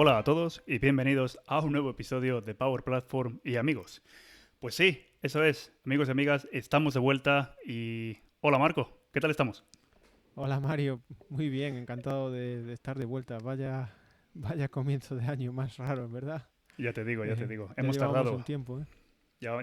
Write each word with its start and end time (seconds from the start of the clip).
Hola 0.00 0.16
a 0.16 0.22
todos 0.22 0.62
y 0.64 0.78
bienvenidos 0.78 1.40
a 1.48 1.58
un 1.58 1.72
nuevo 1.72 1.90
episodio 1.90 2.40
de 2.40 2.54
Power 2.54 2.84
Platform 2.84 3.40
y 3.42 3.56
amigos. 3.56 4.00
Pues 4.60 4.76
sí, 4.76 5.04
eso 5.22 5.42
es, 5.42 5.72
amigos 5.84 6.06
y 6.06 6.12
amigas, 6.12 6.46
estamos 6.52 6.94
de 6.94 7.00
vuelta 7.00 7.56
y... 7.66 8.16
Hola 8.40 8.60
Marco, 8.60 8.96
¿qué 9.12 9.18
tal 9.18 9.32
estamos? 9.32 9.64
Hola 10.36 10.60
Mario, 10.60 11.00
muy 11.30 11.48
bien, 11.48 11.74
encantado 11.74 12.30
de, 12.30 12.72
estar 12.72 12.96
de 12.96 13.06
vuelta. 13.06 13.38
Vaya, 13.38 13.92
vaya 14.34 14.68
comienzo 14.68 15.16
de 15.16 15.26
año 15.26 15.52
más 15.52 15.78
raro, 15.78 16.08
¿verdad? 16.08 16.46
Ya 16.78 16.92
te 16.92 17.04
digo, 17.04 17.24
ya 17.24 17.34
te 17.34 17.42
eh, 17.42 17.48
digo. 17.48 17.68
Hemos 17.76 17.98
tardado. 17.98 18.36
un 18.36 18.44
tiempo, 18.44 18.78
¿eh? 18.78 18.86
Ya, 19.40 19.58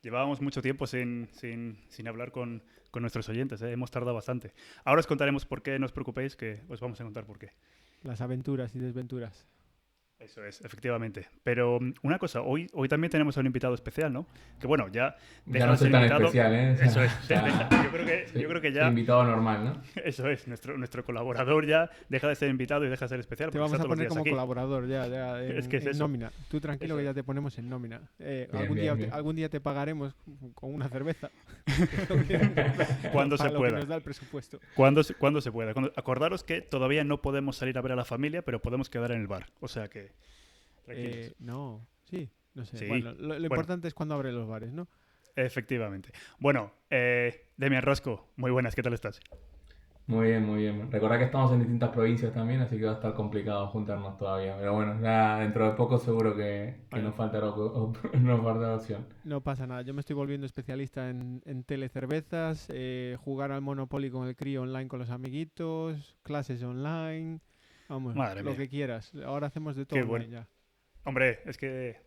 llevábamos 0.00 0.40
mucho 0.40 0.62
tiempo 0.62 0.86
sin, 0.86 1.28
sin, 1.32 1.76
sin 1.88 2.08
hablar 2.08 2.32
con, 2.32 2.62
con, 2.90 3.02
nuestros 3.02 3.28
oyentes, 3.28 3.60
¿eh? 3.60 3.72
hemos 3.72 3.90
tardado 3.90 4.14
bastante. 4.14 4.54
Ahora 4.82 5.00
os 5.00 5.06
contaremos 5.06 5.44
por 5.44 5.62
qué, 5.62 5.78
no 5.78 5.84
os 5.84 5.92
preocupéis, 5.92 6.36
que 6.36 6.62
os 6.70 6.80
vamos 6.80 6.98
a 7.02 7.04
contar 7.04 7.26
por 7.26 7.38
qué. 7.38 7.50
Las 8.02 8.22
aventuras 8.22 8.74
y 8.74 8.78
desventuras. 8.78 9.46
Eso 10.18 10.44
es, 10.44 10.60
efectivamente. 10.64 11.28
Pero 11.42 11.78
mm, 11.80 11.94
una 12.02 12.18
cosa, 12.18 12.40
hoy, 12.40 12.66
hoy 12.72 12.88
también 12.88 13.10
tenemos 13.10 13.36
a 13.36 13.40
un 13.40 13.46
invitado 13.46 13.74
especial, 13.74 14.12
¿no? 14.12 14.26
Que 14.58 14.66
bueno, 14.66 14.88
ya... 14.88 15.16
Ya 15.46 15.66
no 15.66 15.76
soy 15.76 15.90
tan 15.90 16.04
especial, 16.04 16.54
¿eh? 16.54 16.72
Eso 16.82 17.02
es. 17.02 17.12
yo, 17.28 17.90
creo 17.92 18.06
que, 18.06 18.26
yo 18.34 18.48
creo 18.48 18.60
que 18.60 18.72
ya... 18.72 18.88
Invitado 18.88 19.24
normal, 19.24 19.64
¿no? 19.64 19.82
Eso 20.04 20.28
es, 20.28 20.46
nuestro, 20.48 20.78
nuestro 20.78 21.04
colaborador 21.04 21.66
ya 21.66 21.90
deja 22.08 22.28
de 22.28 22.36
ser 22.36 22.48
invitado 22.48 22.84
y 22.86 22.88
deja 22.88 23.04
de 23.04 23.08
ser 23.08 23.20
especial. 23.20 23.50
Te 23.50 23.58
vamos 23.58 23.78
a 23.78 23.84
poner 23.84 24.08
como 24.08 24.24
colaborador 24.24 24.86
ya, 24.88 25.06
ya 25.08 25.44
en, 25.44 25.58
es 25.58 25.68
que 25.68 25.76
es 25.78 25.98
nómina. 25.98 26.32
Tú 26.48 26.60
tranquilo 26.60 26.96
que 26.96 27.04
ya 27.04 27.12
te 27.12 27.24
ponemos 27.24 27.58
en 27.58 27.68
nómina. 27.68 28.00
Eh, 28.18 28.48
algún, 28.52 28.76
día, 28.76 28.96
algún 29.10 29.36
día 29.36 29.48
te 29.48 29.60
pagaremos 29.60 30.14
con 30.54 30.72
una 30.72 30.88
cerveza. 30.88 31.30
cuando 33.12 33.36
se 33.36 33.50
pueda. 33.50 33.78
nos 33.78 33.88
da 33.88 33.96
el 33.96 34.02
presupuesto. 34.02 34.60
Cuando, 34.74 35.02
cuando 35.18 35.40
se 35.40 35.50
pueda. 35.50 35.74
acordaros 35.96 36.44
que 36.44 36.60
todavía 36.62 37.04
no 37.04 37.20
podemos 37.20 37.56
salir 37.56 37.76
a 37.76 37.82
ver 37.82 37.92
a 37.92 37.96
la 37.96 38.04
familia, 38.04 38.42
pero 38.42 38.60
podemos 38.60 38.88
quedar 38.88 39.12
en 39.12 39.20
el 39.20 39.26
bar. 39.26 39.46
O 39.60 39.68
sea 39.68 39.88
que... 39.88 40.03
Eh, 40.88 41.32
no, 41.38 41.86
sí, 42.04 42.30
no 42.54 42.64
sé. 42.64 42.88
Bueno, 42.88 43.12
lo, 43.12 43.36
importante 43.38 43.88
es 43.88 43.94
cuando 43.94 44.14
abre 44.14 44.32
los 44.32 44.46
bares, 44.46 44.72
¿no? 44.72 44.88
Efectivamente. 45.36 46.10
Bueno, 46.38 46.72
eh, 46.90 47.48
Demian 47.56 47.82
Rosco, 47.82 48.28
muy 48.36 48.50
buenas, 48.50 48.74
¿qué 48.74 48.82
tal 48.82 48.94
estás? 48.94 49.20
Muy 50.06 50.26
bien, 50.28 50.44
muy 50.44 50.60
bien. 50.60 50.92
Recordad 50.92 51.16
que 51.16 51.24
estamos 51.24 51.50
en 51.52 51.60
distintas 51.60 51.88
provincias 51.88 52.34
también, 52.34 52.60
así 52.60 52.76
que 52.76 52.84
va 52.84 52.90
a 52.90 52.94
estar 52.94 53.14
complicado 53.14 53.68
juntarnos 53.68 54.18
todavía. 54.18 54.54
Pero 54.58 54.74
bueno, 54.74 55.00
ya 55.00 55.38
dentro 55.38 55.64
de 55.64 55.72
poco 55.76 55.96
seguro 55.96 56.36
que, 56.36 56.74
nos, 56.92 57.14
faltará, 57.14 57.46
nos 58.20 58.76
opción. 58.76 59.06
No 59.24 59.40
pasa 59.40 59.66
nada. 59.66 59.80
Yo 59.80 59.94
me 59.94 60.00
estoy 60.00 60.14
volviendo 60.14 60.44
especialista 60.44 61.08
en, 61.08 61.64
telecervezas, 61.64 62.66
eh, 62.68 63.16
jugar 63.24 63.50
al 63.50 63.62
Monopoly 63.62 64.10
con 64.10 64.28
el 64.28 64.36
crío 64.36 64.62
online 64.62 64.88
con 64.88 64.98
los 64.98 65.08
amiguitos, 65.08 66.18
clases 66.22 66.62
online. 66.62 67.40
Vamos, 67.88 68.14
lo 68.16 68.56
que 68.56 68.68
quieras. 68.68 69.12
Ahora 69.24 69.48
hacemos 69.48 69.76
de 69.76 69.86
todo 69.86 70.00
online 70.00 70.28
ya. 70.28 70.48
Hombre, 71.04 71.40
es 71.44 71.58
que 71.58 72.00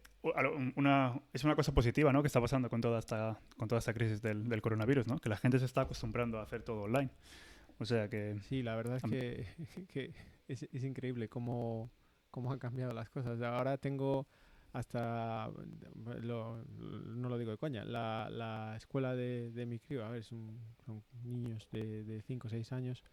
una, 0.75 1.19
es 1.33 1.43
una 1.43 1.55
cosa 1.55 1.71
positiva, 1.73 2.11
¿no? 2.11 2.21
Que 2.21 2.27
está 2.27 2.41
pasando 2.41 2.69
con 2.69 2.81
toda 2.81 2.99
esta, 2.99 3.39
con 3.57 3.67
toda 3.67 3.79
esta 3.79 3.93
crisis 3.93 4.21
del, 4.21 4.61
coronavirus, 4.61 5.07
¿no? 5.07 5.19
Que 5.19 5.29
la 5.29 5.37
gente 5.37 5.59
se 5.59 5.65
está 5.65 5.81
acostumbrando 5.81 6.39
a 6.39 6.43
hacer 6.43 6.63
todo 6.63 6.83
online. 6.83 7.11
O 7.79 7.85
sea 7.85 8.09
que... 8.09 8.39
Sí, 8.41 8.63
la 8.63 8.75
verdad 8.75 8.97
es 8.97 9.03
que, 9.87 10.13
es, 10.47 10.83
increíble 10.83 11.29
cómo, 11.29 11.91
cómo 12.31 12.51
han 12.51 12.59
cambiado 12.59 12.93
las 12.93 13.09
cosas. 13.09 13.39
Ahora 13.41 13.77
tengo 13.77 14.25
hasta, 14.73 15.49
no 15.95 17.29
lo 17.29 17.37
digo 17.37 17.51
de 17.51 17.57
coña, 17.57 17.85
la, 17.85 18.29
la 18.31 18.75
escuela 18.77 19.15
de, 19.15 19.51
de, 19.51 19.65
mi 19.65 19.79
crío, 19.79 20.05
a 20.05 20.09
ver, 20.09 20.23
son, 20.23 20.59
niños 21.23 21.67
de 21.71 22.21
5 22.25 22.47
o 22.47 22.49
6 22.49 22.71
años, 22.73 23.03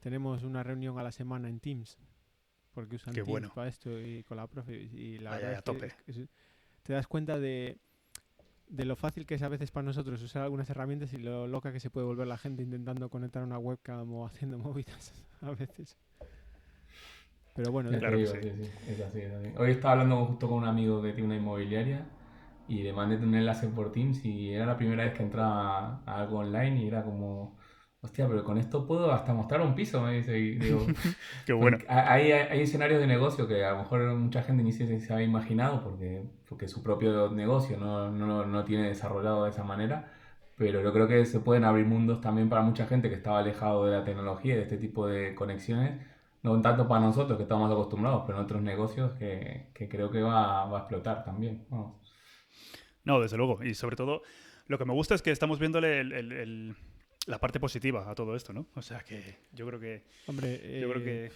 tenemos 0.00 0.42
una 0.42 0.62
reunión 0.62 0.98
a 0.98 1.02
la 1.02 1.12
semana 1.12 1.48
en 1.48 1.60
Teams 1.60 1.98
porque 2.76 2.96
usan 2.96 3.14
Teams 3.14 3.50
para 3.52 3.68
esto 3.68 3.98
y 3.98 4.22
con 4.24 4.36
la 4.36 4.46
profe. 4.46 4.74
Y 4.74 5.18
la 5.18 5.30
verdad 5.30 5.64
es 6.06 6.28
te 6.82 6.92
das 6.92 7.06
cuenta 7.06 7.40
de, 7.40 7.78
de 8.68 8.84
lo 8.84 8.96
fácil 8.96 9.24
que 9.24 9.34
es 9.34 9.42
a 9.42 9.48
veces 9.48 9.70
para 9.70 9.84
nosotros 9.84 10.22
usar 10.22 10.42
algunas 10.42 10.68
herramientas 10.68 11.14
y 11.14 11.16
lo 11.16 11.46
loca 11.46 11.72
que 11.72 11.80
se 11.80 11.88
puede 11.88 12.06
volver 12.06 12.26
la 12.26 12.36
gente 12.36 12.62
intentando 12.62 13.08
conectar 13.08 13.42
una 13.42 13.58
webcam 13.58 14.12
o 14.12 14.26
haciendo 14.26 14.58
movidas 14.58 15.14
a 15.40 15.52
veces. 15.52 15.96
Pero 17.54 17.72
bueno, 17.72 17.88
claro 17.98 18.18
sí. 18.26 18.36
Es 18.86 19.00
así, 19.00 19.20
Hoy 19.56 19.70
estaba 19.70 19.92
hablando 19.92 20.26
justo 20.26 20.46
con 20.46 20.58
un 20.58 20.68
amigo 20.68 21.00
que 21.00 21.14
tiene 21.14 21.28
una 21.28 21.36
inmobiliaria 21.36 22.04
y 22.68 22.82
le 22.82 22.92
mandé 22.92 23.16
un 23.16 23.34
enlace 23.34 23.68
por 23.68 23.90
Teams 23.90 24.22
y 24.22 24.52
era 24.52 24.66
la 24.66 24.76
primera 24.76 25.04
vez 25.04 25.14
que 25.14 25.22
entraba 25.22 26.02
a 26.04 26.20
algo 26.20 26.40
online 26.40 26.82
y 26.82 26.88
era 26.88 27.02
como 27.02 27.56
hostia, 28.00 28.28
pero 28.28 28.44
con 28.44 28.58
esto 28.58 28.86
puedo 28.86 29.12
hasta 29.12 29.34
mostrar 29.34 29.60
un 29.60 29.74
piso, 29.74 30.00
me 30.00 30.14
dice. 30.14 30.38
Y 30.38 30.56
digo, 30.56 30.86
Qué 31.46 31.52
bueno. 31.52 31.78
Hay, 31.88 32.32
hay, 32.32 32.60
escenarios 32.60 33.00
de 33.00 33.06
negocio 33.06 33.46
que 33.46 33.64
a 33.64 33.72
lo 33.72 33.78
mejor 33.78 34.14
mucha 34.14 34.42
gente 34.42 34.62
ni 34.62 34.72
se, 34.72 35.00
se 35.00 35.12
había 35.12 35.26
imaginado 35.26 35.82
porque, 35.82 36.24
porque 36.48 36.68
su 36.68 36.82
propio 36.82 37.30
negocio 37.30 37.78
no, 37.78 38.10
no, 38.10 38.46
no 38.46 38.64
tiene 38.64 38.88
desarrollado 38.88 39.44
de 39.44 39.50
esa 39.50 39.64
manera. 39.64 40.12
Pero 40.56 40.80
yo 40.80 40.92
creo 40.92 41.06
que 41.06 41.26
se 41.26 41.40
pueden 41.40 41.64
abrir 41.64 41.84
mundos 41.84 42.22
también 42.22 42.48
para 42.48 42.62
mucha 42.62 42.86
gente 42.86 43.10
que 43.10 43.16
estaba 43.16 43.40
alejado 43.40 43.84
de 43.84 43.98
la 43.98 44.04
tecnología 44.04 44.54
y 44.54 44.56
de 44.56 44.62
este 44.62 44.78
tipo 44.78 45.06
de 45.06 45.34
conexiones. 45.34 46.00
No 46.42 46.60
tanto 46.62 46.86
para 46.88 47.00
nosotros 47.00 47.36
que 47.36 47.42
estamos 47.42 47.70
acostumbrados, 47.70 48.22
pero 48.26 48.38
en 48.38 48.44
otros 48.44 48.62
negocios 48.62 49.12
que, 49.18 49.66
que 49.74 49.88
creo 49.88 50.10
que 50.10 50.22
va, 50.22 50.64
va, 50.66 50.78
a 50.78 50.80
explotar 50.82 51.24
también. 51.24 51.66
No, 53.04 53.20
desde 53.20 53.36
luego. 53.36 53.62
Y 53.64 53.74
sobre 53.74 53.96
todo, 53.96 54.22
lo 54.66 54.78
que 54.78 54.84
me 54.84 54.94
gusta 54.94 55.14
es 55.14 55.22
que 55.22 55.32
estamos 55.32 55.58
viéndole 55.58 56.00
el 56.00 56.76
la 57.26 57.38
parte 57.38 57.60
positiva 57.60 58.08
a 58.10 58.14
todo 58.14 58.34
esto, 58.34 58.52
¿no? 58.52 58.66
O 58.74 58.82
sea 58.82 59.00
que 59.00 59.36
yo 59.52 59.66
creo 59.66 59.80
que... 59.80 60.04
Hombre, 60.26 60.80
yo 60.80 60.88
creo 60.90 61.04
que... 61.04 61.26
Eh, 61.26 61.32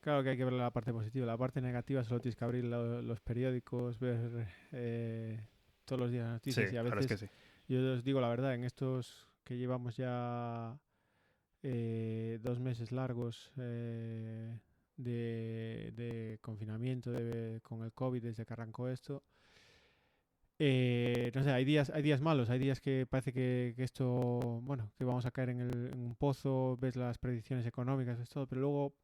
claro 0.00 0.22
que 0.22 0.30
hay 0.30 0.36
que 0.36 0.44
ver 0.44 0.52
la 0.52 0.70
parte 0.70 0.92
positiva. 0.92 1.26
La 1.26 1.36
parte 1.36 1.60
negativa 1.60 2.04
solo 2.04 2.20
tienes 2.20 2.36
que 2.36 2.44
abrir 2.44 2.64
los 2.64 3.20
periódicos, 3.20 3.98
ver 3.98 4.46
eh, 4.72 5.40
todos 5.84 6.00
los 6.00 6.10
días 6.10 6.28
noticias 6.28 6.72
y 6.72 6.76
a 6.76 6.82
veces... 6.82 7.20
sí. 7.20 7.28
Yo 7.68 7.94
os 7.94 8.04
digo 8.04 8.20
la 8.20 8.28
verdad, 8.28 8.54
en 8.54 8.64
estos 8.64 9.28
que 9.44 9.56
llevamos 9.56 9.96
ya 9.96 10.76
eh, 11.62 12.38
dos 12.42 12.58
meses 12.58 12.90
largos 12.90 13.52
de, 13.54 14.58
de, 14.96 16.38
confinamiento 16.40 17.12
con 17.62 17.84
el 17.84 17.92
COVID 17.92 18.22
desde 18.22 18.44
que 18.44 18.52
arrancó 18.52 18.88
esto, 18.88 19.22
eh, 20.62 21.32
no 21.34 21.42
sé, 21.42 21.52
hay 21.52 21.64
días, 21.64 21.88
hay 21.88 22.02
días 22.02 22.20
malos, 22.20 22.50
hay 22.50 22.58
días 22.58 22.82
que 22.82 23.06
parece 23.06 23.32
que, 23.32 23.74
esto, 23.78 24.06
bueno, 24.62 24.90
que 24.98 25.04
vamos 25.04 25.24
a 25.24 25.30
caer 25.30 25.48
en, 25.48 25.60
el, 25.62 25.94
un 25.94 26.14
pozo, 26.14 26.76
ves 26.78 26.96
las 26.96 27.16
predicciones 27.16 27.64
económicas, 27.64 28.28
todo, 28.28 28.46
pero 28.46 28.60
luego 28.60 28.94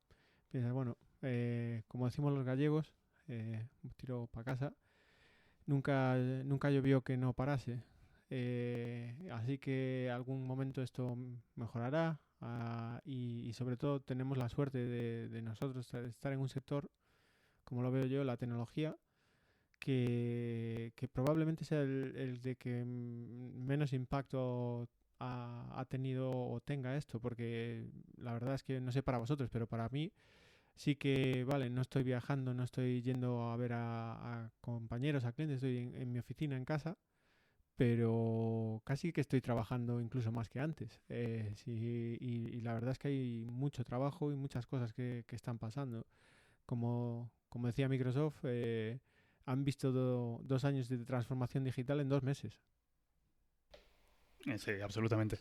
piensas, 0.50 0.74
bueno, 0.74 0.98
eh, 1.22 1.82
como 1.88 2.04
decimos 2.04 2.34
los 2.34 2.44
gallegos, 2.44 2.92
eh, 3.28 3.66
tiro 3.96 4.28
para 4.30 4.44
casa, 4.44 4.74
nunca, 5.64 6.16
nunca 6.44 6.70
llovió 6.70 7.00
que 7.00 7.16
no 7.16 7.32
parase. 7.32 7.82
Eh, 8.28 9.16
así 9.32 9.56
que 9.56 10.10
algún 10.12 10.46
momento 10.46 10.82
esto 10.82 11.16
mejorará 11.54 12.20
ah, 12.42 13.00
y, 13.06 13.50
sobre 13.54 13.78
todo 13.78 14.00
tenemos 14.00 14.36
la 14.36 14.50
suerte 14.50 14.76
de, 14.76 15.30
de 15.30 15.40
nosotros 15.40 15.94
estar 15.94 16.32
en 16.34 16.40
un 16.40 16.50
sector, 16.50 16.90
como 17.64 17.82
lo 17.82 17.90
veo 17.90 18.04
yo, 18.04 18.24
la 18.24 18.36
tecnología, 18.36 18.94
que, 19.78 20.92
probablemente 21.12 21.64
sea 21.64 21.82
el, 21.82 22.40
de 22.42 22.56
que 22.56 22.84
menos 22.84 23.92
impacto 23.92 24.88
ha, 25.20 25.84
tenido 25.88 26.30
o 26.30 26.60
tenga 26.60 26.96
esto, 26.96 27.20
porque 27.20 27.86
la 28.16 28.32
verdad 28.32 28.54
es 28.54 28.62
que 28.62 28.80
no 28.80 28.92
sé 28.92 29.02
para 29.02 29.18
vosotros, 29.18 29.48
pero 29.50 29.66
para 29.66 29.88
mí 29.88 30.12
sí 30.74 30.96
que, 30.96 31.44
vale, 31.44 31.70
no 31.70 31.82
estoy 31.82 32.02
viajando, 32.04 32.54
no 32.54 32.64
estoy 32.64 33.02
yendo 33.02 33.50
a 33.50 33.56
ver 33.56 33.72
a, 33.74 34.50
compañeros, 34.60 35.24
a 35.24 35.32
clientes, 35.32 35.56
estoy 35.56 35.78
en, 35.78 36.12
mi 36.12 36.18
oficina, 36.18 36.56
en 36.56 36.64
casa, 36.64 36.96
pero 37.76 38.82
casi 38.84 39.12
que 39.12 39.20
estoy 39.20 39.40
trabajando 39.40 40.00
incluso 40.00 40.32
más 40.32 40.48
que 40.48 40.60
antes. 40.60 41.00
Eh, 41.08 41.54
y, 41.66 42.60
la 42.62 42.74
verdad 42.74 42.92
es 42.92 42.98
que 42.98 43.08
hay 43.08 43.46
mucho 43.46 43.84
trabajo 43.84 44.32
y 44.32 44.36
muchas 44.36 44.66
cosas 44.66 44.92
que, 44.92 45.24
están 45.30 45.58
pasando. 45.58 46.06
Como, 46.66 47.30
como 47.48 47.68
decía 47.68 47.88
Microsoft, 47.88 48.40
eh, 48.44 49.00
han 49.46 49.64
visto 49.64 49.92
dos 49.92 50.64
años 50.64 50.88
de 50.88 50.98
transformación 50.98 51.64
digital 51.64 52.00
en 52.00 52.08
dos 52.08 52.22
meses. 52.22 52.60
Sí, 54.58 54.72
absolutamente. 54.82 55.38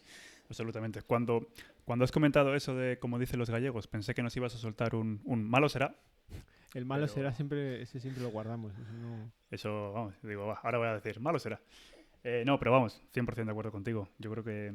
Absolutamente. 0.48 1.02
Cuando, 1.02 1.50
cuando 1.84 2.06
has 2.06 2.12
comentado 2.12 2.56
eso 2.56 2.76
de, 2.76 2.98
como 2.98 3.20
dicen 3.20 3.40
los 3.40 3.50
gallegos, 3.50 3.88
pensé 3.88 4.14
que 4.14 4.24
nos 4.24 4.36
ibas 4.38 4.56
a 4.56 4.58
soltar 4.58 4.96
un, 4.96 5.22
malo 5.26 5.70
será. 5.70 5.96
El 6.74 6.86
malo 6.86 7.08
será 7.08 7.32
siempre, 7.32 7.82
ese 7.82 8.00
siempre 8.00 8.24
lo 8.24 8.30
guardamos. 8.30 8.74
Eso, 9.50 9.94
vamos, 9.94 10.16
digo, 10.24 10.56
ahora 10.62 10.78
voy 10.78 10.88
a 10.88 10.94
decir, 10.94 11.20
malo 11.20 11.40
será. 11.40 11.62
Eh, 12.24 12.44
no, 12.46 12.58
pero 12.60 12.72
vamos, 12.72 13.02
100% 13.14 13.46
de 13.46 13.52
acuerdo 13.52 13.72
contigo. 13.72 14.10
Yo 14.18 14.32
creo 14.32 14.44
que 14.44 14.74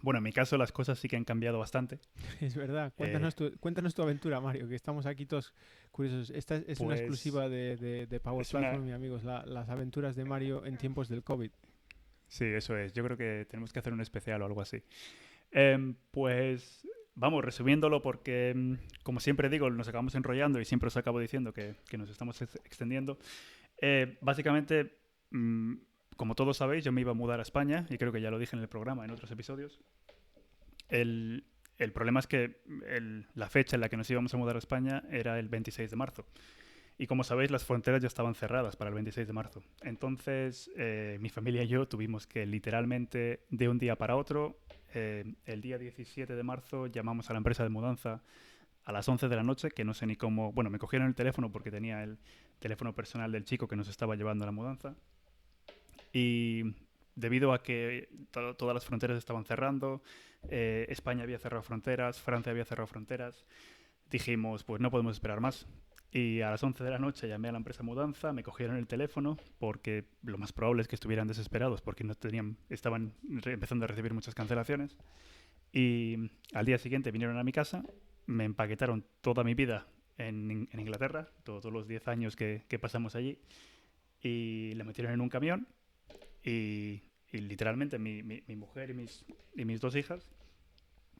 bueno, 0.00 0.18
en 0.18 0.24
mi 0.24 0.32
caso 0.32 0.56
las 0.56 0.72
cosas 0.72 0.98
sí 0.98 1.08
que 1.08 1.16
han 1.16 1.24
cambiado 1.24 1.58
bastante. 1.58 1.98
Es 2.40 2.54
verdad. 2.54 2.92
Cuéntanos, 2.96 3.34
tu, 3.34 3.56
cuéntanos 3.58 3.94
tu 3.94 4.02
aventura, 4.02 4.40
Mario, 4.40 4.68
que 4.68 4.74
estamos 4.74 5.06
aquí 5.06 5.26
todos 5.26 5.52
curiosos. 5.90 6.30
Esta 6.30 6.56
es 6.56 6.80
una 6.80 6.90
pues 6.90 7.00
exclusiva 7.00 7.48
de, 7.48 8.06
de, 8.06 8.20
Power 8.20 8.46
Platform, 8.46 8.84
mi 8.84 8.92
amigos, 8.92 9.24
las 9.24 9.68
aventuras 9.68 10.16
de 10.16 10.24
Mario 10.24 10.64
en 10.64 10.76
tiempos 10.76 11.08
del 11.08 11.22
COVID. 11.22 11.50
Sí, 12.28 12.44
eso 12.44 12.76
es. 12.76 12.92
Yo 12.92 13.02
creo 13.04 13.16
que 13.16 13.46
tenemos 13.48 13.72
que 13.72 13.78
hacer 13.78 13.92
un 13.92 14.00
especial 14.00 14.42
o 14.42 14.46
algo 14.46 14.60
así. 14.60 14.82
Em, 15.50 15.94
pues 16.10 16.86
vamos, 17.14 17.44
resumiéndolo 17.44 18.00
porque, 18.02 18.52
mm, 18.54 18.74
como 19.02 19.18
siempre 19.18 19.48
digo, 19.48 19.68
nos 19.70 19.88
acabamos 19.88 20.14
enrollando 20.14 20.60
y 20.60 20.64
siempre 20.64 20.88
os 20.88 20.96
acabo 20.96 21.18
diciendo 21.18 21.52
que, 21.52 21.74
que 21.88 21.98
nos 21.98 22.10
estamos 22.10 22.40
extendiendo. 22.42 23.18
Eh, 23.80 24.18
básicamente, 24.20 24.98
mm, 25.30 25.74
como 26.18 26.34
todos 26.34 26.56
sabéis, 26.56 26.84
yo 26.84 26.90
me 26.90 27.00
iba 27.00 27.12
a 27.12 27.14
mudar 27.14 27.38
a 27.38 27.42
España 27.42 27.86
y 27.88 27.96
creo 27.96 28.10
que 28.10 28.20
ya 28.20 28.32
lo 28.32 28.40
dije 28.40 28.56
en 28.56 28.60
el 28.60 28.68
programa, 28.68 29.04
en 29.04 29.12
otros 29.12 29.30
episodios. 29.30 29.80
El, 30.88 31.44
problema 31.94 32.18
es 32.18 32.26
que 32.26 32.60
la 33.34 33.48
fecha 33.48 33.76
en 33.76 33.80
la 33.80 33.88
que 33.88 33.96
nos 33.96 34.10
íbamos 34.10 34.34
a 34.34 34.36
mudar 34.36 34.56
a 34.56 34.58
España 34.58 35.04
era 35.12 35.38
el 35.38 35.48
26 35.48 35.88
de 35.88 35.96
marzo. 35.96 36.26
Y 36.98 37.06
como 37.06 37.22
sabéis, 37.22 37.52
las 37.52 37.64
fronteras 37.64 38.02
ya 38.02 38.08
estaban 38.08 38.34
cerradas 38.34 38.74
para 38.74 38.88
el 38.88 38.94
26 38.94 39.28
de 39.28 39.32
marzo. 39.32 39.62
Entonces, 39.82 40.72
eh, 40.76 41.18
mi 41.20 41.28
familia 41.28 41.62
y 41.62 41.68
yo 41.68 41.86
tuvimos 41.86 42.26
que 42.26 42.44
literalmente 42.46 43.44
de 43.50 43.68
un 43.68 43.78
día 43.78 43.94
para 43.94 44.16
otro, 44.16 44.58
eh, 44.94 45.36
el 45.44 45.60
día 45.60 45.78
17 45.78 46.34
de 46.34 46.42
marzo, 46.42 46.88
llamamos 46.88 47.30
a 47.30 47.32
la 47.32 47.36
empresa 47.36 47.62
de 47.62 47.68
mudanza 47.68 48.24
a 48.84 48.90
las 48.90 49.08
11 49.08 49.28
de 49.28 49.36
la 49.36 49.44
noche, 49.44 49.70
que 49.70 49.84
no 49.84 49.94
sé 49.94 50.06
ni 50.06 50.16
cómo, 50.16 50.50
bueno, 50.50 50.68
me 50.68 50.80
cogieron 50.80 51.06
el 51.06 51.14
teléfono 51.14 51.52
porque 51.52 51.70
tenía 51.70 52.02
el 52.02 52.18
teléfono 52.58 52.92
personal 52.92 53.30
del 53.30 53.44
chico 53.44 53.68
que 53.68 53.76
nos 53.76 53.88
estaba 53.88 54.16
llevando 54.16 54.42
a 54.42 54.46
la 54.46 54.52
mudanza. 54.52 54.96
Y 56.12 56.74
debido 57.14 57.52
a 57.52 57.62
que 57.62 58.08
todas 58.30 58.74
las 58.74 58.84
fronteras 58.84 59.18
estaban 59.18 59.44
cerrando, 59.44 60.02
eh, 60.48 60.86
España 60.88 61.24
había 61.24 61.38
cerrado 61.38 61.62
fronteras, 61.62 62.20
Francia 62.20 62.50
había 62.50 62.64
cerrado 62.64 62.86
fronteras, 62.86 63.44
dijimos, 64.10 64.64
pues 64.64 64.80
no 64.80 64.90
podemos 64.90 65.16
esperar 65.16 65.40
más. 65.40 65.66
Y 66.10 66.40
a 66.40 66.50
las 66.50 66.62
11 66.62 66.84
de 66.84 66.90
la 66.90 66.98
noche 66.98 67.28
llamé 67.28 67.48
a 67.48 67.52
la 67.52 67.58
empresa 67.58 67.82
mudanza, 67.82 68.32
me 68.32 68.42
cogieron 68.42 68.76
el 68.76 68.86
teléfono 68.86 69.36
porque 69.58 70.06
lo 70.22 70.38
más 70.38 70.52
probable 70.52 70.80
es 70.80 70.88
que 70.88 70.94
estuvieran 70.94 71.28
desesperados 71.28 71.82
porque 71.82 72.04
no 72.04 72.14
tenían, 72.14 72.56
estaban 72.70 73.12
empezando 73.28 73.84
a 73.84 73.88
recibir 73.88 74.14
muchas 74.14 74.34
cancelaciones. 74.34 74.96
Y 75.70 76.30
al 76.54 76.64
día 76.64 76.78
siguiente 76.78 77.10
vinieron 77.10 77.36
a 77.36 77.44
mi 77.44 77.52
casa, 77.52 77.84
me 78.24 78.44
empaquetaron 78.44 79.04
toda 79.20 79.44
mi 79.44 79.52
vida 79.52 79.86
en, 80.16 80.68
Inglaterra, 80.72 81.28
todos 81.44 81.70
los 81.70 81.86
10 81.86 82.08
años 82.08 82.36
que, 82.36 82.64
que, 82.68 82.78
pasamos 82.78 83.14
allí, 83.14 83.38
y 84.22 84.72
la 84.76 84.84
metieron 84.84 85.12
en 85.12 85.20
un 85.20 85.28
camión 85.28 85.68
y, 86.48 87.02
literalmente 87.30 87.98
mi, 87.98 88.22
mi, 88.22 88.56
mujer 88.56 88.90
y 88.90 88.94
mis, 88.94 89.24
y 89.54 89.64
mis 89.64 89.80
dos 89.80 89.94
hijas 89.96 90.28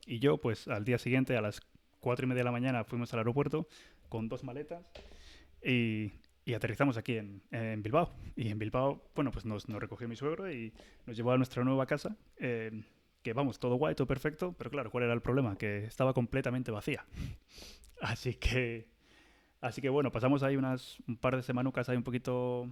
y 0.07 0.21
yo, 0.21 0.39
pues 0.39 0.69
al 0.69 0.85
día 0.85 0.99
siguiente 0.99 1.37
a 1.37 1.43
las 1.43 1.61
4 2.01 2.25
y 2.25 2.29
media 2.29 2.41
de 2.41 2.45
la 2.45 2.53
mañana 2.53 2.85
fuimos 2.85 3.13
al 3.13 3.21
aeropuerto 3.21 3.69
con 4.09 4.29
dos 4.29 4.43
maletas 4.43 4.91
y, 5.63 6.13
y 6.47 6.55
aterrizamos 6.55 6.97
aquí 6.97 7.19
en, 7.19 7.43
en, 7.51 7.83
Bilbao. 7.83 8.11
Y 8.37 8.49
en 8.49 8.59
Bilbao, 8.59 9.11
bueno, 9.15 9.31
pues 9.31 9.45
nos, 9.45 9.69
nos, 9.69 9.79
recogió 9.81 10.09
mi 10.09 10.17
suegro 10.17 10.51
y 10.51 10.73
nos 11.05 11.15
llevó 11.15 11.33
a 11.33 11.37
nuestra 11.37 11.63
nueva 11.63 11.85
casa. 11.85 12.17
Eh, 12.39 12.85
que 13.23 13.35
vamos, 13.35 13.59
todo 13.59 13.75
guay, 13.75 13.95
todo 13.95 14.07
perfecto, 14.07 14.55
pero 14.57 14.71
claro, 14.71 14.91
¿cuál 14.91 15.05
era 15.05 15.13
el 15.13 15.21
problema? 15.21 15.59
Que 15.59 15.85
estaba 15.85 16.15
completamente 16.15 16.71
vacía. 16.71 17.05
Así 18.01 18.35
que, 18.35 18.87
así 19.61 19.83
que 19.83 19.89
bueno, 19.89 20.13
pasamos 20.13 20.45
ahí 20.45 20.57
unas, 20.57 21.01
un 21.09 21.17
par 21.17 21.35
de 21.35 21.43
semanucas 21.43 21.89
ahí 21.89 21.97
un 21.97 22.05
poquito 22.05 22.69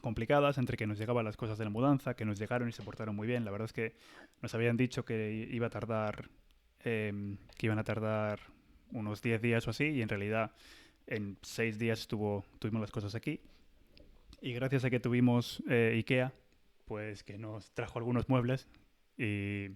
complicadas 0.00 0.58
entre 0.58 0.76
que 0.76 0.86
nos 0.86 0.98
llegaban 0.98 1.24
las 1.24 1.36
cosas 1.36 1.58
de 1.58 1.64
la 1.64 1.70
mudanza, 1.70 2.14
que 2.14 2.24
nos 2.24 2.38
llegaron 2.38 2.68
y 2.68 2.72
se 2.72 2.82
portaron 2.82 3.14
muy 3.16 3.26
bien. 3.26 3.44
La 3.44 3.50
verdad 3.50 3.66
es 3.66 3.72
que 3.72 3.94
nos 4.42 4.54
habían 4.54 4.76
dicho 4.76 5.04
que 5.04 5.48
iba 5.50 5.66
a 5.66 5.70
tardar, 5.70 6.28
eh, 6.84 7.36
que 7.56 7.66
iban 7.66 7.78
a 7.78 7.84
tardar 7.84 8.40
unos 8.92 9.22
10 9.22 9.42
días 9.42 9.66
o 9.66 9.70
así, 9.70 9.84
y 9.84 10.02
en 10.02 10.08
realidad 10.08 10.52
en 11.06 11.38
6 11.42 11.78
días 11.78 12.00
estuvo, 12.00 12.44
tuvimos 12.58 12.80
las 12.80 12.90
cosas 12.90 13.14
aquí. 13.14 13.40
Y 14.40 14.52
gracias 14.52 14.84
a 14.84 14.90
que 14.90 15.00
tuvimos 15.00 15.62
eh, 15.68 15.94
IKEA, 15.96 16.32
pues 16.84 17.22
que 17.22 17.38
nos 17.38 17.72
trajo 17.72 17.98
algunos 17.98 18.28
muebles 18.28 18.68
y, 19.16 19.66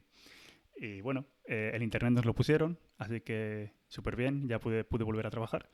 y 0.77 1.01
bueno, 1.03 1.27
eh, 1.45 1.73
el 1.75 1.83
internet 1.83 2.13
nos 2.13 2.25
lo 2.25 2.35
pusieron, 2.35 2.79
así 2.99 3.21
que 3.21 3.73
súper 3.89 4.17
bien, 4.17 4.49
ya 4.49 4.59
pude, 4.59 4.85
pude 4.85 5.05
volver 5.05 5.27
a 5.27 5.31
trabajar. 5.31 5.69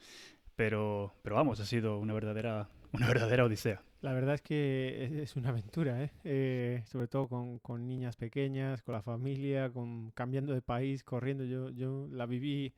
Pero, 0.57 1.15
pero 1.23 1.37
vamos, 1.37 1.61
ha 1.61 1.67
sido 1.67 1.99
una 1.99 2.15
verdadera, 2.15 2.69
una 2.93 3.09
verdadera 3.09 3.45
odisea. 3.45 3.83
La 4.01 4.13
verdad 4.13 4.35
es 4.37 4.43
que 4.43 5.23
es 5.23 5.37
una 5.37 5.49
aventura, 5.49 6.03
¿eh? 6.03 6.13
eh 6.25 6.83
sobre 6.87 7.09
todo 7.09 7.29
con, 7.29 7.59
con, 7.59 7.87
niñas 7.87 8.17
pequeñas, 8.17 8.83
con 8.83 8.95
la 8.95 9.03
familia, 9.03 9.71
con 9.71 10.11
cambiando 10.13 10.55
de 10.55 10.63
país, 10.63 11.03
corriendo. 11.03 11.45
Yo, 11.45 11.71
yo 11.71 12.07
la 12.11 12.27
viví 12.27 12.75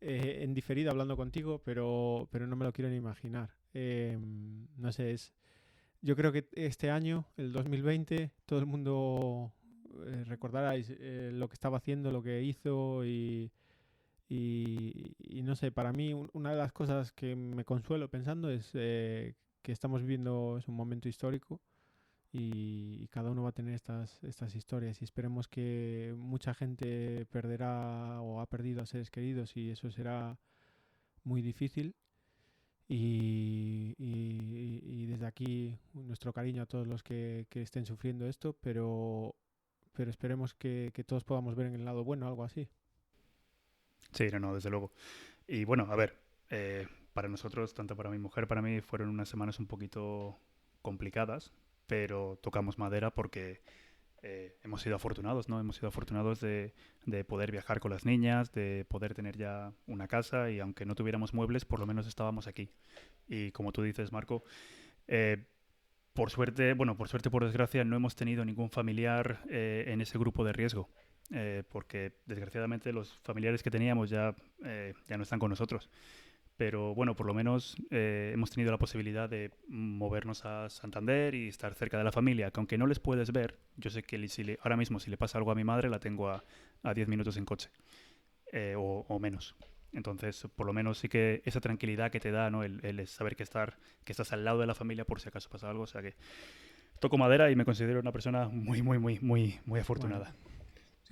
eh, 0.00 0.40
en 0.42 0.52
diferido 0.52 0.90
hablando 0.90 1.16
contigo, 1.16 1.62
pero, 1.64 2.28
pero 2.30 2.46
no 2.46 2.56
me 2.56 2.64
lo 2.64 2.72
quiero 2.72 2.90
ni 2.90 2.96
imaginar. 2.96 3.50
Eh, 3.72 4.18
no 4.76 4.92
sé, 4.92 5.12
es, 5.12 5.32
yo 6.02 6.16
creo 6.16 6.32
que 6.32 6.48
este 6.52 6.90
año, 6.90 7.26
el 7.36 7.52
2020, 7.52 8.30
todo 8.44 8.58
el 8.58 8.66
mundo 8.66 9.52
eh, 10.06 10.24
recordaráis 10.26 10.90
eh, 10.90 11.30
lo 11.32 11.48
que 11.48 11.54
estaba 11.54 11.76
haciendo, 11.76 12.10
lo 12.10 12.22
que 12.22 12.42
hizo 12.42 13.04
y 13.04 13.52
y, 14.34 15.42
no 15.42 15.54
sé, 15.56 15.72
para 15.72 15.92
mí 15.92 16.14
una 16.32 16.52
de 16.52 16.56
las 16.56 16.72
cosas 16.72 17.12
que 17.12 17.36
me 17.36 17.66
consuelo 17.66 18.08
pensando 18.08 18.50
es 18.50 18.70
eh, 18.72 19.34
que 19.60 19.72
estamos 19.72 20.00
viviendo 20.00 20.56
es 20.56 20.68
un 20.68 20.74
momento 20.74 21.06
histórico 21.06 21.60
y, 22.32 23.08
cada 23.08 23.30
uno 23.30 23.42
va 23.42 23.50
a 23.50 23.52
tener 23.52 23.74
estas, 23.74 24.24
estas 24.24 24.54
historias 24.54 25.02
y 25.02 25.04
esperemos 25.04 25.48
que 25.48 26.14
mucha 26.16 26.54
gente 26.54 27.26
perderá 27.26 28.22
o 28.22 28.40
ha 28.40 28.46
perdido 28.46 28.80
a 28.80 28.86
seres 28.86 29.10
queridos 29.10 29.54
y 29.54 29.70
eso 29.70 29.90
será 29.90 30.38
muy 31.24 31.42
difícil. 31.42 31.94
Y, 32.88 33.94
desde 35.06 35.26
aquí 35.26 35.78
nuestro 35.92 36.32
cariño 36.32 36.62
a 36.62 36.66
todos 36.66 36.86
los 36.86 37.02
que, 37.02 37.46
que 37.50 37.60
estén 37.60 37.84
sufriendo 37.84 38.26
esto, 38.26 38.56
pero, 38.62 39.34
pero 39.92 40.10
esperemos 40.10 40.54
que 40.54 41.04
todos 41.06 41.22
podamos 41.22 41.54
ver 41.54 41.66
en 41.66 41.74
el 41.74 41.84
lado 41.84 42.02
bueno 42.02 42.26
algo 42.26 42.44
así. 42.44 42.70
Sí, 44.10 44.28
no, 44.32 44.40
no, 44.40 44.54
desde 44.54 44.70
luego. 44.70 44.92
Y 45.46 45.64
bueno, 45.64 45.86
a 45.90 45.96
ver, 45.96 46.16
eh, 46.50 46.86
para 47.12 47.28
nosotros, 47.28 47.74
tanto 47.74 47.96
para 47.96 48.10
mi 48.10 48.18
mujer, 48.18 48.46
para 48.46 48.62
mí, 48.62 48.80
fueron 48.80 49.08
unas 49.08 49.28
semanas 49.28 49.58
un 49.58 49.66
poquito 49.66 50.38
complicadas, 50.82 51.52
pero 51.86 52.38
tocamos 52.42 52.78
madera 52.78 53.14
porque 53.14 53.62
eh, 54.22 54.56
hemos 54.62 54.82
sido 54.82 54.96
afortunados, 54.96 55.48
¿no? 55.48 55.58
Hemos 55.58 55.76
sido 55.76 55.88
afortunados 55.88 56.40
de, 56.40 56.74
de, 57.06 57.24
poder 57.24 57.50
viajar 57.50 57.80
con 57.80 57.90
las 57.90 58.04
niñas, 58.04 58.52
de 58.52 58.84
poder 58.88 59.14
tener 59.14 59.36
ya 59.36 59.72
una 59.86 60.08
casa 60.08 60.50
y 60.50 60.60
aunque 60.60 60.86
no 60.86 60.94
tuviéramos 60.94 61.34
muebles, 61.34 61.64
por 61.64 61.80
lo 61.80 61.86
menos 61.86 62.06
estábamos 62.06 62.46
aquí. 62.46 62.70
Y 63.28 63.50
como 63.52 63.72
tú 63.72 63.82
dices, 63.82 64.12
Marco, 64.12 64.44
eh, 65.08 65.44
por 66.12 66.30
suerte, 66.30 66.74
bueno, 66.74 66.96
por 66.96 67.08
suerte, 67.08 67.30
por 67.30 67.44
desgracia, 67.44 67.84
no 67.84 67.96
hemos 67.96 68.14
tenido 68.14 68.44
ningún 68.44 68.70
familiar 68.70 69.40
en 69.48 70.00
ese 70.02 70.18
grupo 70.18 70.44
de 70.44 70.52
riesgo. 70.52 70.90
Eh, 71.30 71.62
porque 71.70 72.12
desgraciadamente 72.26 72.92
los 72.92 73.18
familiares 73.20 73.62
que 73.62 73.70
teníamos 73.70 74.10
ya, 74.10 74.34
eh, 74.64 74.94
ya 75.08 75.16
no 75.16 75.22
están 75.22 75.38
con 75.38 75.50
nosotros. 75.50 75.88
Pero 76.56 76.94
bueno, 76.94 77.16
por 77.16 77.26
lo 77.26 77.32
menos 77.32 77.76
eh, 77.90 78.30
hemos 78.34 78.50
tenido 78.50 78.70
la 78.70 78.78
posibilidad 78.78 79.28
de 79.28 79.50
movernos 79.68 80.44
a 80.44 80.68
Santander 80.68 81.34
y 81.34 81.48
estar 81.48 81.74
cerca 81.74 81.96
de 81.96 82.04
la 82.04 82.12
familia, 82.12 82.50
que 82.50 82.60
aunque 82.60 82.76
no 82.76 82.86
les 82.86 83.00
puedes 83.00 83.32
ver, 83.32 83.58
yo 83.76 83.88
sé 83.88 84.02
que 84.02 84.28
si 84.28 84.56
ahora 84.62 84.76
mismo 84.76 85.00
si 85.00 85.10
le 85.10 85.16
pasa 85.16 85.38
algo 85.38 85.50
a 85.50 85.54
mi 85.54 85.64
madre 85.64 85.88
la 85.88 85.98
tengo 85.98 86.28
a, 86.28 86.44
a 86.82 86.94
10 86.94 87.08
minutos 87.08 87.36
en 87.38 87.46
coche 87.46 87.70
o, 88.76 89.06
o, 89.08 89.18
menos. 89.18 89.56
Entonces, 89.92 90.46
por 90.54 90.66
lo 90.66 90.74
menos 90.74 90.98
sí 90.98 91.08
que 91.08 91.40
esa 91.46 91.60
tranquilidad 91.60 92.10
que 92.10 92.20
te 92.20 92.30
da, 92.30 92.50
¿no? 92.50 92.64
El, 92.64 92.84
el, 92.84 93.06
saber 93.06 93.34
que, 93.34 93.42
estar, 93.42 93.78
que 94.04 94.12
estás 94.12 94.32
al 94.34 94.44
lado 94.44 94.60
de 94.60 94.66
la 94.66 94.74
familia 94.74 95.06
por 95.06 95.20
si 95.20 95.28
acaso 95.28 95.48
pasa 95.48 95.70
algo. 95.70 95.84
O 95.84 95.86
sea 95.86 96.02
que 96.02 96.14
toco 97.00 97.16
madera 97.16 97.50
y 97.50 97.56
me 97.56 97.64
considero 97.64 97.98
una 97.98 98.12
persona 98.12 98.48
muy, 98.48 98.82
muy, 98.82 98.98
muy, 98.98 99.18
muy, 99.20 99.58
muy 99.64 99.80
afortunada. 99.80 100.34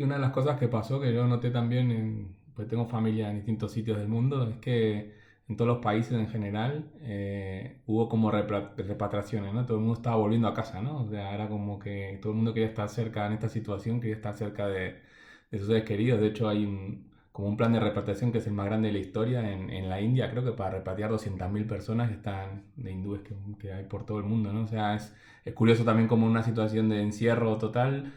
Sí, 0.00 0.04
una 0.04 0.14
de 0.14 0.22
las 0.22 0.30
cosas 0.30 0.58
que 0.58 0.66
pasó, 0.66 0.98
que 0.98 1.12
yo 1.12 1.26
noté 1.26 1.50
también, 1.50 1.90
en, 1.90 2.34
pues 2.54 2.66
tengo 2.68 2.86
familia 2.86 3.28
en 3.28 3.36
distintos 3.36 3.70
sitios 3.72 3.98
del 3.98 4.08
mundo, 4.08 4.48
es 4.48 4.56
que 4.56 5.12
en 5.46 5.56
todos 5.58 5.68
los 5.68 5.78
países 5.80 6.12
en 6.12 6.26
general 6.26 6.90
eh, 7.02 7.82
hubo 7.84 8.08
como 8.08 8.30
repatriaciones, 8.30 9.52
¿no? 9.52 9.66
Todo 9.66 9.76
el 9.76 9.82
mundo 9.82 9.96
estaba 9.96 10.16
volviendo 10.16 10.48
a 10.48 10.54
casa, 10.54 10.80
¿no? 10.80 11.02
O 11.02 11.06
sea, 11.06 11.34
era 11.34 11.50
como 11.50 11.78
que 11.78 12.18
todo 12.22 12.32
el 12.32 12.36
mundo 12.36 12.54
quería 12.54 12.68
estar 12.70 12.88
cerca 12.88 13.26
en 13.26 13.34
esta 13.34 13.50
situación, 13.50 14.00
quería 14.00 14.16
estar 14.16 14.34
cerca 14.34 14.66
de, 14.68 15.02
de 15.50 15.58
sus 15.58 15.66
seres 15.66 15.84
queridos. 15.84 16.18
De 16.18 16.28
hecho, 16.28 16.48
hay 16.48 16.64
un, 16.64 17.10
como 17.30 17.48
un 17.48 17.58
plan 17.58 17.72
de 17.74 17.80
repatriación 17.80 18.32
que 18.32 18.38
es 18.38 18.46
el 18.46 18.54
más 18.54 18.64
grande 18.66 18.88
de 18.88 18.94
la 18.94 19.00
historia 19.00 19.52
en, 19.52 19.68
en 19.68 19.90
la 19.90 20.00
India, 20.00 20.30
creo 20.30 20.42
que 20.42 20.52
para 20.52 20.70
repatriar 20.78 21.10
200.000 21.10 21.66
personas 21.66 22.08
que 22.08 22.14
están 22.14 22.64
de 22.76 22.90
hindúes 22.90 23.20
que, 23.22 23.34
que, 23.58 23.72
hay 23.74 23.84
por 23.84 24.06
todo 24.06 24.16
el 24.18 24.24
mundo, 24.24 24.50
¿no? 24.50 24.62
O 24.62 24.66
sea, 24.66 24.94
es, 24.94 25.14
es 25.44 25.52
curioso 25.52 25.84
también 25.84 26.08
como 26.08 26.26
una 26.26 26.42
situación 26.42 26.88
de 26.88 27.02
encierro 27.02 27.58
total 27.58 28.12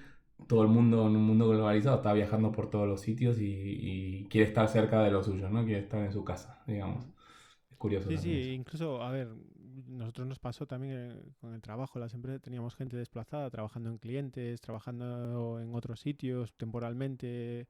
todo 0.48 0.64
el 0.64 0.68
mundo 0.68 1.08
en 1.08 1.16
un 1.16 1.24
mundo 1.24 1.50
globalizado 1.50 1.98
está 1.98 2.14
viajando 2.14 2.52
por 2.52 2.70
todos 2.70 2.88
los 2.88 3.02
sitios 3.02 3.38
y, 3.40 4.28
quiere 4.30 4.48
estar 4.48 4.68
cerca 4.68 5.02
de 5.04 5.12
lo 5.12 5.24
suyo, 5.24 5.50
¿no? 5.50 5.64
Quiere 5.64 5.82
estar 5.82 6.04
en 6.04 6.12
su 6.12 6.24
casa, 6.24 6.64
digamos. 6.68 7.06
Es 7.70 7.78
curioso. 7.78 8.10
Sí, 8.10 8.18
sí, 8.18 8.52
incluso, 8.52 9.02
a 9.02 9.12
ver, 9.12 9.30
nosotros 9.88 10.28
nos 10.28 10.40
pasó 10.40 10.66
también 10.66 10.94
eh, 10.94 11.22
con 11.40 11.54
el 11.54 11.62
trabajo, 11.62 12.00
las 12.00 12.14
empresas 12.14 12.42
teníamos 12.42 12.76
gente 12.76 12.98
desplazada, 12.98 13.50
trabajando 13.50 13.90
en 13.90 13.98
clientes, 13.98 14.62
trabajando 14.62 15.60
en 15.60 15.74
otros 15.76 16.00
sitios 16.00 16.54
temporalmente 16.54 17.68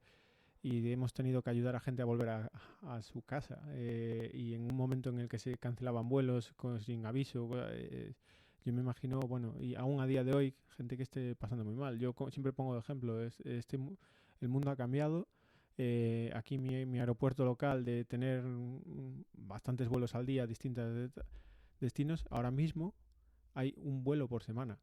y 0.64 0.90
hemos 0.90 1.12
tenido 1.12 1.42
que 1.42 1.50
ayudar 1.50 1.76
a 1.76 1.80
gente 1.80 2.00
a 2.00 2.06
volver 2.06 2.30
a, 2.30 2.50
a 2.82 3.02
su 3.02 3.20
casa. 3.20 3.60
Eh, 3.72 4.30
y 4.32 4.54
en 4.54 4.62
un 4.62 4.74
momento 4.74 5.10
en 5.10 5.20
el 5.20 5.28
que 5.28 5.38
se 5.38 5.56
cancelaban 5.58 6.08
vuelos 6.08 6.54
con, 6.54 6.80
sin 6.80 7.04
aviso, 7.04 7.50
eh, 7.70 8.14
yo 8.64 8.72
me 8.72 8.80
imagino, 8.80 9.20
bueno, 9.20 9.54
y 9.60 9.74
aún 9.74 10.00
a 10.00 10.06
día 10.06 10.24
de 10.24 10.32
hoy, 10.32 10.54
gente 10.76 10.96
que 10.96 11.02
esté 11.02 11.34
pasando 11.36 11.64
muy 11.64 11.74
mal. 11.74 11.98
Yo 11.98 12.14
siempre 12.30 12.52
pongo 12.52 12.72
de 12.72 12.80
ejemplo, 12.80 13.22
este, 13.22 13.78
el 14.40 14.48
mundo 14.48 14.70
ha 14.70 14.76
cambiado 14.76 15.28
eh, 15.76 16.30
aquí 16.34 16.56
mi, 16.56 16.86
mi, 16.86 17.00
aeropuerto 17.00 17.44
local 17.44 17.84
de 17.84 18.04
tener 18.04 18.44
bastantes 19.32 19.88
vuelos 19.88 20.14
al 20.14 20.24
día, 20.24 20.46
distintos 20.46 21.10
destinos, 21.80 22.24
ahora 22.30 22.50
mismo 22.50 22.94
hay 23.54 23.74
un 23.76 24.04
vuelo 24.04 24.28
por 24.28 24.42
semana. 24.42 24.78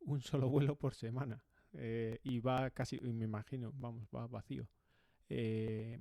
Un 0.00 0.20
solo 0.20 0.48
vuelo 0.50 0.76
por 0.76 0.94
semana. 0.94 1.42
Eh, 1.72 2.20
y 2.22 2.40
va 2.40 2.70
casi, 2.70 2.98
me 3.00 3.24
imagino, 3.24 3.72
vamos, 3.74 4.08
va 4.14 4.26
vacío. 4.26 4.68
Eh, 5.28 5.98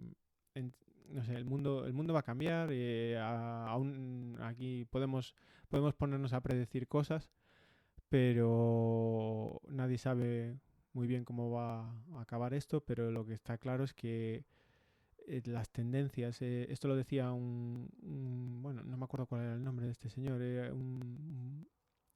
no 1.09 1.23
sé, 1.23 1.33
el 1.35 1.45
mundo, 1.45 1.85
el 1.85 1.93
mundo 1.93 2.13
va 2.13 2.21
a 2.21 2.23
cambiar. 2.23 2.69
aún 3.19 4.37
aquí 4.41 4.85
podemos, 4.85 5.35
podemos 5.69 5.93
ponernos 5.93 6.33
a 6.33 6.41
predecir 6.41 6.87
cosas, 6.87 7.29
pero 8.09 9.61
nadie 9.67 9.97
sabe 9.97 10.59
muy 10.93 11.07
bien 11.07 11.25
cómo 11.25 11.51
va 11.51 11.89
a 12.13 12.21
acabar 12.21 12.53
esto, 12.53 12.81
pero 12.81 13.11
lo 13.11 13.25
que 13.25 13.33
está 13.33 13.57
claro 13.57 13.83
es 13.83 13.93
que 13.93 14.45
eh, 15.27 15.41
las 15.45 15.69
tendencias, 15.71 16.41
eh, 16.41 16.67
esto 16.69 16.87
lo 16.87 16.95
decía 16.95 17.31
un, 17.31 17.89
bueno, 18.61 18.83
no 18.83 18.95
me 18.97 19.05
acuerdo 19.05 19.25
cuál 19.25 19.41
era 19.41 19.53
el 19.55 19.63
nombre 19.63 19.87
de 19.87 19.91
este 19.91 20.09
señor, 20.09 20.39
un, 20.71 21.67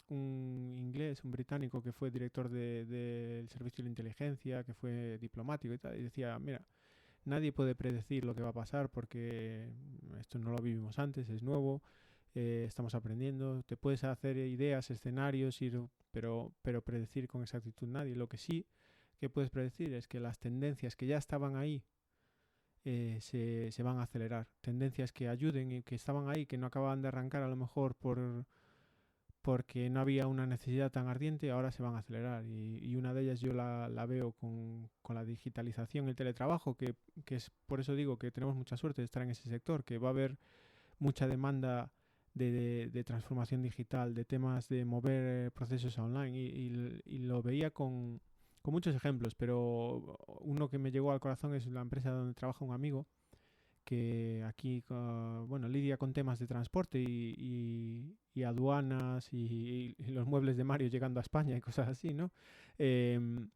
un, 0.09 0.75
inglés, 0.77 1.23
un 1.23 1.31
británico 1.31 1.81
que 1.81 1.91
fue 1.91 2.11
director 2.11 2.49
del 2.49 2.87
de, 2.87 3.45
servicio 3.49 3.83
de 3.83 3.89
inteligencia, 3.89 4.63
que 4.63 4.73
fue 4.73 5.17
diplomático 5.17 5.73
y 5.73 5.79
tal, 5.79 5.97
y 5.97 6.03
decía, 6.03 6.37
mira, 6.39 6.63
nadie 7.29 7.51
puede 7.51 7.75
predecir 7.75 8.25
lo 8.25 8.35
que 8.35 8.41
va 8.41 8.49
a 8.49 8.53
pasar 8.53 8.89
porque 8.89 9.69
esto 10.19 10.39
no 10.39 10.51
lo 10.51 10.57
vivimos 10.57 10.99
antes, 10.99 11.29
es 11.29 11.43
nuevo, 11.43 11.81
eh, 12.35 12.65
estamos 12.67 12.95
aprendiendo, 12.95 13.63
te 13.63 13.77
puedes 13.77 14.03
hacer 14.03 14.37
ideas, 14.37 14.91
escenarios, 14.91 15.61
ir, 15.61 15.81
pero, 16.11 16.51
pero 16.61 16.81
predecir 16.81 17.27
con 17.27 17.41
exactitud 17.41 17.87
nadie. 17.87 18.15
Lo 18.15 18.27
que 18.27 18.37
sí 18.37 18.65
que 19.19 19.29
puedes 19.29 19.49
predecir 19.49 19.93
es 19.93 20.07
que 20.07 20.19
las 20.19 20.39
tendencias 20.39 20.95
que 20.95 21.05
ya 21.05 21.17
estaban 21.17 21.55
ahí 21.55 21.83
eh, 22.85 23.17
se, 23.21 23.71
se, 23.71 23.83
van 23.83 23.97
a 23.97 24.03
acelerar. 24.03 24.47
Tendencias 24.61 25.11
que 25.11 25.27
ayuden 25.27 25.71
y 25.71 25.83
que 25.83 25.95
estaban 25.95 26.29
ahí, 26.29 26.45
que 26.45 26.57
no 26.57 26.67
acababan 26.67 27.01
de 27.01 27.09
arrancar 27.09 27.43
a 27.43 27.49
lo 27.49 27.55
mejor 27.55 27.95
por 27.95 28.45
porque 29.41 29.89
no 29.89 30.01
había 30.01 30.27
una 30.27 30.45
necesidad 30.45 30.91
tan 30.91 31.07
ardiente, 31.07 31.51
ahora 31.51 31.71
se 31.71 31.83
van 31.83 31.95
a 31.95 31.99
acelerar. 31.99 32.45
Y, 32.45 32.79
y 32.81 32.95
una 32.95 33.13
de 33.13 33.23
ellas 33.23 33.39
yo 33.39 33.53
la, 33.53 33.89
la 33.89 34.05
veo 34.05 34.33
con, 34.33 34.89
con, 35.01 35.15
la 35.15 35.23
digitalización, 35.23 36.09
el 36.09 36.15
teletrabajo, 36.15 36.75
que, 36.75 36.95
es 37.27 37.51
por 37.65 37.79
eso 37.79 37.95
digo 37.95 38.17
que 38.17 38.31
tenemos 38.31 38.55
mucha 38.55 38.77
suerte 38.77 39.01
de 39.01 39.05
estar 39.05 39.23
en 39.23 39.29
ese 39.31 39.49
sector, 39.49 39.83
que 39.83 39.97
va 39.97 40.09
a 40.09 40.11
haber 40.11 40.37
mucha 40.99 41.27
demanda 41.27 41.91
de, 42.33 43.03
transformación 43.05 43.61
digital, 43.61 44.13
de 44.13 44.25
temas 44.25 44.69
de 44.69 44.85
mover 44.85 45.47
eh, 45.47 45.51
procesos 45.51 45.97
online 45.97 46.37
y, 46.37 47.01
y, 47.05 47.19
lo 47.19 47.41
veía 47.41 47.71
con, 47.71 48.21
con, 48.61 48.73
muchos 48.73 48.95
ejemplos, 48.95 49.35
pero 49.35 50.17
uno 50.41 50.69
que 50.69 50.77
me 50.77 50.91
llegó 50.91 51.11
al 51.11 51.19
corazón 51.19 51.55
es 51.55 51.65
la 51.67 51.81
empresa 51.81 52.11
donde 52.11 52.33
trabaja 52.33 52.63
un 52.65 52.73
amigo 52.73 53.07
que 53.89 54.43
aquí, 54.47 54.83
bueno, 55.47 55.67
lidia 55.67 55.97
con 55.97 56.13
temas 56.13 56.37
de 56.37 56.45
transporte 56.45 56.99
y, 56.99 58.15
y 58.35 58.43
aduanas 58.43 59.33
y, 59.33 59.95
los 60.11 60.27
muebles 60.27 60.57
de 60.57 60.63
Mario 60.63 60.89
llegando 60.89 61.19
a 61.19 61.23
España 61.23 61.57
y 61.57 61.61
cosas 61.61 61.87
así, 61.87 62.13
¿no? 62.13 62.31
Em, 62.77 63.49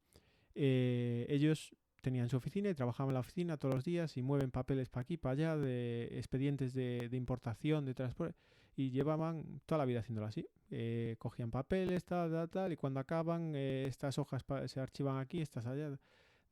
eh, 0.56 1.28
ellos 1.30 1.76
tenían 2.02 2.30
su 2.30 2.38
oficina 2.38 2.68
y 2.70 2.74
trabajaban 2.74 3.12
en 3.12 3.14
la 3.14 3.20
oficina 3.20 3.58
todos 3.58 3.76
los 3.76 3.84
días 3.86 4.18
y 4.18 4.24
mueven 4.24 4.50
papeles 4.50 4.90
para 4.90 5.04
aquí, 5.04 5.18
para 5.18 5.34
allá, 5.34 5.58
de 5.58 6.10
expedientes 6.18 6.74
de, 6.74 7.10
de 7.10 7.18
importación, 7.18 7.86
de 7.86 7.94
transporte 7.94 8.36
y 8.76 8.90
llevaban 8.90 9.62
toda 9.68 9.80
la 9.80 9.86
vida 9.86 10.00
haciéndolo 10.00 10.28
así. 10.28 10.48
Eh, 10.72 11.16
cogían 11.20 11.52
papeles, 11.52 12.04
tal, 12.06 12.32
tal, 12.32 12.50
tal, 12.50 12.74
y 12.74 12.78
cuando 12.78 13.00
acaban, 13.00 13.54
eh, 13.56 13.86
estas 13.88 14.18
hojas 14.18 14.44
se 14.66 14.80
archivan 14.80 15.20
aquí, 15.20 15.42
estas 15.42 15.68
allá. 15.68 16.00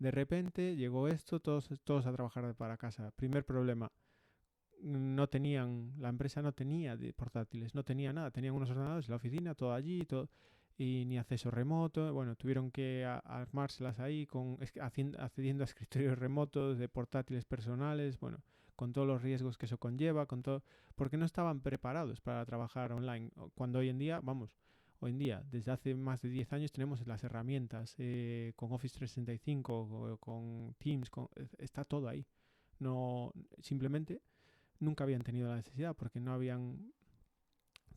De 0.01 0.09
repente 0.09 0.75
llegó 0.75 1.07
esto, 1.07 1.39
todos, 1.39 1.69
todos 1.83 2.07
a 2.07 2.11
trabajar 2.11 2.55
para 2.55 2.75
casa. 2.75 3.11
Primer 3.11 3.45
problema, 3.45 3.91
no 4.81 5.29
tenían, 5.29 5.93
la 5.99 6.09
empresa 6.09 6.41
no 6.41 6.53
tenía 6.53 6.97
de 6.97 7.13
portátiles, 7.13 7.75
no 7.75 7.83
tenía 7.83 8.11
nada, 8.11 8.31
tenían 8.31 8.55
unos 8.55 8.71
ordenadores 8.71 9.05
en 9.05 9.11
la 9.11 9.17
oficina, 9.17 9.53
todo 9.53 9.75
allí, 9.75 10.03
todo, 10.05 10.27
y 10.75 11.05
ni 11.05 11.19
acceso 11.19 11.51
remoto, 11.51 12.11
bueno, 12.15 12.35
tuvieron 12.35 12.71
que 12.71 13.05
armárselas 13.05 13.99
ahí 13.99 14.25
con 14.25 14.57
accediendo 15.19 15.63
a 15.63 15.65
escritorios 15.65 16.17
remotos 16.17 16.79
de 16.79 16.89
portátiles 16.89 17.45
personales, 17.45 18.19
bueno, 18.19 18.39
con 18.75 18.93
todos 18.93 19.05
los 19.05 19.21
riesgos 19.21 19.59
que 19.59 19.67
eso 19.67 19.77
conlleva, 19.77 20.25
con 20.25 20.41
todo, 20.41 20.63
porque 20.95 21.17
no 21.17 21.25
estaban 21.25 21.61
preparados 21.61 22.21
para 22.21 22.43
trabajar 22.43 22.91
online. 22.91 23.29
Cuando 23.53 23.77
hoy 23.77 23.89
en 23.89 23.99
día, 23.99 24.19
vamos, 24.23 24.57
hoy 25.01 25.11
en 25.11 25.17
día, 25.17 25.43
desde 25.51 25.71
hace 25.71 25.95
más 25.95 26.21
de 26.21 26.29
10 26.29 26.53
años 26.53 26.71
tenemos 26.71 27.05
las 27.07 27.23
herramientas 27.23 27.95
eh, 27.97 28.53
con 28.55 28.71
Office 28.71 28.95
365, 28.97 30.17
con 30.19 30.75
Teams, 30.77 31.09
con, 31.09 31.27
está 31.57 31.83
todo 31.83 32.07
ahí. 32.07 32.25
No, 32.79 33.33
simplemente 33.61 34.21
nunca 34.79 35.03
habían 35.03 35.23
tenido 35.23 35.49
la 35.49 35.55
necesidad 35.55 35.95
porque 35.95 36.19
no 36.19 36.33
habían 36.33 36.93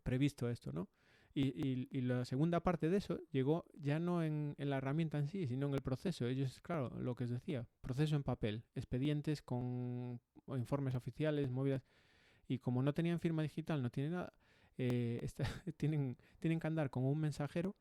previsto 0.02 0.48
esto, 0.48 0.72
¿no? 0.72 0.88
Y, 1.36 2.00
la 2.02 2.24
segunda 2.24 2.60
parte 2.60 2.88
de 2.88 2.98
eso 2.98 3.18
llegó 3.32 3.64
ya 3.74 3.98
no 3.98 4.22
en, 4.22 4.54
en, 4.56 4.70
la 4.70 4.76
herramienta 4.76 5.18
en 5.18 5.26
sí, 5.26 5.48
sino 5.48 5.66
en 5.66 5.74
el 5.74 5.82
proceso. 5.82 6.26
Ellos, 6.26 6.60
claro, 6.60 6.90
lo 7.00 7.16
que 7.16 7.24
os 7.24 7.30
decía, 7.30 7.66
proceso 7.80 8.14
en 8.14 8.22
papel, 8.22 8.62
expedientes 8.76 9.42
con 9.42 10.20
informes 10.46 10.94
oficiales, 10.94 11.50
movidas. 11.50 11.82
Y 12.46 12.60
como 12.60 12.82
no 12.82 12.94
tenían 12.94 13.18
firma 13.18 13.42
digital, 13.42 13.82
no 13.82 13.90
tienen 13.90 14.12
nada, 14.12 14.32
eh, 14.78 15.26
tienen, 15.76 16.16
tienen 16.40 16.60
que 16.60 16.66
andar 16.66 16.90
con 16.90 17.04
un 17.04 17.18
mensajero 17.18 17.74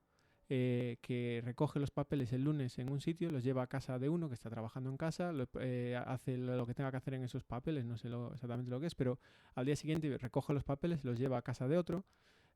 eh, 0.50 0.98
que 1.02 1.42
recoge 1.44 1.80
los 1.80 1.92
papeles 1.92 2.34
el 2.34 2.44
lunes 2.44 2.78
en 2.78 2.90
un 2.90 3.00
sitio, 3.00 3.32
los 3.32 3.44
lleva 3.44 3.64
a 3.64 3.68
casa 3.68 3.98
de 3.98 4.10
uno 4.10 4.28
que 4.28 4.36
está 4.36 4.50
trabajando 4.50 4.90
en 4.90 4.98
casa, 4.98 5.32
eh, 5.60 6.00
hace 6.06 6.38
lo 6.38 6.66
que 6.66 6.74
tenga 6.74 6.92
que 6.92 6.98
hacer 6.98 7.14
en 7.14 7.24
esos 7.24 7.44
papeles, 7.44 7.86
no 7.86 7.98
sé 7.98 8.10
exactamente 8.34 8.70
lo 8.70 8.80
que 8.80 8.88
es, 8.88 8.96
pero 8.96 9.20
al 9.56 9.66
día 9.66 9.76
siguiente 9.76 10.16
recoge 10.18 10.54
los 10.54 10.64
papeles, 10.64 11.04
los 11.04 11.18
lleva 11.18 11.38
a 11.38 11.42
casa 11.42 11.68
de 11.68 11.78
otro 11.78 12.06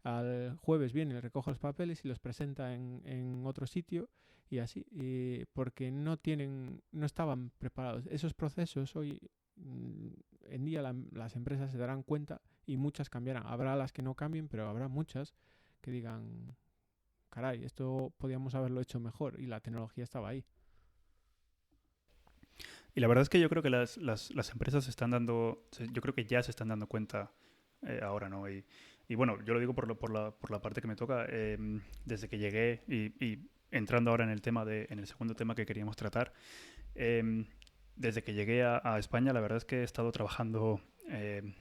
al 0.04 0.56
jueves 0.58 0.94
viene, 0.94 1.20
recoge 1.20 1.52
los 1.52 1.60
papeles 1.60 2.06
y 2.06 2.08
los 2.08 2.20
presenta 2.20 2.74
en, 2.74 3.02
en 3.06 3.46
otro 3.46 3.66
sitio 3.66 4.10
y 4.50 4.60
así, 4.60 4.86
porque 5.54 5.92
no 5.92 6.18
tienen, 6.18 6.82
no 6.92 7.06
estaban 7.06 7.52
preparados. 7.58 8.06
Esos 8.08 8.34
procesos 8.34 8.96
hoy 8.96 9.20
mm, 9.56 10.10
en 10.50 10.66
día 10.66 10.82
las 11.12 11.36
empresas 11.36 11.72
se 11.72 11.78
darán 11.78 12.04
cuenta 12.04 12.42
y 12.68 12.78
muchas 12.78 13.10
cambiarán. 13.10 13.48
Habrá 13.48 13.76
las 13.76 13.92
que 13.92 14.04
no 14.04 14.14
cambien, 14.14 14.48
pero 14.48 14.68
habrá 14.68 14.88
muchas 14.88 15.34
que 15.82 15.90
digan, 15.90 16.56
caray, 17.30 17.64
esto 17.64 18.14
podíamos 18.20 18.54
haberlo 18.54 18.82
hecho 18.82 19.00
mejor 19.00 19.40
y 19.40 19.48
la 19.48 19.62
tecnología 19.62 20.04
estaba 20.04 20.30
ahí. 20.30 20.46
Y 22.94 23.00
la 23.00 23.08
verdad 23.08 23.22
es 23.24 23.30
que 23.30 23.40
yo 23.40 23.50
creo 23.50 23.64
que 23.64 23.70
las, 23.70 23.98
las, 23.98 24.34
las 24.36 24.52
empresas 24.52 24.84
se 24.84 24.90
están 24.90 25.12
dando, 25.12 25.68
yo 25.92 26.02
creo 26.02 26.14
que 26.14 26.26
ya 26.26 26.44
se 26.44 26.52
están 26.52 26.68
dando 26.68 26.88
cuenta 26.88 27.32
eh, 27.84 28.02
ahora, 28.04 28.28
¿no? 28.28 28.50
Y, 28.50 28.66
y 29.08 29.16
bueno, 29.16 29.42
yo 29.46 29.54
lo 29.54 29.60
digo 29.60 29.74
por, 29.74 29.88
lo, 29.88 29.98
por, 29.98 30.12
la, 30.12 30.32
por 30.32 30.52
la 30.52 30.62
parte 30.62 30.82
que 30.82 30.88
me 30.88 30.96
toca. 30.96 31.26
Eh, 31.30 31.58
desde 32.06 32.28
que 32.28 32.38
llegué 32.38 32.84
y, 32.88 33.40
entrando 33.70 34.12
ahora 34.12 34.24
en 34.24 34.30
el 34.30 34.42
tema 34.42 34.66
de, 34.66 34.88
en 34.90 35.00
el 35.00 35.08
segundo 35.08 35.36
tema 35.36 35.56
que 35.56 35.66
queríamos 35.66 35.96
tratar, 35.96 36.34
eh, 36.96 37.46
desde 37.98 38.24
que 38.24 38.34
llegué 38.34 38.64
a, 38.64 38.98
España, 39.00 39.34
la 39.34 39.42
verdad 39.42 39.58
es 39.58 39.66
que 39.66 39.82
he 39.82 39.84
estado 39.84 40.12
trabajando 40.12 40.82
eh, 41.10 41.54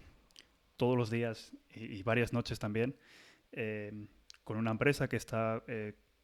todos 0.77 0.97
los 0.97 1.11
días 1.11 1.53
y, 1.71 2.03
varias 2.03 2.33
noches 2.33 2.59
también 2.59 2.97
con 4.45 4.57
una 4.59 4.71
empresa 4.71 5.09
que 5.09 5.17
está 5.17 5.63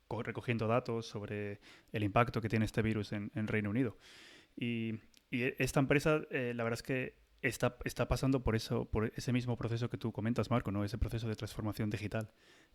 recogiendo 0.08 0.66
datos 0.66 1.06
sobre 1.06 1.60
el 1.92 2.04
impacto 2.04 2.40
que 2.40 2.48
tiene 2.48 2.66
este 2.66 2.82
virus 2.82 3.12
en, 3.12 3.30
en 3.34 3.48
Reino 3.48 3.70
Unido. 3.70 3.96
Y, 4.54 4.96
y 5.30 5.44
esta 5.58 5.80
empresa, 5.80 6.20
la 6.30 6.62
verdad 6.62 6.74
es 6.74 6.82
que 6.82 7.21
está, 7.42 7.76
está 7.84 8.08
pasando 8.08 8.42
por 8.42 8.56
eso, 8.56 8.86
por 8.86 9.12
ese 9.16 9.32
mismo 9.32 9.56
proceso 9.56 9.90
que 9.90 9.98
tú 9.98 10.12
comentas, 10.12 10.50
Marco, 10.50 10.70
¿no? 10.70 10.84
Ese 10.84 10.96
proceso 10.96 11.28
de 11.28 11.36
transformación 11.36 11.90
digital. 11.90 12.30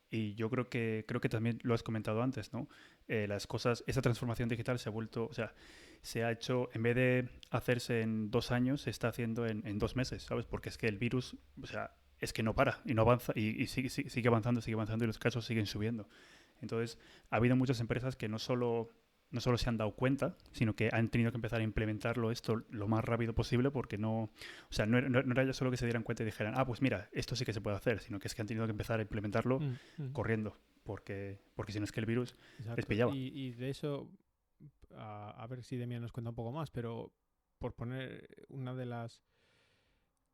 Y 0.09 0.35
yo 0.35 0.49
creo 0.49 0.69
que, 0.69 1.05
creo 1.07 1.19
que 1.19 1.29
también 1.29 1.59
lo 1.63 1.73
has 1.73 1.83
comentado 1.83 2.21
antes, 2.21 2.53
¿no? 2.53 2.67
Eh, 3.07 3.27
las 3.27 3.47
cosas, 3.47 3.83
esa 3.87 4.01
transformación 4.01 4.49
digital 4.49 4.77
se 4.79 4.89
ha 4.89 4.91
vuelto, 4.91 5.27
o 5.27 5.33
sea, 5.33 5.53
se 6.01 6.23
ha 6.23 6.31
hecho, 6.31 6.69
en 6.73 6.83
vez 6.83 6.95
de 6.95 7.29
hacerse 7.49 8.01
en 8.01 8.29
dos 8.29 8.51
años, 8.51 8.81
se 8.81 8.89
está 8.89 9.07
haciendo 9.09 9.47
en, 9.47 9.79
dos 9.79 9.95
meses, 9.95 10.23
¿sabes? 10.23 10.45
Porque 10.45 10.69
es 10.69 10.77
que 10.77 10.87
el 10.87 10.97
virus, 10.97 11.35
o 11.61 11.65
sea, 11.65 11.95
es 12.19 12.33
que 12.33 12.43
no 12.43 12.53
para 12.55 12.79
y 12.85 12.93
no 12.93 13.03
avanza 13.03 13.33
y, 13.35 13.67
sigue, 13.67 13.89
sigue 13.89 14.27
avanzando, 14.27 14.61
sigue 14.61 14.75
avanzando 14.75 15.03
y 15.05 15.07
los 15.07 15.19
casos 15.19 15.45
siguen 15.45 15.65
subiendo. 15.65 16.07
Entonces, 16.61 16.97
ha 17.29 17.37
habido 17.37 17.55
muchas 17.55 17.79
empresas 17.79 18.15
que 18.15 18.29
no 18.29 18.39
solo 18.39 18.91
no 19.29 19.41
solo 19.41 19.57
se 19.57 19.69
han 19.69 19.77
dado 19.77 19.91
cuenta, 19.91 20.35
sino 20.51 20.75
que 20.75 20.89
han 20.91 21.09
tenido 21.09 21.31
que 21.31 21.37
empezar 21.37 21.59
a 21.59 21.63
implementarlo 21.63 22.31
esto 22.31 22.63
lo 22.69 22.87
más 22.87 23.03
rápido 23.03 23.33
posible 23.33 23.71
porque 23.71 23.97
no, 23.97 24.23
o 24.23 24.71
sea, 24.71 24.85
no, 24.85 24.97
era 24.97 25.43
ya 25.43 25.53
solo 25.53 25.71
que 25.71 25.77
se 25.77 25.85
dieran 25.85 26.03
cuenta 26.03 26.23
y 26.23 26.25
dijeran, 26.25 26.53
ah, 26.55 26.65
pues 26.65 26.81
mira, 26.81 27.09
esto 27.11 27.35
sí 27.35 27.45
que 27.45 27.53
se 27.53 27.61
puede 27.61 27.75
hacer, 27.75 27.99
sino 27.99 28.19
que 28.19 28.27
es 28.27 28.35
que 28.35 28.41
han 28.41 28.47
tenido 28.47 28.65
que 28.65 28.71
empezar 28.71 28.99
a 28.99 29.03
implementarlo 29.03 29.59
mm, 29.59 29.77
mm. 29.97 30.11
corriendo, 30.13 30.57
porque, 30.83 31.39
porque 31.55 31.71
si 31.71 31.79
no 31.79 31.85
es 31.85 31.91
que 31.91 31.99
el 31.99 32.05
virus 32.05 32.35
les 32.75 32.85
pillaba. 32.85 33.13
Y, 33.13 33.27
y, 33.33 33.51
de 33.51 33.69
eso, 33.69 34.09
a, 34.95 35.31
a 35.31 35.47
ver 35.47 35.63
si 35.63 35.77
Demian 35.77 36.01
nos 36.01 36.13
cuenta 36.13 36.29
un 36.29 36.35
poco 36.35 36.51
más, 36.51 36.71
pero 36.71 37.11
por 37.59 37.73
poner 37.73 38.45
una 38.49 38.73
de 38.75 38.85
las 38.85 39.23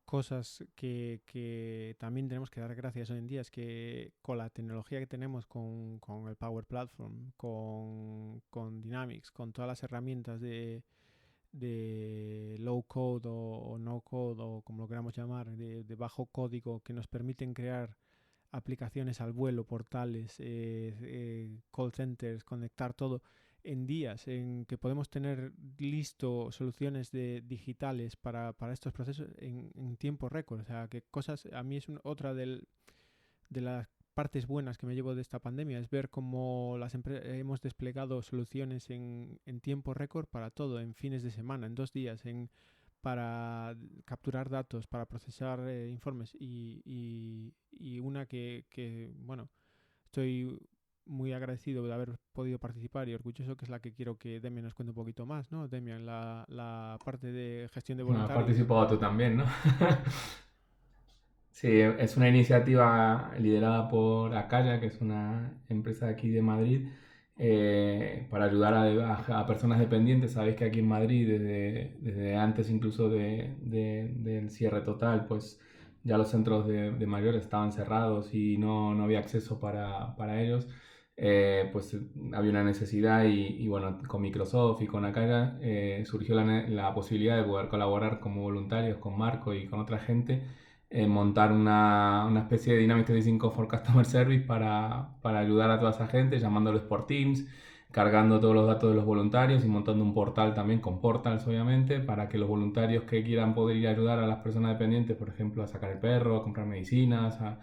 cosas 0.06 0.64
que, 0.76 1.22
que, 1.26 1.96
también 2.00 2.28
tenemos 2.28 2.50
que 2.50 2.62
dar 2.62 2.74
gracias 2.76 3.10
hoy 3.10 3.18
en 3.18 3.28
día 3.28 3.42
es 3.42 3.52
que 3.52 4.14
con 4.22 4.38
la 4.38 4.50
tecnología 4.50 5.00
que 5.00 5.08
tenemos 5.08 5.46
con, 5.46 6.00
con 6.00 6.28
el 6.28 6.36
Power 6.36 6.66
Platform, 6.66 7.32
con, 7.38 8.42
con, 8.50 8.82
Dynamics, 8.82 9.32
con 9.32 9.54
todas 9.54 9.68
las 9.68 9.84
herramientas 9.84 10.42
de, 10.42 10.84
de 11.52 12.58
low 12.60 12.84
code 12.84 13.28
o, 13.32 13.78
no 13.80 14.02
code 14.02 14.42
o 14.42 14.62
como 14.62 14.84
lo 14.84 14.88
queramos 14.88 15.16
llamar, 15.16 15.52
de, 15.52 15.96
bajo 15.96 16.26
código 16.28 16.82
que 16.82 16.94
nos 16.94 17.08
permiten 17.08 17.54
crear 17.54 17.98
aplicaciones 18.52 19.20
al 19.22 19.34
vuelo, 19.34 19.66
portales, 19.66 20.40
eh, 20.40 20.96
eh, 21.02 21.60
call 21.72 21.92
centers, 21.92 22.44
conectar 22.44 22.94
todo 22.94 23.22
en 23.64 23.86
días, 23.86 24.28
en 24.28 24.66
que 24.66 24.78
podemos 24.78 25.10
tener 25.10 25.54
listo 25.78 26.52
soluciones 26.52 27.12
de 27.12 27.42
digitales 27.42 28.16
para, 28.16 28.54
para 28.54 28.74
estos 28.74 28.94
procesos 28.94 29.30
en, 29.38 29.72
en, 29.76 29.98
tiempo 29.98 30.30
récord. 30.30 30.62
O 30.62 30.64
sea, 30.64 30.88
que 30.88 31.02
cosas, 31.02 31.48
a 31.54 31.64
mí 31.64 31.78
es 31.78 31.88
otra 32.04 32.34
del, 32.34 32.68
de 33.50 33.62
las 33.62 33.88
partes 34.14 34.48
buenas 34.48 34.78
que 34.78 34.86
me 34.86 34.96
llevo 34.96 35.16
de 35.16 35.22
esta 35.22 35.40
pandemia 35.40 35.80
es 35.80 35.90
ver 35.90 36.10
cómo 36.10 36.78
las 36.78 36.94
hemos 36.96 37.62
desplegado 37.62 38.22
soluciones 38.22 38.90
en, 38.90 39.40
en 39.46 39.60
tiempo 39.60 39.94
récord 39.94 40.28
para 40.28 40.52
todo, 40.52 40.80
en 40.80 40.94
fines 40.94 41.24
de 41.24 41.32
semana, 41.32 41.66
en 41.68 41.76
dos 41.76 41.92
días, 41.94 42.26
en, 42.26 42.50
para 43.02 43.76
capturar 44.06 44.50
datos, 44.50 44.88
para 44.88 45.08
procesar 45.08 45.68
eh, 45.68 45.90
informes 45.90 46.36
y, 46.40 46.82
y, 46.86 47.54
y, 47.72 48.00
una 48.00 48.26
que, 48.28 48.66
que, 48.70 49.12
bueno, 49.18 49.50
estoy 50.06 50.60
muy 51.06 51.34
agradecido 51.34 51.86
de 51.86 51.94
haber 51.94 52.16
podido 52.32 52.60
participar 52.60 53.10
y 53.10 53.14
orgulloso 53.14 53.56
que 53.58 53.66
es 53.66 53.70
la 53.70 53.80
que 53.80 53.94
quiero 53.94 54.18
que 54.18 54.40
Demian 54.40 54.66
nos 54.66 54.74
cuente 54.74 54.92
un 54.92 54.96
poquito 54.96 55.26
más, 55.26 55.52
¿no? 55.52 55.68
Demian, 55.68 56.06
la, 56.06 56.46
la 56.48 56.98
parte 57.04 57.32
de 57.32 57.68
gestión 57.74 57.98
de 57.98 58.04
voluntarios. 58.04 58.36
Bueno, 58.36 58.46
participado 58.48 58.88
tú 58.88 58.98
también, 58.98 59.38
¿no? 59.38 59.46
Sí, 61.54 61.70
es 61.80 62.18
una 62.18 62.28
iniciativa 62.30 63.32
liderada 63.40 63.88
por 63.88 64.36
Acaya, 64.36 64.80
que 64.80 64.88
es 64.88 65.00
una 65.02 65.54
empresa 65.70 66.08
aquí 66.10 66.30
de 66.30 66.42
Madrid, 66.42 66.90
eh, 67.38 68.28
para 68.32 68.46
ayudar 68.46 68.74
a, 68.74 69.46
personas 69.48 69.80
dependientes. 69.80 70.34
Sabéis 70.34 70.56
que 70.56 70.66
aquí 70.66 70.80
en 70.80 70.88
Madrid, 70.88 71.28
desde, 71.28 71.96
desde 72.02 72.36
antes 72.36 72.70
incluso 72.70 73.08
de, 73.08 73.56
del 73.62 74.50
cierre 74.50 74.82
total, 74.82 75.26
pues 75.28 75.60
ya 76.04 76.18
los 76.18 76.30
centros 76.30 76.68
de, 76.68 77.06
mayores 77.08 77.44
estaban 77.44 77.72
cerrados 77.72 78.34
y 78.34 78.58
no, 78.58 78.96
no 78.96 79.04
había 79.04 79.20
acceso 79.20 79.60
para, 79.60 80.16
para 80.16 80.42
ellos. 80.42 80.68
Eh, 81.16 81.70
pues 81.72 81.96
había 82.34 82.50
una 82.52 82.64
necesidad 82.64 83.26
y, 83.26 83.68
bueno, 83.68 84.00
con 84.08 84.22
Microsoft 84.22 84.82
y 84.82 84.88
con 84.88 85.06
Acaya 85.06 85.58
eh, 85.62 86.04
surgió 86.08 86.36
la, 86.36 86.44
la 86.68 86.94
posibilidad 86.96 87.38
de 87.38 87.44
poder 87.44 87.70
colaborar 87.70 88.20
como 88.20 88.42
voluntarios 88.42 88.98
con 88.98 89.18
Marco 89.18 89.54
y 89.54 89.68
con 89.68 89.80
otra 89.80 90.00
gente 90.00 90.42
eh, 90.96 91.08
montar 91.08 91.52
una, 91.52 92.26
una, 92.28 92.42
especie 92.42 92.74
de 92.74 92.80
Dynamics 92.82 93.08
365 93.08 93.52
for 93.52 93.68
Customer 93.68 94.06
Service 94.06 94.46
para, 94.46 95.10
para, 95.24 95.40
ayudar 95.40 95.72
a 95.72 95.80
toda 95.80 95.90
esa 95.92 96.08
gente, 96.08 96.40
llamándolos 96.40 96.84
por 96.84 97.08
Teams, 97.08 97.48
cargando 97.92 98.40
todos 98.40 98.54
los 98.54 98.68
datos 98.68 98.92
de 98.92 98.96
los 98.96 99.04
voluntarios 99.04 99.66
y 99.66 99.68
montando 99.68 100.04
un 100.04 100.14
portal 100.14 100.54
también 100.54 100.82
con 100.82 101.02
portals, 101.02 101.48
obviamente, 101.48 102.00
para 102.00 102.30
que 102.30 102.38
los 102.38 102.48
voluntarios 102.48 103.06
que 103.06 103.24
quieran 103.24 103.56
poder 103.56 103.78
ir 103.78 103.88
a 103.88 103.92
ayudar 103.92 104.20
a 104.20 104.28
las 104.28 104.40
personas 104.44 104.74
dependientes, 104.74 105.18
por 105.18 105.30
ejemplo, 105.30 105.64
a 105.64 105.68
sacar 105.68 105.92
el 105.92 106.00
perro, 106.00 106.38
a 106.38 106.44
comprar 106.44 106.68
medicinas, 106.68 107.42
a, 107.42 107.60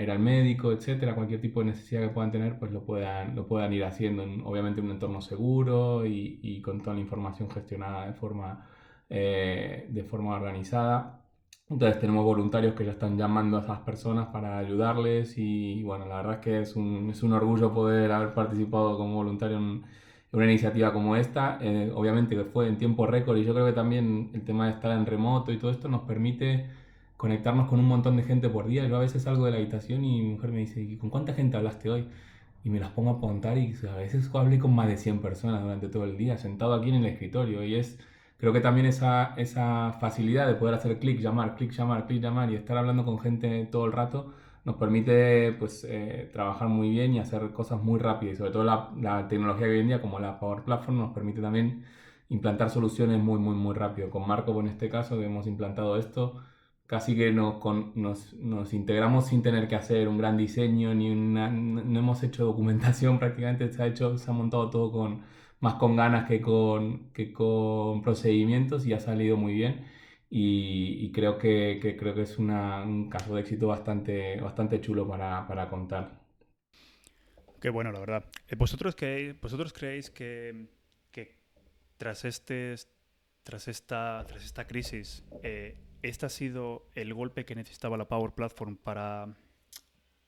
ir 0.00 0.10
al 0.10 0.18
médico, 0.18 0.72
etcétera, 0.72 1.14
cualquier 1.14 1.40
tipo 1.40 1.60
de 1.60 1.66
necesidad 1.66 2.02
que 2.02 2.08
puedan 2.08 2.32
tener, 2.32 2.58
pues 2.58 2.72
lo 2.72 2.84
puedan, 2.84 3.34
lo 3.36 3.46
puedan 3.46 3.72
ir 3.72 3.84
haciendo, 3.84 4.22
en, 4.22 4.42
obviamente, 4.42 4.80
en 4.80 4.86
un 4.86 4.92
entorno 4.92 5.20
seguro 5.20 6.06
y, 6.06 6.40
y, 6.42 6.62
con 6.62 6.80
toda 6.82 6.94
la 6.94 7.00
información 7.02 7.50
gestionada 7.50 8.06
de 8.06 8.14
forma, 8.14 8.66
eh, 9.10 9.86
de 9.90 10.04
forma 10.04 10.34
organizada 10.36 11.22
entonces 11.72 12.00
tenemos 12.00 12.24
voluntarios 12.24 12.74
que 12.74 12.84
ya 12.84 12.92
están 12.92 13.16
llamando 13.16 13.56
a 13.56 13.60
esas 13.62 13.80
personas 13.80 14.28
para 14.28 14.58
ayudarles 14.58 15.38
y 15.38 15.82
bueno, 15.82 16.06
la 16.06 16.16
verdad 16.16 16.34
es 16.34 16.40
que 16.40 16.60
es 16.60 16.76
un, 16.76 17.08
es 17.10 17.22
un 17.22 17.32
orgullo 17.32 17.72
poder 17.72 18.12
haber 18.12 18.34
participado 18.34 18.98
como 18.98 19.14
voluntario 19.14 19.56
en, 19.56 19.82
una 20.32 20.44
iniciativa 20.44 20.92
como 20.92 21.16
esta. 21.16 21.58
Eh, 21.62 21.90
obviamente 21.94 22.36
que 22.36 22.44
fue 22.44 22.68
en 22.68 22.76
tiempo 22.78 23.06
récord 23.06 23.38
y 23.38 23.44
yo 23.44 23.54
creo 23.54 23.66
que 23.66 23.72
también 23.72 24.30
el 24.34 24.44
tema 24.44 24.66
de 24.66 24.72
estar 24.72 24.92
en 24.92 25.06
remoto 25.06 25.50
y 25.52 25.58
todo 25.58 25.70
esto 25.70 25.88
nos 25.88 26.02
permite 26.02 26.68
conectarnos 27.22 27.68
con 27.68 27.78
un 27.78 27.86
montón 27.86 28.16
de 28.16 28.24
gente 28.24 28.48
por 28.48 28.66
día. 28.66 28.84
Yo 28.88 28.96
a 28.96 28.98
veces 28.98 29.22
salgo 29.22 29.44
de 29.44 29.52
la 29.52 29.58
habitación 29.58 30.04
y 30.04 30.20
mi 30.22 30.30
mujer 30.30 30.50
me 30.50 30.58
dice, 30.58 30.98
¿con 30.98 31.08
cuánta 31.08 31.32
gente 31.34 31.56
hablaste 31.56 31.88
hoy? 31.88 32.08
Y 32.64 32.68
me 32.68 32.80
las 32.80 32.90
pongo 32.90 33.10
a 33.10 33.12
apuntar 33.14 33.58
y 33.58 33.76
a 33.88 33.94
veces 33.94 34.28
hablé 34.34 34.58
con 34.58 34.74
más 34.74 34.88
de 34.88 34.96
100 34.96 35.20
personas 35.20 35.62
durante 35.62 35.86
todo 35.88 36.04
el 36.04 36.16
día, 36.16 36.36
sentado 36.36 36.74
aquí 36.74 36.88
en 36.88 36.96
el 36.96 37.06
escritorio 37.06 37.62
y 37.62 37.76
es 37.76 37.96
creo 38.38 38.52
que 38.52 38.60
también 38.60 38.86
esa, 38.86 39.34
esa 39.36 39.92
facilidad 40.00 40.48
de 40.48 40.54
poder 40.54 40.74
hacer 40.74 40.98
clic, 40.98 41.20
llamar, 41.20 41.54
clic, 41.54 41.70
llamar, 41.70 42.06
clic, 42.08 42.20
llamar 42.20 42.50
y 42.50 42.56
estar 42.56 42.76
hablando 42.76 43.04
con 43.04 43.20
gente 43.20 43.68
todo 43.70 43.86
el 43.86 43.92
rato 43.92 44.32
nos 44.64 44.74
permite 44.76 45.52
pues, 45.52 45.84
eh, 45.88 46.28
trabajar 46.32 46.68
muy 46.68 46.90
bien 46.90 47.14
y 47.14 47.20
hacer 47.20 47.52
cosas 47.52 47.80
muy 47.82 48.00
rápidas. 48.00 48.34
Y 48.34 48.36
sobre 48.38 48.50
todo 48.50 48.64
la, 48.64 48.90
la, 49.00 49.28
tecnología 49.28 49.66
que 49.66 49.72
hoy 49.74 49.80
en 49.80 49.88
día, 49.88 50.00
como 50.00 50.18
la 50.20 50.38
Power 50.40 50.62
Platform, 50.64 50.98
nos 50.98 51.12
permite 51.12 51.40
también 51.40 51.84
implantar 52.30 52.70
soluciones 52.70 53.20
muy, 53.22 53.38
muy, 53.38 53.54
muy 53.54 53.74
rápido. 53.74 54.10
Con 54.10 54.26
Marco, 54.26 54.58
en 54.60 54.68
este 54.68 54.88
caso, 54.88 55.18
que 55.18 55.26
hemos 55.26 55.46
implantado 55.46 55.96
esto, 55.96 56.42
casi 56.92 57.16
que 57.16 57.32
nos, 57.32 57.56
nos, 57.94 58.34
nos, 58.34 58.74
integramos 58.74 59.28
sin 59.28 59.42
tener 59.42 59.66
que 59.66 59.76
hacer 59.76 60.08
un 60.08 60.18
gran 60.18 60.36
diseño, 60.36 60.94
ni 60.94 61.10
una, 61.10 61.48
no 61.48 61.98
hemos 61.98 62.22
hecho 62.22 62.44
documentación 62.44 63.18
prácticamente, 63.22 63.72
se 63.72 63.82
ha, 63.82 63.86
hecho, 63.86 64.18
se 64.18 64.30
ha 64.30 64.34
montado 64.34 64.68
todo 64.68 64.92
con 64.92 65.22
más 65.60 65.76
con 65.76 65.96
ganas 65.96 66.28
que 66.28 66.42
con, 66.42 67.10
que 67.14 67.32
con 67.32 68.02
procedimientos 68.02 68.84
y 68.84 68.92
ha 68.92 69.00
salido 69.00 69.38
muy 69.38 69.54
bien. 69.54 69.86
Y, 70.28 71.10
creo, 71.12 71.38
que, 71.38 71.78
creo 71.98 72.14
que 72.14 72.22
es 72.22 72.38
un 72.38 73.08
caso 73.08 73.34
de 73.34 73.40
éxito 73.40 73.68
bastante, 73.68 74.38
bastante 74.40 74.80
chulo 74.82 75.08
para, 75.08 75.46
para 75.48 75.70
contar. 75.70 76.20
Qué 77.58 77.70
bueno, 77.70 77.90
la 77.90 78.00
verdad. 78.00 78.24
Eh, 78.48 78.56
¿Vosotros, 78.56 78.94
que, 78.94 79.34
vosotros 79.40 79.72
creéis 79.72 80.10
que, 80.10 80.66
que 81.10 81.38
tras, 81.96 82.26
este, 82.26 82.74
tras, 83.42 83.68
esta, 83.68 84.24
tras 84.26 84.44
esta 84.44 84.66
crisis, 84.66 85.24
eh, 85.42 85.78
este 86.02 86.26
ha 86.26 86.28
sido 86.28 86.86
el 86.94 87.14
golpe 87.14 87.44
que 87.44 87.54
necesitaba 87.54 87.96
la 87.96 88.08
Power 88.08 88.32
Platform 88.32 88.76
para, 88.76 89.34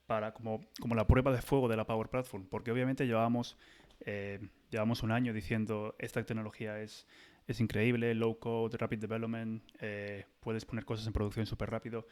para 0.06 0.32
como, 0.32 0.64
como 0.80 0.94
la 0.94 1.06
prueba 1.06 1.32
de 1.32 1.42
fuego 1.42 1.68
de 1.68 1.76
la 1.76 1.87
Power 1.87 2.08
Platform? 2.08 2.46
Porque 2.46 2.70
obviamente 2.70 3.06
llevábamos 3.06 3.56
eh, 4.00 4.40
llevamos 4.70 5.02
un 5.02 5.12
año 5.12 5.32
diciendo 5.32 5.94
esta 5.98 6.22
tecnología 6.24 6.80
es, 6.80 7.06
es 7.46 7.60
increíble, 7.60 8.14
low 8.14 8.38
code, 8.38 8.76
rapid 8.76 8.98
development, 8.98 9.62
eh, 9.80 10.26
puedes 10.40 10.64
poner 10.64 10.84
cosas 10.84 11.06
en 11.06 11.12
producción 11.12 11.46
súper 11.46 11.70
rápido, 11.70 12.06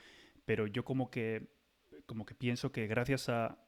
pero 0.44 0.66
yo 0.66 0.84
como 0.84 1.10
que, 1.10 1.48
como 2.06 2.24
que 2.24 2.34
pienso 2.34 2.72
que 2.72 2.86
gracias 2.86 3.28
a, 3.28 3.58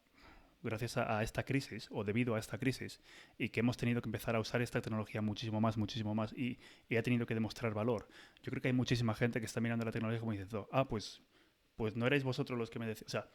gracias 0.65 0.97
a, 0.97 1.23
esta 1.23 1.45
crisis 1.45 1.89
o 1.91 2.05
debido 2.05 2.35
a 2.35 2.39
esta 2.39 2.59
crisis 2.59 3.01
y 3.39 3.51
que 3.51 3.61
hemos 3.61 3.77
tenido 3.77 4.01
que 4.03 4.09
empezar 4.09 4.35
a 4.37 4.41
usar 4.41 4.63
esta 4.63 4.81
tecnología 4.81 5.23
muchísimo 5.23 5.61
más, 5.61 5.77
muchísimo 5.77 6.15
más 6.15 6.33
y, 6.33 6.59
ha 6.97 7.03
tenido 7.03 7.27
que 7.27 7.35
demostrar 7.35 7.75
valor. 7.75 8.09
Yo 8.43 8.51
creo 8.51 8.63
que 8.63 8.69
hay 8.69 8.75
muchísima 8.75 9.15
gente 9.15 9.41
que 9.41 9.47
está 9.47 9.61
mirando 9.61 9.85
la 9.85 9.93
tecnología 9.93 10.21
como 10.21 10.33
diciendo, 10.33 10.69
ah, 10.73 10.87
pues, 10.87 11.23
pues 11.77 11.97
no 11.97 12.07
erais 12.07 12.25
vosotros 12.25 12.59
los 12.59 12.71
que 12.71 12.79
me 12.79 12.87
decís, 12.87 13.05
o 13.07 13.11
sea, 13.11 13.29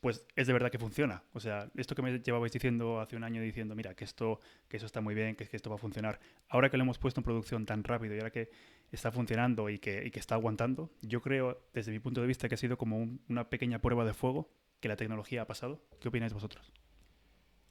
pues 0.00 0.26
es 0.34 0.46
de 0.46 0.52
verdad 0.52 0.70
que 0.70 0.78
funciona. 0.78 1.22
O 1.32 1.40
sea, 1.40 1.70
esto 1.76 1.94
que 1.94 2.02
me 2.02 2.18
llevabais 2.18 2.52
diciendo 2.52 3.00
hace 3.00 3.16
un 3.16 3.24
año 3.24 3.42
diciendo, 3.42 3.74
mira, 3.74 3.94
que 3.94 4.04
esto, 4.04 4.40
que 4.68 4.78
eso 4.78 4.86
está 4.86 5.00
muy 5.00 5.14
bien, 5.14 5.36
que, 5.36 5.46
que 5.46 5.56
esto 5.56 5.68
va 5.68 5.76
a 5.76 5.78
funcionar, 5.78 6.18
ahora 6.48 6.70
que 6.70 6.78
lo 6.78 6.84
hemos 6.84 6.98
puesto 6.98 7.20
en 7.20 7.24
producción 7.24 7.66
tan 7.66 7.84
rápido 7.84 8.14
y 8.14 8.18
ahora 8.18 8.30
que 8.30 8.50
está 8.90 9.12
funcionando 9.12 9.68
y 9.68 9.78
que, 9.78 10.06
y 10.06 10.10
que 10.10 10.20
está 10.20 10.36
aguantando, 10.36 10.90
yo 11.02 11.20
creo, 11.20 11.62
desde 11.74 11.92
mi 11.92 11.98
punto 11.98 12.20
de 12.20 12.26
vista, 12.26 12.48
que 12.48 12.54
ha 12.54 12.58
sido 12.58 12.78
como 12.78 13.18
una 13.28 13.50
pequeña 13.50 13.80
prueba 13.80 14.04
de 14.04 14.14
fuego 14.14 14.48
que 14.84 14.88
la 14.88 14.96
tecnología 14.96 15.40
ha 15.40 15.46
pasado. 15.46 15.80
¿Qué 15.98 16.08
opináis 16.08 16.34
vosotros? 16.34 16.70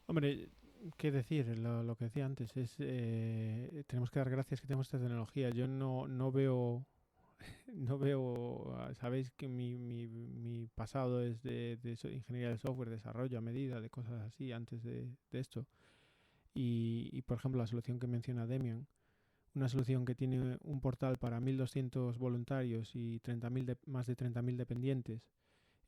Hombre, 0.08 0.50
qué 0.98 1.12
decir, 1.12 1.60
lo, 1.60 1.96
que 1.96 2.06
decía 2.06 2.26
antes, 2.26 2.58
es 2.58 2.76
eh, 2.80 3.84
tenemos 3.86 4.10
que 4.10 4.18
dar 4.18 4.32
gracias 4.32 4.60
que 4.60 4.66
tenemos 4.66 4.88
esta 4.88 4.98
tecnología. 4.98 5.52
Yo 5.52 5.68
no, 5.68 6.08
no 6.08 6.32
veo 6.32 6.88
no 7.76 8.00
veo, 8.00 8.76
sabéis 8.96 9.30
que 9.30 9.48
mi, 9.48 9.78
mi, 9.78 10.66
pasado 10.74 11.22
es 11.22 11.44
de, 11.44 11.78
de, 11.84 11.92
ingeniería 12.12 12.50
de 12.50 12.58
software, 12.58 12.90
desarrollo 12.90 13.38
a 13.38 13.42
medida, 13.42 13.80
de 13.80 13.92
cosas 13.92 14.20
así 14.24 14.52
antes 14.52 14.82
de, 14.82 15.08
de 15.30 15.40
esto. 15.40 15.68
Y, 16.56 17.10
y, 17.12 17.22
por 17.22 17.38
ejemplo, 17.38 17.62
la 17.62 17.68
solución 17.68 18.00
que 18.00 18.08
menciona 18.08 18.48
Demian, 18.48 18.88
una 19.54 19.70
solución 19.70 20.04
que 20.04 20.16
tiene 20.16 20.58
un 20.64 20.82
portal 20.82 21.20
para 21.20 21.40
1.200 21.40 22.18
voluntarios 22.18 22.96
y 22.96 23.20
30.000 23.20 23.66
de, 23.66 23.78
más 23.86 24.08
de 24.08 24.18
30.000 24.18 24.56
dependientes, 24.56 25.30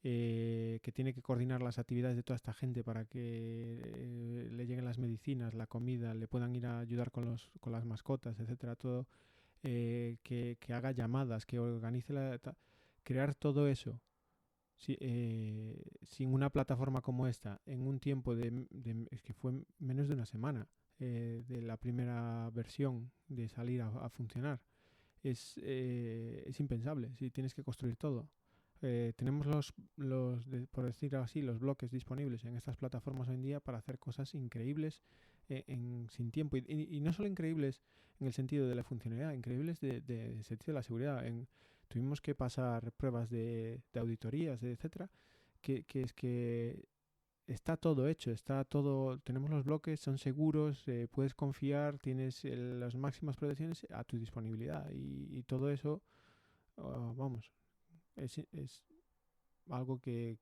eh, 0.07 0.79
que 0.83 0.91
tiene 0.91 1.15
que 1.15 1.23
coordinar 1.23 1.63
las 1.63 1.79
actividades 1.79 2.15
de 2.15 2.21
toda 2.21 2.35
esta 2.35 2.53
gente 2.53 2.83
para 2.83 3.05
que 3.05 3.81
eh, 3.83 4.49
le 4.51 4.67
lleguen 4.67 4.85
las 4.85 4.99
medicinas, 4.99 5.55
la 5.55 5.65
comida, 5.65 6.13
le 6.13 6.27
puedan 6.27 6.55
ir 6.55 6.67
a 6.67 6.77
ayudar 6.77 7.09
con, 7.09 7.25
los, 7.25 7.49
con 7.59 7.73
las 7.73 7.85
mascotas, 7.85 8.39
etcétera, 8.39 8.75
todo 8.75 9.07
eh, 9.63 10.17
que, 10.21 10.57
haga 10.75 10.91
llamadas, 10.91 11.47
que 11.47 11.57
organice 11.57 12.13
la... 12.13 12.39
crear 13.01 13.33
todo 13.33 13.67
eso 13.67 13.99
eh, 14.87 15.81
sin 16.03 16.31
una 16.31 16.51
plataforma 16.51 17.01
como 17.01 17.25
esta 17.25 17.59
en 17.65 17.87
un 17.87 17.99
tiempo 17.99 18.35
de, 18.35 18.67
es 19.09 19.23
que 19.23 19.33
fue 19.33 19.53
menos 19.79 20.07
de 20.07 20.13
una 20.13 20.27
semana 20.27 20.67
eh, 20.99 21.43
de 21.47 21.63
la 21.63 21.77
primera 21.77 22.51
versión 22.51 23.09
de 23.27 23.47
salir 23.47 23.81
a, 23.81 24.07
funcionar 24.09 24.61
es, 25.23 25.57
es 25.57 26.59
impensable 26.59 27.11
si 27.15 27.31
tienes 27.31 27.55
que 27.55 27.63
construir 27.63 27.95
todo 27.95 28.29
tenemos 28.79 29.47
los, 29.47 29.73
los 29.95 30.45
por 30.71 30.85
decirlo 30.85 31.21
así 31.21 31.41
los 31.41 31.59
bloques 31.59 31.89
disponibles 31.91 32.45
en 32.45 32.55
estas 32.55 32.77
plataformas 32.77 33.27
hoy 33.29 33.35
en 33.35 33.41
día 33.41 33.59
para 33.59 33.79
hacer 33.79 33.97
cosas 33.97 34.35
increíbles 34.35 35.01
e, 35.49 35.63
en, 35.67 36.07
sin 36.09 36.31
tiempo. 36.31 36.57
Y, 36.57 36.99
no 37.01 37.13
solo 37.13 37.27
increíbles 37.27 37.81
en 38.19 38.27
el 38.27 38.33
sentido 38.33 38.67
de 38.67 38.75
la 38.75 38.83
funcionalidad, 38.83 39.33
increíbles 39.33 39.79
de, 39.79 40.01
de, 40.01 40.43
sentido 40.43 40.73
de 40.73 40.79
la 40.79 40.83
seguridad. 40.83 41.25
En, 41.25 41.47
tuvimos 41.87 42.21
que 42.21 42.35
pasar 42.35 42.91
pruebas 42.93 43.29
de, 43.29 43.81
auditorías, 43.95 44.61
etcétera, 44.63 45.09
que, 45.61 45.83
que, 45.83 46.01
es 46.01 46.13
que 46.13 46.85
está 47.47 47.77
todo 47.77 48.07
hecho, 48.07 48.31
está 48.31 48.63
todo, 48.63 49.19
tenemos 49.19 49.49
los 49.49 49.63
bloques, 49.63 49.99
son 49.99 50.17
seguros, 50.17 50.87
eh, 50.87 51.07
puedes 51.11 51.33
confiar, 51.33 51.99
tienes 51.99 52.43
las 52.43 52.95
máximas 52.95 53.35
protecciones 53.35 53.85
a 53.91 54.03
tu 54.03 54.17
disponibilidad 54.17 54.89
y, 54.91 55.43
todo 55.43 55.69
eso, 55.69 56.01
ah, 56.77 57.13
vamos, 57.15 57.51
es, 58.15 58.39
es 58.53 58.83
algo 59.69 59.99
que, 60.01 60.39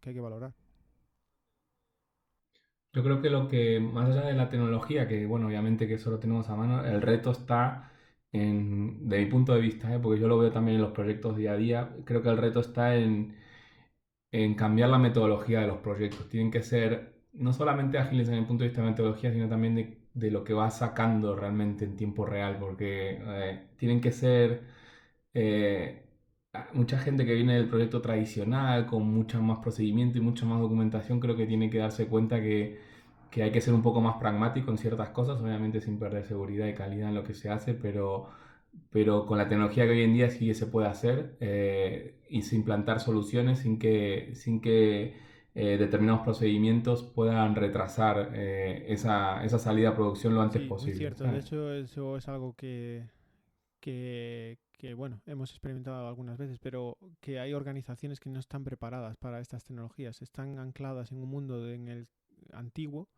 que 0.00 0.10
hay 0.10 0.14
que 0.16 0.20
valorar. 0.22 0.54
Yo 2.92 3.02
creo 3.04 3.20
que 3.22 3.30
lo 3.30 3.48
que, 3.48 3.78
más 3.80 4.08
allá 4.10 4.22
de 4.26 4.32
la 4.34 4.48
tecnología, 4.48 5.06
que 5.06 5.26
bueno, 5.26 5.46
obviamente 5.46 5.86
que 5.86 5.94
eso 5.94 6.10
lo 6.10 6.18
tenemos 6.18 6.48
a 6.48 6.56
mano, 6.56 6.84
el 6.84 7.02
reto 7.02 7.30
está 7.30 7.92
en, 8.32 9.08
de 9.08 9.18
mi 9.20 9.26
punto 9.26 9.54
de 9.54 9.60
vista, 9.60 9.94
¿eh? 9.94 9.98
porque 10.00 10.20
yo 10.20 10.26
lo 10.28 10.38
veo 10.38 10.50
también 10.50 10.76
en 10.76 10.82
los 10.82 10.92
proyectos 10.92 11.36
día 11.36 11.52
a 11.52 11.56
día, 11.56 11.96
creo 12.04 12.22
que 12.22 12.30
el 12.30 12.38
reto 12.38 12.60
está 12.60 12.96
en, 12.96 13.36
en 14.32 14.54
cambiar 14.56 14.90
la 14.90 14.98
metodología 14.98 15.60
de 15.60 15.68
los 15.68 15.78
proyectos. 15.78 16.28
Tienen 16.30 16.50
que 16.52 16.62
ser 16.62 17.14
no 17.34 17.52
solamente 17.52 17.98
ágiles 17.98 18.28
en 18.28 18.34
el 18.36 18.46
punto 18.46 18.64
de 18.64 18.70
vista 18.70 18.82
de 18.84 18.90
metodología, 18.90 19.32
sino 19.32 19.48
también 19.48 19.74
de, 19.76 19.98
de 20.14 20.30
lo 20.32 20.44
que 20.44 20.54
va 20.54 20.70
sacando 20.70 21.36
realmente 21.36 21.84
en 21.86 21.96
tiempo 21.96 22.26
real, 22.26 22.58
porque 22.60 23.18
eh, 23.22 23.68
tienen 23.78 24.00
que 24.00 24.12
ser... 24.12 24.62
Eh, 25.34 26.07
mucha 26.72 26.98
gente 26.98 27.24
que 27.24 27.34
viene 27.34 27.54
del 27.56 27.68
proyecto 27.68 28.00
tradicional, 28.00 28.86
con 28.86 29.02
mucho 29.04 29.40
más 29.42 29.58
procedimiento 29.58 30.18
y 30.18 30.20
mucha 30.20 30.46
más 30.46 30.60
documentación, 30.60 31.20
creo 31.20 31.36
que 31.36 31.46
tiene 31.46 31.70
que 31.70 31.78
darse 31.78 32.06
cuenta 32.06 32.40
que, 32.40 32.78
que, 33.30 33.42
hay 33.42 33.52
que 33.52 33.60
ser 33.60 33.74
un 33.74 33.82
poco 33.82 34.00
más 34.00 34.16
pragmático 34.16 34.70
en 34.70 34.78
ciertas 34.78 35.10
cosas, 35.10 35.40
obviamente 35.40 35.80
sin 35.80 35.98
perder 35.98 36.24
seguridad 36.24 36.66
y 36.66 36.74
calidad 36.74 37.08
en 37.08 37.14
lo 37.14 37.24
que 37.24 37.34
se 37.34 37.50
hace, 37.50 37.74
pero, 37.74 38.28
pero 38.90 39.26
con 39.26 39.38
la 39.38 39.48
tecnología 39.48 39.84
que 39.84 39.92
hoy 39.92 40.02
en 40.02 40.14
día 40.14 40.30
sí 40.30 40.52
se 40.54 40.66
puede 40.66 40.88
hacer 40.88 41.36
eh, 41.40 42.16
y 42.28 42.42
sin 42.42 42.60
implantar 42.60 43.00
soluciones 43.00 43.60
sin 43.60 43.78
que, 43.78 44.32
sin 44.34 44.60
que 44.60 45.16
eh, 45.54 45.76
determinados 45.78 46.22
procedimientos 46.22 47.02
puedan 47.02 47.56
retrasar 47.56 48.30
eh, 48.34 48.86
esa, 48.88 49.44
esa, 49.44 49.58
salida 49.58 49.90
a 49.90 49.94
producción 49.94 50.34
lo 50.34 50.42
antes 50.42 50.62
posible. 50.62 50.92
Es 50.92 50.98
cierto, 50.98 51.24
de 51.24 51.38
hecho 51.38 51.72
eso 51.72 52.16
es 52.16 52.28
algo 52.28 52.54
que, 52.54 53.02
que, 53.80 54.58
bueno, 54.96 55.20
hemos 55.26 55.50
experimentado 55.50 56.08
algunas 56.08 56.38
veces, 56.38 56.58
pero 56.58 56.98
que 57.20 57.38
hay 57.40 57.54
organizaciones 57.54 58.20
que 58.20 58.30
no 58.30 58.40
están 58.40 58.64
preparadas 58.64 59.16
para 59.16 59.40
estas 59.40 59.64
tecnologías, 59.64 60.22
están 60.22 60.58
ancladas 60.58 61.12
en 61.12 61.18
un 61.18 61.28
mundo 61.28 61.68
en 61.70 61.88
el 61.88 62.08
antiguo, 62.52 63.08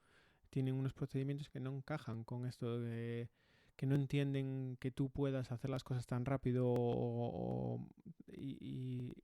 tienen 0.50 0.74
unos 0.74 0.92
procedimientos 0.92 1.48
que 1.48 1.60
no 1.60 1.74
encajan 1.74 2.24
con 2.24 2.46
esto 2.46 2.80
de 2.80 3.30
que 3.76 3.86
no 3.86 3.94
entienden 3.94 4.76
que 4.78 4.90
tú 4.90 5.08
puedas 5.08 5.52
hacer 5.52 5.70
las 5.70 5.84
cosas 5.84 6.06
tan 6.06 6.26
rápido 6.26 7.78
y, 8.26 9.14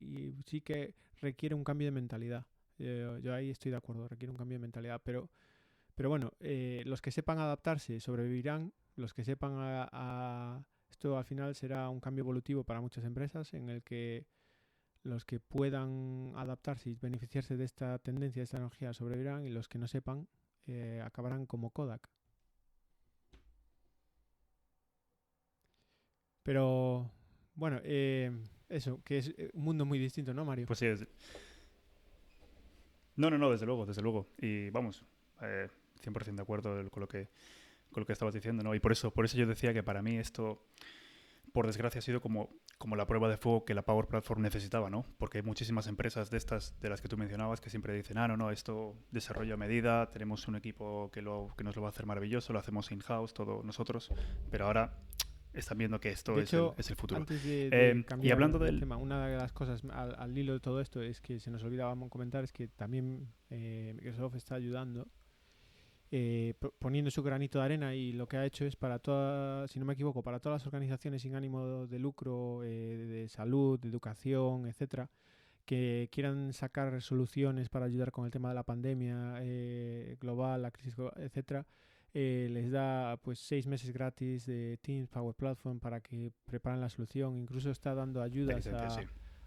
sí 0.47 0.63
que 0.63 0.95
requiere 1.21 1.55
un 1.55 1.65
cambio 1.65 1.89
de 1.89 1.93
mentalidad. 1.93 2.47
Eh, 2.79 3.21
yo, 3.23 3.35
ahí 3.35 3.51
estoy 3.51 3.71
de 3.71 3.77
acuerdo, 3.77 4.09
requiere 4.09 4.31
un 4.31 4.39
cambio 4.39 4.57
de 4.57 4.61
mentalidad, 4.63 5.03
pero, 5.05 5.29
pero 5.95 6.09
bueno, 6.09 6.33
eh, 6.41 6.83
los 6.87 7.03
que 7.03 7.11
sepan 7.11 7.39
adaptarse 7.39 8.01
sobrevivirán, 8.01 8.73
los 8.95 9.13
que 9.13 9.25
sepan 9.25 9.57
a 9.59 10.65
esto 10.97 11.19
al 11.19 11.27
final 11.27 11.55
será 11.55 11.91
un 11.91 12.01
cambio 12.01 12.23
evolutivo 12.23 12.65
para 12.65 12.81
muchas 12.81 13.05
empresas 13.05 13.53
en 13.53 13.69
el 13.69 13.83
que 13.83 14.25
los 15.03 15.27
que 15.27 15.39
puedan 15.39 16.33
adaptarse 16.37 16.89
y 16.89 16.95
beneficiarse 16.95 17.59
de 17.59 17.65
esta 17.65 17.99
tendencia, 17.99 18.41
de 18.41 18.45
esta 18.45 18.57
tecnología, 18.57 18.95
sobrevivirán 18.95 19.45
y 19.45 19.51
los 19.51 19.69
que 19.69 19.79
no 19.79 19.87
sepan 19.89 20.27
eh, 20.67 21.03
acabarán 21.05 21.45
como 21.45 21.69
Kodak. 21.69 22.09
Pero 26.43 27.11
bueno, 27.55 27.79
eh, 27.85 28.33
eso, 28.71 29.03
que 29.05 29.19
es 29.19 29.35
un 29.53 29.65
mundo 29.65 29.85
muy 29.85 29.99
distinto, 29.99 30.33
¿no, 30.33 30.47
Mario? 30.47 30.65
Pues 30.65 30.79
sí, 30.79 30.87
es... 30.87 31.07
No, 33.17 33.29
no, 33.29 33.37
no, 33.37 33.51
desde 33.51 33.67
luego, 33.67 33.85
desde 33.85 34.01
luego. 34.01 34.29
Y 34.39 34.71
vamos, 34.71 35.05
eh, 35.43 35.69
100% 36.03 36.37
de 36.37 36.43
acuerdo 36.43 36.91
con 36.91 37.03
lo 37.03 37.09
que 37.09 37.29
con 37.93 38.03
lo 38.03 38.07
que 38.07 38.13
estabas 38.13 38.35
diciendo, 38.35 38.63
¿no? 38.63 38.75
Y 38.75 38.81
por 38.81 38.93
eso, 38.93 39.13
por 39.13 39.25
eso 39.25 39.37
yo 39.37 39.47
decía 39.47 39.73
que 39.73 39.83
para 39.83 40.03
mí 40.03 40.17
esto, 40.17 40.63
por 41.53 41.67
desgracia, 41.67 41.99
ha 41.99 42.03
sido 42.03 42.21
como, 42.21 42.51
como 42.79 42.97
la 42.97 43.07
prueba 43.07 43.29
de 43.29 43.37
fuego 43.37 43.65
que 43.65 43.75
la 43.75 43.83
Power 43.83 44.07
Platform 44.07 44.43
necesitaba, 44.43 44.91
¿no? 44.91 45.07
Porque 45.19 45.39
hay 45.39 45.43
muchísimas 45.43 45.87
empresas 45.87 46.31
de 46.31 46.37
estas, 46.37 46.79
de 46.81 46.91
las 46.91 47.01
que 47.01 47.09
tú 47.09 47.17
mencionabas, 47.17 47.61
que 47.61 47.71
siempre 47.71 47.95
dicen, 47.95 48.19
ah, 48.19 48.29
no, 48.29 48.37
no, 48.37 48.51
esto 48.51 48.97
desarrollo 49.11 49.55
a 49.55 49.57
medida, 49.57 50.11
tenemos 50.11 50.47
un 50.49 50.57
equipo 50.57 51.11
que, 51.13 51.23
lo, 51.23 51.55
que 51.57 51.65
nos 51.65 51.77
lo 51.77 51.83
va 51.83 51.89
a 51.89 51.91
hacer 51.91 52.07
maravilloso, 52.07 52.53
lo 52.53 52.59
hacemos 52.59 52.91
in-house, 52.93 53.33
todo 53.33 53.63
nosotros, 53.63 54.13
pero 54.51 54.67
ahora 54.67 54.99
están 55.59 55.79
viendo 55.79 55.99
que 56.01 56.11
esto 56.11 56.39
es, 56.39 56.53
el, 56.53 56.71
es, 56.77 56.91
el, 56.91 56.97
futuro. 56.97 57.25
Eh, 57.31 58.05
y 58.23 58.31
hablando 58.31 58.59
del 58.59 58.79
tema, 58.79 58.97
una 58.97 59.27
de 59.27 59.37
las 59.37 59.53
cosas 59.53 59.83
al, 59.91 60.15
al, 60.19 60.37
hilo 60.37 60.53
de 60.53 60.61
todo 60.61 60.81
esto 60.81 61.03
es 61.03 61.21
que 61.21 61.41
se 61.41 61.51
nos 61.51 61.65
olvidaba 61.65 61.97
comentar 62.09 62.45
es 62.45 62.53
que 62.53 62.69
también 62.69 63.33
eh, 63.51 63.93
Microsoft 63.97 64.35
está 64.37 64.57
ayudando 64.57 65.09
eh, 66.13 66.55
poniendo 66.79 67.11
su 67.11 67.23
granito 67.23 67.59
de 67.59 67.65
arena 67.65 67.95
y 67.95 68.13
lo 68.13 68.29
que 68.29 68.37
ha 68.37 68.47
hecho 68.47 68.65
es 68.65 68.77
para 68.77 69.01
todas, 69.01 69.71
si 69.71 69.81
no 69.81 69.85
me 69.85 69.95
equivoco, 69.95 70.23
para 70.23 70.39
todas 70.39 70.63
las 70.63 70.67
organizaciones 70.67 71.23
sin 71.23 71.35
ánimo 71.35 71.87
de 71.89 71.99
lucro, 71.99 72.63
eh, 72.63 72.97
de 72.97 73.29
salud, 73.29 73.79
de 73.81 73.89
educación, 73.89 74.67
etcétera, 74.67 75.11
que 75.65 76.09
quieran 76.13 76.53
sacar 76.53 77.03
soluciones 77.03 77.69
para 77.69 77.87
ayudar 77.87 78.13
con 78.13 78.25
el 78.25 78.31
tema 78.31 78.51
de 78.51 78.55
la 78.55 78.63
pandemia 78.63 79.39
eh, 79.41 80.17
global, 80.21 80.63
la 80.63 80.71
crisis, 80.71 80.95
etcétera, 81.17 81.67
les 82.15 82.71
da 82.71 83.19
pues 83.19 83.41
seis 83.41 83.67
meses 83.67 83.93
gratis 83.93 84.47
de 84.47 84.79
Teams 84.81 85.09
Power 85.09 85.35
Platform 85.35 85.81
para 85.81 86.01
que 86.01 86.33
preparen 86.47 86.81
la 86.81 86.89
solución. 86.89 87.37
Incluso 87.37 87.71
está 87.71 87.95
dando 87.95 88.23
ayudas 88.23 88.67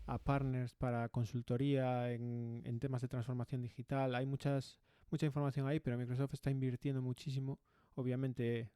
a, 0.05 0.17
partners 0.19 0.75
para 0.75 1.07
consultoría 1.09 2.11
en, 2.11 2.61
en 2.65 2.79
temas 2.79 3.01
de 3.01 3.07
transformación 3.07 3.61
digital. 3.61 4.13
Hay 4.13 4.27
muchas 4.27 4.79
mucha 5.11 5.25
información 5.25 5.67
ahí, 5.67 5.79
pero 5.79 5.97
Microsoft 5.97 6.33
está 6.33 6.51
invirtiendo 6.51 7.01
muchísimo. 7.01 7.59
Obviamente 7.95 8.71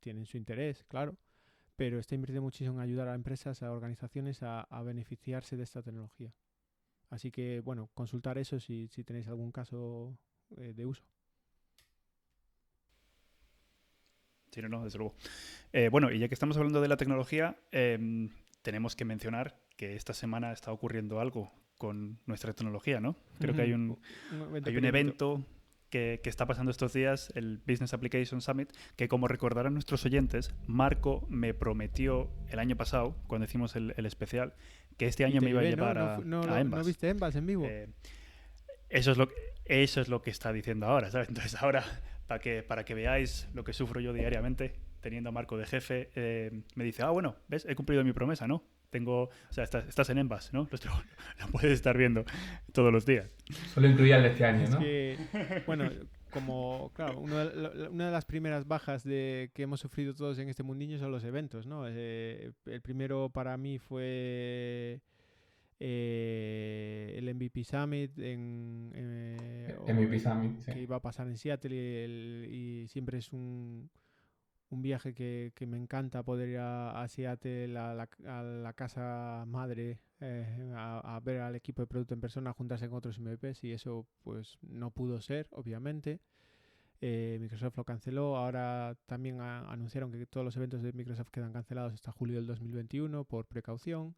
tienen 0.00 0.26
su 0.26 0.36
interés, 0.36 0.84
claro, 0.84 1.16
pero 1.76 1.98
está 1.98 2.14
invirtiendo 2.14 2.42
muchísimo 2.42 2.76
en 2.76 2.80
ayudar 2.80 3.08
a 3.08 3.14
empresas, 3.14 3.62
a 3.62 3.72
organizaciones 3.72 4.42
a, 4.42 4.66
beneficiarse 4.82 5.56
de 5.56 5.64
esta 5.64 5.82
tecnología. 5.82 6.32
Así 7.10 7.30
que, 7.30 7.60
bueno, 7.60 7.90
consultar 7.94 8.38
eso 8.38 8.60
si, 8.60 8.88
si 8.88 9.04
tenéis 9.04 9.28
algún 9.28 9.50
caso 9.50 10.18
eh, 10.56 10.72
de 10.74 10.86
uso. 10.86 11.04
Sí, 14.50 14.62
no, 14.62 14.68
no, 14.68 14.84
desde 14.84 14.98
luego. 14.98 15.14
Eh, 15.72 15.88
bueno, 15.88 16.10
y 16.10 16.18
ya 16.18 16.28
que 16.28 16.34
estamos 16.34 16.56
hablando 16.56 16.80
de 16.80 16.88
la 16.88 16.96
tecnología, 16.96 17.56
em, 17.70 18.30
tenemos 18.62 18.96
que 18.96 19.04
mencionar 19.04 19.60
que 19.76 19.94
esta 19.94 20.14
semana 20.14 20.52
está 20.52 20.72
ocurriendo 20.72 21.20
algo 21.20 21.52
con 21.78 22.18
nuestra 22.26 22.52
tecnología, 22.52 23.00
¿no? 23.00 23.16
Creo 23.38 23.54
que 23.54 23.62
hay 23.62 23.72
un, 23.72 23.98
hay 24.64 24.76
un 24.76 24.84
evento 24.84 25.44
que, 25.90 26.20
que, 26.22 26.28
está 26.28 26.44
pasando 26.44 26.70
estos 26.70 26.92
días, 26.92 27.32
el 27.34 27.62
Business 27.66 27.94
Application 27.94 28.40
Summit, 28.40 28.70
que 28.96 29.08
como 29.08 29.28
recordarán 29.28 29.72
nuestros 29.72 30.04
oyentes, 30.04 30.54
Marco 30.66 31.24
me 31.30 31.54
prometió 31.54 32.28
el 32.50 32.58
año 32.58 32.76
pasado, 32.76 33.16
cuando 33.26 33.46
hicimos 33.46 33.76
el, 33.76 33.94
el 33.96 34.06
especial, 34.06 34.54
que 34.98 35.06
este 35.06 35.24
año 35.24 35.40
me 35.40 35.50
iba 35.50 35.60
a 35.60 35.64
llevar 35.64 35.98
a, 35.98 36.18
no, 36.18 36.42
a 36.42 36.64
¿No 36.64 36.84
viste 36.84 37.08
Embas 37.08 37.36
en 37.36 37.46
vivo? 37.46 37.64
Eh, 37.64 37.88
eso, 38.90 39.12
es 39.12 39.16
lo, 39.16 39.28
eso 39.64 40.00
es 40.00 40.08
lo 40.08 40.20
que 40.20 40.30
está 40.30 40.52
diciendo 40.52 40.86
ahora, 40.86 41.10
¿sabes? 41.10 41.28
Entonces 41.28 41.54
ahora, 41.62 41.84
para 42.26 42.40
que, 42.40 42.62
para 42.62 42.84
que 42.84 42.94
veáis 42.94 43.48
lo 43.54 43.64
que 43.64 43.72
sufro 43.72 44.00
yo 44.00 44.12
diariamente, 44.12 44.74
teniendo 45.00 45.30
a 45.30 45.32
Marco 45.32 45.56
de 45.56 45.66
jefe, 45.66 46.10
eh, 46.16 46.62
me 46.74 46.84
dice, 46.84 47.02
ah, 47.02 47.10
bueno, 47.10 47.36
¿ves? 47.46 47.64
He 47.66 47.76
cumplido 47.76 48.02
mi 48.04 48.12
promesa, 48.12 48.48
¿no? 48.48 48.64
Tengo, 48.90 49.24
o 49.24 49.52
sea, 49.52 49.64
estás, 49.64 49.86
estás 49.86 50.10
en 50.10 50.18
Envas, 50.18 50.52
¿no? 50.52 50.68
Lo, 51.40 51.46
puedes 51.52 51.72
estar 51.72 51.96
viendo 51.96 52.24
todos 52.72 52.92
los 52.92 53.06
días. 53.06 53.30
Solo 53.74 53.88
incluía 53.88 54.16
el 54.16 54.22
de 54.22 54.28
este 54.30 54.44
año, 54.44 54.68
¿no? 54.68 54.80
bueno, 55.66 55.90
como, 56.30 56.90
claro, 56.94 57.20
una 57.20 57.44
de 57.44 58.12
las 58.12 58.24
primeras 58.24 58.66
bajas 58.66 59.02
de, 59.02 59.50
que 59.54 59.62
hemos 59.62 59.80
sufrido 59.80 60.14
todos 60.14 60.38
en 60.38 60.48
este 60.48 60.62
mundillo 60.62 60.98
son 60.98 61.10
los 61.10 61.24
eventos, 61.24 61.66
¿no? 61.66 61.84
Eh, 61.88 62.52
el 62.66 62.82
primero 62.82 63.30
para 63.30 63.56
mí 63.56 63.78
fue 63.78 65.00
eh, 65.80 67.14
el 67.16 67.34
MVP 67.34 67.64
Summit 67.64 68.18
en, 68.18 68.92
eh, 68.94 69.76
MVP 69.86 70.18
Summit, 70.18 70.64
que 70.64 70.80
iba 70.80 70.96
a 70.96 71.00
pasar 71.00 71.28
en 71.28 71.36
Seattle 71.38 72.46
y 72.48 72.86
siempre 72.88 73.18
es 73.18 73.32
un 73.32 73.90
un 74.70 74.82
viaje 74.82 75.14
que, 75.14 75.52
que, 75.54 75.66
me 75.66 75.78
encanta 75.78 76.22
poder 76.22 76.48
ir 76.50 76.58
a, 76.60 77.06
Seattle, 77.08 77.76
a 77.78 77.94
la, 77.94 78.72
casa 78.74 79.44
madre, 79.46 79.98
eh, 80.20 80.72
a, 80.76 81.20
ver 81.24 81.40
al 81.40 81.56
equipo 81.56 81.82
de 81.82 81.86
producto 81.86 82.14
en 82.14 82.20
persona, 82.20 82.52
juntarse 82.52 82.88
con 82.88 82.98
otros 82.98 83.18
MVPs 83.18 83.64
y 83.64 83.72
eso 83.72 84.06
pues 84.22 84.58
no 84.62 84.90
pudo 84.90 85.20
ser, 85.20 85.48
obviamente. 85.52 86.20
Eh, 87.00 87.38
Microsoft 87.40 87.76
lo 87.76 87.84
canceló, 87.84 88.36
ahora 88.36 88.96
también 89.06 89.40
anunciaron 89.40 90.10
que 90.10 90.26
todos 90.26 90.44
los 90.44 90.56
eventos 90.56 90.82
de 90.82 90.92
Microsoft 90.92 91.30
quedan 91.30 91.52
cancelados 91.52 91.94
hasta 91.94 92.10
julio 92.12 92.36
del 92.36 92.46
2021 92.46 93.24
por 93.24 93.46
precaución 93.46 94.16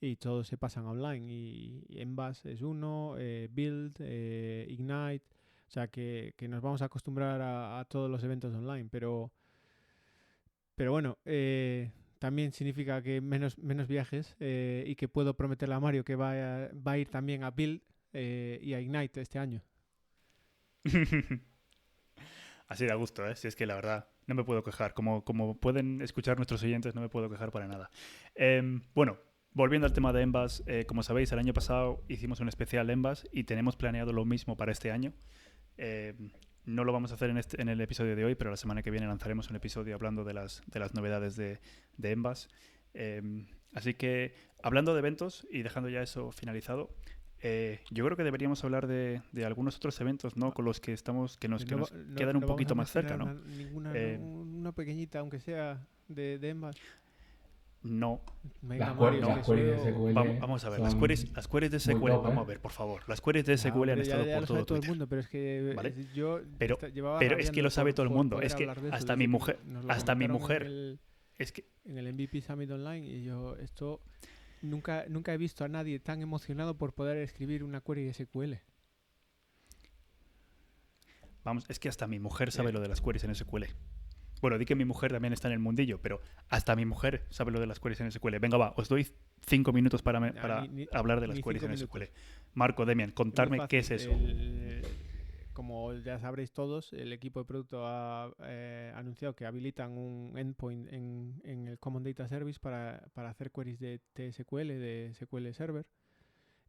y 0.00 0.16
todos 0.16 0.48
se 0.48 0.58
pasan 0.58 0.86
online 0.86 1.32
y, 1.32 1.86
Envas 2.00 2.44
es 2.44 2.62
uno, 2.62 3.14
eh, 3.16 3.48
Build, 3.50 4.00
Ignite, 4.68 5.24
O 5.68 5.70
sea 5.70 5.88
que, 5.88 6.34
que 6.36 6.48
nos 6.48 6.60
vamos 6.60 6.82
a 6.82 6.86
acostumbrar 6.86 7.40
a 7.40 7.84
todos 7.88 8.10
los 8.10 8.22
eventos 8.24 8.52
online, 8.54 8.88
pero, 8.90 9.30
pero 10.76 10.92
bueno, 10.92 11.18
eh, 11.24 11.90
también 12.18 12.52
significa 12.52 13.02
que 13.02 13.20
menos, 13.20 13.58
menos 13.58 13.88
viajes 13.88 14.36
eh, 14.40 14.84
y 14.86 14.94
que 14.94 15.08
puedo 15.08 15.34
prometerle 15.34 15.74
a 15.74 15.80
Mario 15.80 16.04
que 16.04 16.14
va 16.14 16.32
a, 16.32 16.70
va 16.74 16.92
a 16.92 16.98
ir 16.98 17.08
también 17.08 17.42
a 17.42 17.50
Build 17.50 17.82
eh, 18.12 18.58
y 18.62 18.74
a 18.74 18.80
Ignite 18.80 19.20
este 19.20 19.38
año. 19.38 19.62
Así 22.68 22.86
da 22.86 22.94
gusto, 22.94 23.26
¿eh? 23.26 23.36
Si 23.36 23.46
es 23.48 23.54
que 23.54 23.66
la 23.66 23.74
verdad, 23.74 24.08
no 24.26 24.34
me 24.34 24.44
puedo 24.44 24.62
quejar. 24.64 24.94
Como, 24.94 25.24
como 25.24 25.58
pueden 25.58 26.02
escuchar 26.02 26.36
nuestros 26.36 26.62
oyentes, 26.62 26.94
no 26.94 27.00
me 27.00 27.08
puedo 27.08 27.30
quejar 27.30 27.52
para 27.52 27.66
nada. 27.66 27.90
Em, 28.34 28.82
bueno, 28.94 29.18
volviendo 29.52 29.86
al 29.86 29.92
tema 29.92 30.12
de 30.12 30.22
Envas, 30.22 30.62
eh, 30.66 30.84
como 30.86 31.02
sabéis, 31.02 31.30
el 31.32 31.38
año 31.38 31.52
pasado 31.52 32.02
hicimos 32.08 32.40
un 32.40 32.48
especial 32.48 32.90
Envas 32.90 33.28
y 33.32 33.44
tenemos 33.44 33.76
planeado 33.76 34.12
lo 34.12 34.24
mismo 34.24 34.56
para 34.56 34.72
este 34.72 34.90
año. 34.90 35.12
Em, 35.76 36.30
no 36.66 36.84
lo 36.84 36.92
vamos 36.92 37.12
a 37.12 37.14
hacer 37.14 37.30
en, 37.30 37.38
este, 37.38 37.60
en 37.62 37.68
el 37.68 37.80
episodio 37.80 38.16
de 38.16 38.24
hoy, 38.24 38.34
pero 38.34 38.50
la 38.50 38.56
semana 38.56 38.82
que 38.82 38.90
viene 38.90 39.06
lanzaremos 39.06 39.48
un 39.50 39.56
episodio 39.56 39.94
hablando 39.94 40.24
de 40.24 40.34
las, 40.34 40.62
de 40.66 40.80
las 40.80 40.94
novedades 40.94 41.36
de, 41.36 41.60
de 41.96 42.12
Envas. 42.12 42.48
Em, 42.92 43.46
así 43.74 43.94
que, 43.94 44.34
hablando 44.62 44.92
de 44.92 44.98
eventos 44.98 45.46
y 45.50 45.62
dejando 45.62 45.88
ya 45.88 46.02
eso 46.02 46.32
finalizado, 46.32 46.90
eh, 47.40 47.80
yo 47.90 48.04
creo 48.04 48.16
que 48.16 48.24
deberíamos 48.24 48.64
hablar 48.64 48.86
de, 48.86 49.22
de, 49.32 49.44
algunos 49.44 49.76
otros 49.76 50.00
eventos, 50.00 50.36
¿no? 50.36 50.52
Con 50.52 50.64
los 50.64 50.80
que 50.80 50.92
estamos, 50.92 51.36
que 51.36 51.48
nos, 51.48 51.64
que 51.64 51.76
nos 51.76 51.92
no, 51.92 52.14
quedan 52.16 52.36
un 52.36 52.42
poquito 52.42 52.74
más 52.74 52.90
cerca, 52.90 53.14
una, 53.14 53.34
¿no? 53.34 53.34
Ninguna, 53.44 53.92
Eh, 53.94 54.18
una 54.18 54.72
pequeñita, 54.72 55.20
aunque 55.20 55.38
sea 55.38 55.86
de, 56.08 56.38
de 56.38 56.48
Envas. 56.48 56.76
No. 57.86 58.20
Venga, 58.62 58.86
Las, 58.88 58.96
Mario, 58.96 59.20
las 59.20 59.38
que 59.46 59.52
queries 59.54 59.84
de 59.84 59.92
SQL 59.92 60.12
Vamos, 60.12 60.38
vamos 60.40 60.64
a 60.64 60.70
ver, 60.70 60.80
las 60.80 60.94
queries, 60.94 61.30
las 61.32 61.48
queries 61.48 61.70
de 61.72 61.80
SQL, 61.80 62.08
top, 62.10 62.22
vamos 62.24 62.36
¿eh? 62.38 62.40
a 62.40 62.44
ver, 62.44 62.60
por 62.60 62.72
favor. 62.72 63.02
Las 63.08 63.20
queries 63.20 63.46
de 63.46 63.52
Ah, 63.54 63.58
SQL 63.58 63.90
han 63.90 63.96
ya- 63.96 64.02
estado 64.02 64.24
ya 64.24 64.34
por 64.34 64.40
lo 64.42 64.46
todo 64.46 64.56
sabe 64.56 64.64
todo 64.66 64.78
el 64.78 64.88
mundo, 64.88 65.08
pero 65.08 65.20
es 65.20 65.28
que 65.28 65.72
¿Vale? 65.76 65.88
eh, 65.90 66.06
yo 66.14 66.40
Pero- 66.58 66.78
pero 66.78 67.36
es 67.38 67.50
que 67.50 67.62
lo 67.62 67.70
sabe 67.70 67.90
por- 67.90 67.94
todo 67.96 68.06
el 68.06 68.10
mundo. 68.12 68.40
Es 68.40 68.54
que 68.54 68.64
eso 68.64 68.72
hasta 68.92 69.16
mi 69.16 69.28
mujer- 69.28 69.58
hasta 69.88 70.14
mi 70.14 70.28
mujer- 70.28 70.62
En 70.62 70.68
el, 70.72 71.00
Es 71.38 71.52
que, 71.52 71.66
en 71.84 71.98
el 71.98 72.06
MVP 72.08 72.40
Summit 72.40 72.70
Online 72.70 73.06
y 73.06 73.22
yo 73.24 73.56
esto 73.56 74.00
nunca, 74.62 75.04
nunca 75.08 75.34
he 75.34 75.36
visto 75.36 75.64
a 75.64 75.68
nadie 75.68 76.00
tan 76.00 76.22
emocionado 76.22 76.76
por 76.78 76.94
poder 76.94 77.18
escribir 77.18 77.62
una 77.62 77.80
query 77.82 78.04
de 78.04 78.14
SQL. 78.14 78.60
vamos, 81.44 81.64
es 81.68 81.78
que 81.78 81.88
hasta 81.88 82.06
mi 82.08 82.18
mujer 82.18 82.50
sabe 82.50 82.70
Eh. 82.70 82.72
lo 82.72 82.80
de 82.80 82.88
las 82.88 83.00
queries 83.00 83.22
en 83.24 83.30
SQL. 83.34 83.66
Bueno, 84.42 84.58
di 84.58 84.64
que 84.66 84.74
mi 84.74 84.84
mujer 84.84 85.12
también 85.12 85.32
está 85.32 85.48
en 85.48 85.52
el 85.54 85.58
mundillo, 85.60 86.00
pero 86.02 86.20
hasta 86.48 86.76
mi 86.76 86.84
mujer 86.84 87.24
sabe 87.30 87.52
lo 87.52 87.60
de 87.60 87.66
las 87.66 87.80
queries 87.80 88.00
en 88.00 88.10
SQL. 88.12 88.38
Venga, 88.38 88.58
va, 88.58 88.74
os 88.76 88.88
doy 88.88 89.06
cinco 89.46 89.72
minutos 89.72 90.02
para, 90.02 90.20
me- 90.20 90.32
para 90.32 90.62
ni- 90.62 90.68
ni- 90.68 90.86
hablar 90.92 91.20
de 91.20 91.28
las 91.28 91.40
queries 91.40 91.62
en 91.64 91.70
minutos. 91.70 91.88
SQL. 91.88 92.10
Marco, 92.54 92.84
Demian, 92.84 93.12
contarme 93.12 93.58
qué 93.68 93.78
es 93.78 93.90
eso. 93.90 94.10
el- 94.10 94.82
como 95.52 95.94
ya 95.94 96.18
sabréis 96.18 96.52
todos, 96.52 96.92
el 96.92 97.14
equipo 97.14 97.40
de 97.40 97.46
producto 97.46 97.86
ha 97.86 98.30
eh, 98.40 98.92
anunciado 98.94 99.34
que 99.34 99.46
habilitan 99.46 99.92
un 99.96 100.36
endpoint 100.36 100.92
en, 100.92 101.40
en 101.44 101.68
el 101.68 101.78
Common 101.78 102.02
Data 102.04 102.28
Service 102.28 102.60
para, 102.60 103.08
para 103.14 103.30
hacer 103.30 103.50
queries 103.50 103.78
de 103.80 104.00
TSQL, 104.12 104.68
de 104.78 105.12
SQL 105.14 105.50
Server. 105.54 105.86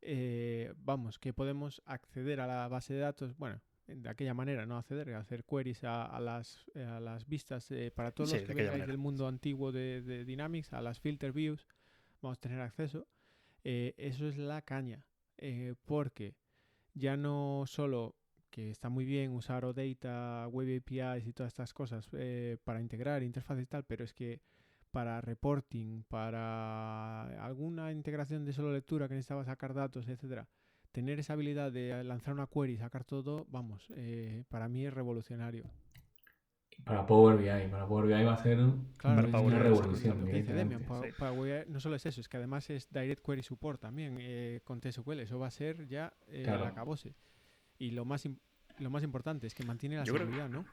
Eh, 0.01 0.71
vamos, 0.77 1.19
que 1.19 1.33
podemos 1.33 1.81
acceder 1.85 2.39
a 2.39 2.47
la 2.47 2.67
base 2.69 2.93
de 2.93 2.99
datos, 3.01 3.35
bueno, 3.37 3.59
de 3.87 4.09
aquella 4.09 4.33
manera, 4.33 4.65
no 4.65 4.77
acceder, 4.77 5.13
hacer 5.15 5.45
queries 5.45 5.83
a, 5.83 6.05
a 6.05 6.19
las, 6.19 6.65
eh, 6.75 6.83
a 6.83 6.99
las 6.99 7.27
vistas 7.27 7.71
eh, 7.71 7.91
para 7.93 8.11
todos 8.11 8.29
Sí, 8.29 8.35
los 8.37 8.41
de 8.41 8.47
que 8.47 8.51
aquella 8.53 8.71
vengáis 8.71 8.87
del 8.87 8.97
mundo 8.97 9.27
antiguo 9.27 9.71
de, 9.71 10.01
de 10.01 10.25
Dynamics, 10.25 10.73
a 10.73 10.81
las 10.81 10.99
filter 10.99 11.31
views, 11.31 11.65
vamos 12.21 12.37
a 12.37 12.41
tener 12.41 12.59
acceso. 12.59 13.07
Eh, 13.63 13.93
eso 13.97 14.27
es 14.27 14.37
la 14.37 14.61
caña, 14.61 15.05
eh, 15.37 15.75
porque 15.85 16.35
ya 16.93 17.15
no 17.17 17.63
solo 17.65 18.15
que 18.49 18.71
está 18.71 18.89
muy 18.89 19.05
bien 19.05 19.31
usar 19.31 19.65
OData, 19.65 20.47
Web 20.47 20.81
APIs 20.81 21.27
y 21.27 21.33
todas 21.33 21.51
estas 21.53 21.73
cosas 21.73 22.09
para 22.63 22.81
integrar 22.81 23.21
interfaces 23.21 23.63
y 23.63 23.67
tal, 23.67 23.83
pero 23.83 24.03
es 24.03 24.13
que 24.13 24.41
para 24.91 25.21
reporting, 25.21 26.03
para 26.03 27.45
alguna 27.45 27.91
integración 27.91 28.45
de 28.45 28.53
solo 28.53 28.71
lectura 28.71 29.07
que 29.07 29.15
necesitaba 29.15 29.43
sacar 29.43 29.73
datos, 29.73 30.07
etcétera, 30.07 30.47
tener 30.97 31.19
esa 31.19 31.33
habilidad 31.33 31.71
de 31.71 32.03
lanzar 32.03 32.33
una 32.33 32.47
query 32.47 32.73
y 32.73 32.77
sacar 32.77 33.03
todo, 33.03 33.45
vamos, 33.51 33.85
eh, 33.95 34.45
para 34.49 34.67
mí 34.67 34.83
es 34.87 34.91
revolucionario. 34.91 35.63
Para 36.83 37.05
Power 37.05 37.37
BI, 37.37 37.69
para 37.69 37.85
Power 37.85 38.07
BI 38.07 38.23
va 38.23 38.33
a 38.33 38.37
ser 38.41 38.57
Claro, 38.57 38.81
Para 38.97 39.21
es 39.27 39.31
Power 39.31 39.45
una 39.53 39.59
revolución. 39.59 40.25
que 40.25 40.31
dice 40.31 40.53
Demian, 40.53 40.81
para 40.81 41.65
no 41.67 41.79
solo 41.79 41.97
es 41.97 42.05
eso, 42.07 42.19
es 42.19 42.27
que 42.27 42.37
además 42.37 42.67
es 42.71 42.89
Direct 42.91 43.23
Query 43.23 43.43
Support 43.43 43.79
también 43.79 44.17
eh, 44.19 44.61
con 44.63 44.81
TSQL. 44.81 45.19
Eso 45.19 45.37
va 45.37 45.45
a 45.45 45.51
ser 45.51 45.87
ya 45.87 46.11
eh, 46.29 46.41
Claro. 46.43 46.65
acabose. 46.65 47.13
Y 47.77 47.91
lo 47.91 48.03
más, 48.03 48.27
lo 48.79 48.89
más 48.89 49.03
importante 49.03 49.45
es 49.45 49.53
que 49.53 49.63
mantiene 49.63 49.97
la 49.97 50.03
Yo 50.03 50.13
creo- 50.15 50.25
seguridad, 50.25 50.49
¿no? 50.49 50.65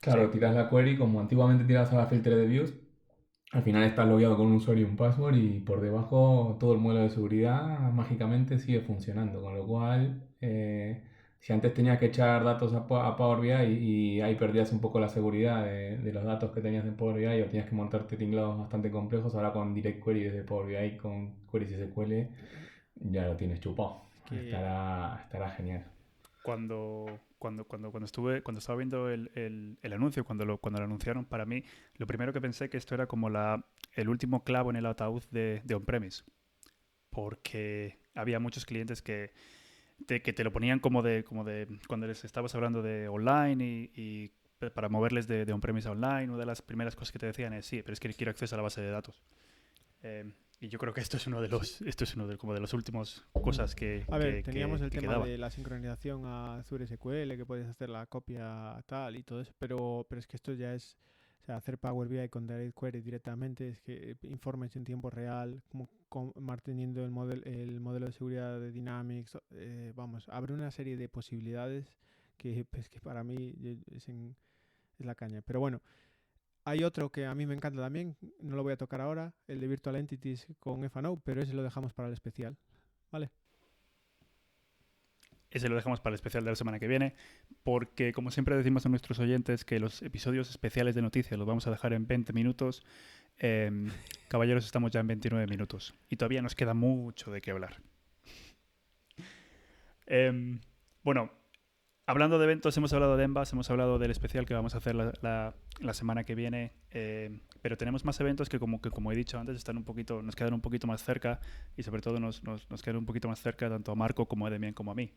Claro, 0.00 0.30
tiras 0.30 0.54
la 0.54 0.70
query 0.70 0.96
como 0.96 1.18
antiguamente 1.18 1.64
tirabas 1.64 1.92
a 1.92 1.96
la 1.96 2.06
filter 2.06 2.36
de 2.36 2.46
views. 2.46 2.72
Al 3.54 3.62
final 3.62 3.84
estás 3.84 4.08
logueado 4.08 4.36
con 4.36 4.46
un 4.48 4.54
usuario 4.54 4.84
y 4.86 4.90
un 4.90 4.96
password 4.96 5.36
y 5.36 5.60
por 5.60 5.80
debajo 5.80 6.56
todo 6.58 6.72
el 6.74 6.80
modelo 6.80 7.02
de 7.02 7.10
seguridad 7.10 7.92
mágicamente 7.92 8.58
sigue 8.58 8.80
funcionando. 8.80 9.40
Con 9.40 9.54
lo 9.56 9.64
cual, 9.66 10.22
eh, 10.40 11.04
si 11.38 11.52
antes 11.52 11.72
tenías 11.72 11.98
que 11.98 12.06
echar 12.06 12.42
datos 12.42 12.74
a, 12.74 12.86
Po- 12.88 12.96
a 12.98 13.16
Power 13.16 13.40
BI 13.40 13.52
y, 13.72 14.16
y 14.16 14.20
ahí 14.22 14.34
perdías 14.34 14.72
un 14.72 14.80
poco 14.80 14.98
la 14.98 15.08
seguridad 15.08 15.64
de, 15.64 15.98
de 15.98 16.12
los 16.12 16.24
datos 16.24 16.50
que 16.52 16.60
tenías 16.62 16.84
en 16.84 16.96
Power 16.96 17.16
BI 17.16 17.42
o 17.42 17.46
tenías 17.46 17.68
que 17.68 17.74
montarte 17.76 18.16
tinglados 18.16 18.58
bastante 18.58 18.90
complejos, 18.90 19.34
ahora 19.34 19.52
con 19.52 19.72
Direct 19.72 20.02
Query 20.04 20.24
desde 20.24 20.42
Power 20.42 20.66
BI 20.66 20.96
con 20.96 21.34
queries 21.50 21.70
SQL 21.72 22.28
ya 23.12 23.26
lo 23.26 23.36
tienes 23.36 23.60
chupado. 23.60 24.02
Que- 24.28 24.36
Estará, 24.46 25.20
estará 25.22 25.50
genial. 25.50 25.84
cuando, 26.42 27.06
cuando, 27.44 27.66
cuando, 27.66 27.90
cuando 27.90 28.06
estuve, 28.06 28.42
cuando 28.42 28.60
estaba 28.60 28.78
viendo 28.78 29.10
el, 29.10 29.30
el- 29.82 29.92
anuncio, 29.92 30.24
cuando 30.24 30.46
lo, 30.46 30.56
cuando 30.56 30.78
lo 30.80 30.86
anunciaron, 30.86 31.26
para 31.26 31.44
mí, 31.44 31.62
lo 31.98 32.06
primero 32.06 32.32
que 32.32 32.40
pensé 32.40 32.70
que 32.70 32.78
esto 32.78 32.94
era 32.94 33.06
como 33.06 33.28
la, 33.28 33.66
el 33.92 34.08
último 34.08 34.44
clavo 34.44 34.70
en 34.70 34.76
el 34.76 34.86
ataúd 34.86 35.22
de, 35.30 35.60
de 35.62 35.74
on-premise. 35.74 36.22
Porque 37.10 37.98
había 38.14 38.40
muchos 38.40 38.64
clientes 38.66 39.02
que 39.02 39.32
te, 40.06 40.22
que 40.22 40.32
te 40.32 40.44
lo 40.44 40.52
ponían 40.52 40.80
como 40.80 41.02
de, 41.02 41.24
como 41.24 41.44
de 41.44 41.68
cuando 41.88 42.06
les 42.06 42.24
estabas 42.24 42.54
hablando 42.54 42.82
de 42.82 43.08
online 43.08 43.90
y, 43.94 44.32
para 44.74 44.88
moverles 44.88 45.26
de, 45.28 45.44
de 45.44 45.52
on-premise 45.52 45.88
a 45.88 45.92
online, 45.92 46.30
una 46.30 46.38
de 46.38 46.46
las 46.46 46.62
primeras 46.62 46.96
cosas 46.96 47.12
que 47.12 47.18
te 47.20 47.26
decían 47.26 47.52
es 47.54 47.66
sí, 47.66 47.82
pero 47.82 47.94
es 47.94 48.00
que 48.00 48.12
quiero 48.14 48.30
acceso 48.30 48.56
a 48.56 48.58
la 48.58 48.62
base 48.64 48.80
de 48.82 48.90
datos. 48.90 49.22
Eh, 50.02 50.32
y 50.60 50.68
yo 50.68 50.78
creo 50.78 50.92
que 50.94 51.00
esto 51.00 51.16
es 51.16 51.26
uno 51.26 51.40
de 51.40 51.48
los, 51.48 51.80
esto 51.82 52.04
es 52.04 52.14
uno 52.16 52.26
de, 52.26 52.36
como 52.38 52.54
de 52.54 52.60
las 52.60 52.72
últimas 52.74 53.24
cosas 53.32 53.74
que, 53.74 54.04
A 54.08 54.18
ver, 54.18 54.36
que- 54.36 54.42
que- 54.42 54.50
teníamos 54.52 54.80
el 54.80 54.90
que 54.90 54.98
tema 55.00 55.12
quedaba. 55.14 55.26
de 55.26 55.38
la 55.38 55.50
sincronización 55.50 56.24
a 56.26 56.56
Azure 56.56 56.86
SQL, 56.86 57.36
que 57.36 57.44
puedes 57.46 57.66
hacer 57.68 57.90
la 57.90 58.06
copia 58.06 58.82
tal 58.86 59.16
y 59.16 59.22
todo 59.22 59.40
eso, 59.40 59.52
pero, 59.58 60.06
pero 60.08 60.18
es 60.20 60.26
que 60.26 60.36
esto 60.36 60.52
ya 60.52 60.74
es, 60.74 60.96
o 61.42 61.44
sea, 61.44 61.56
hacer 61.56 61.78
Power 61.78 62.08
BI 62.08 62.28
con 62.30 62.46
Direct 62.46 62.78
Query 62.78 63.02
directamente, 63.02 63.68
es 63.68 63.80
que 63.80 64.16
informes 64.22 64.74
en 64.76 64.84
tiempo 64.84 65.10
real, 65.10 65.62
como, 65.68 65.90
con- 66.08 66.32
manteniendo 66.40 67.04
el, 67.04 67.10
model, 67.10 67.42
el 67.46 67.80
modelo 67.80 68.06
de 68.06 68.12
seguridad 68.12 68.58
de 68.60 68.70
Dynamics, 68.72 69.36
eh, 69.50 69.92
vamos, 69.94 70.28
abre 70.30 70.54
una 70.54 70.70
serie 70.70 70.96
de 70.96 71.08
posibilidades 71.08 71.98
que, 72.38 72.64
pues, 72.64 72.88
que 72.88 73.00
para 73.00 73.22
mí 73.24 73.54
es, 73.92 74.08
en- 74.08 74.34
es 74.98 75.04
la 75.06 75.14
caña. 75.14 75.42
Pero 75.42 75.60
bueno, 75.60 75.82
hay 76.64 76.82
otro 76.82 77.10
que 77.10 77.26
a 77.26 77.34
mí 77.34 77.46
me 77.46 77.54
encanta 77.54 77.82
también, 77.82 78.16
no 78.40 78.56
lo 78.56 78.62
voy 78.62 78.72
a 78.72 78.76
tocar 78.76 79.00
ahora, 79.00 79.34
el 79.46 79.60
de 79.60 79.68
Virtual 79.68 79.96
Entities 79.96 80.46
con 80.60 80.82
FNO, 80.84 81.20
pero 81.24 81.42
ese 81.42 81.52
lo 81.52 81.62
dejamos 81.62 81.92
para 81.92 82.08
el 82.08 82.14
especial. 82.14 82.56
Ese 85.50 85.68
lo 85.68 85.76
dejamos 85.76 86.00
para 86.00 86.12
el 86.12 86.16
especial 86.16 86.44
de 86.44 86.50
la 86.50 86.56
semana 86.56 86.80
que 86.80 86.88
viene, 86.88 87.14
porque 87.62 88.12
como 88.12 88.32
siempre 88.32 88.56
decimos 88.56 88.86
a 88.86 88.88
nuestros 88.88 89.20
oyentes 89.20 89.64
que 89.64 89.78
los 89.78 90.02
episodios 90.02 90.50
especiales 90.50 90.96
de 90.96 91.02
noticias 91.02 91.38
los 91.38 91.46
vamos 91.46 91.66
a 91.68 91.70
dejar 91.70 91.92
en 91.92 92.08
20 92.08 92.32
minutos. 92.32 92.82
Em, 93.38 93.88
caballeros, 94.28 94.64
estamos 94.64 94.90
ya 94.90 94.98
en 94.98 95.06
29 95.06 95.46
minutos 95.46 95.94
y 96.08 96.16
todavía 96.16 96.42
nos 96.42 96.56
queda 96.56 96.74
mucho 96.74 97.30
de 97.30 97.40
qué 97.40 97.52
hablar. 97.52 97.80
Em, 100.06 100.60
bueno, 101.04 101.30
hablando 102.06 102.38
de 102.38 102.44
eventos, 102.44 102.76
hemos 102.76 102.92
hablado 102.92 103.16
de 103.16 103.24
Envas, 103.24 103.52
hemos 103.52 103.70
hablado 103.70 103.98
del 103.98 104.10
especial 104.10 104.44
que 104.46 104.54
vamos 104.54 104.74
a 104.74 104.78
hacer 104.78 104.94
la, 104.94 105.12
la- 105.22 105.54
la 105.80 105.94
semana 105.94 106.24
que 106.24 106.34
viene, 106.34 106.72
em, 106.90 107.40
pero 107.62 107.76
tenemos 107.76 108.04
más 108.04 108.20
eventos 108.20 108.48
que 108.48 108.58
como, 108.58 108.80
que 108.80 108.90
como 108.90 109.10
he 109.10 109.16
dicho 109.16 109.38
antes 109.38 109.56
están 109.56 109.76
un 109.76 109.84
poquito, 109.84 110.22
nos 110.22 110.36
quedan 110.36 110.54
un 110.54 110.60
poquito 110.60 110.86
más 110.86 111.02
cerca 111.02 111.40
y 111.76 111.82
sobre 111.82 112.00
todo 112.02 112.20
nos, 112.20 112.42
nos, 112.44 112.70
nos 112.70 112.82
quedan 112.82 112.98
un 112.98 113.06
poquito 113.06 113.28
más 113.28 113.40
cerca 113.40 113.68
tanto 113.68 113.90
a 113.92 113.94
Marco 113.94 114.26
como 114.26 114.46
a 114.46 114.50
Demian 114.50 114.74
como 114.74 114.92
a 114.92 114.94
mí. 114.94 115.12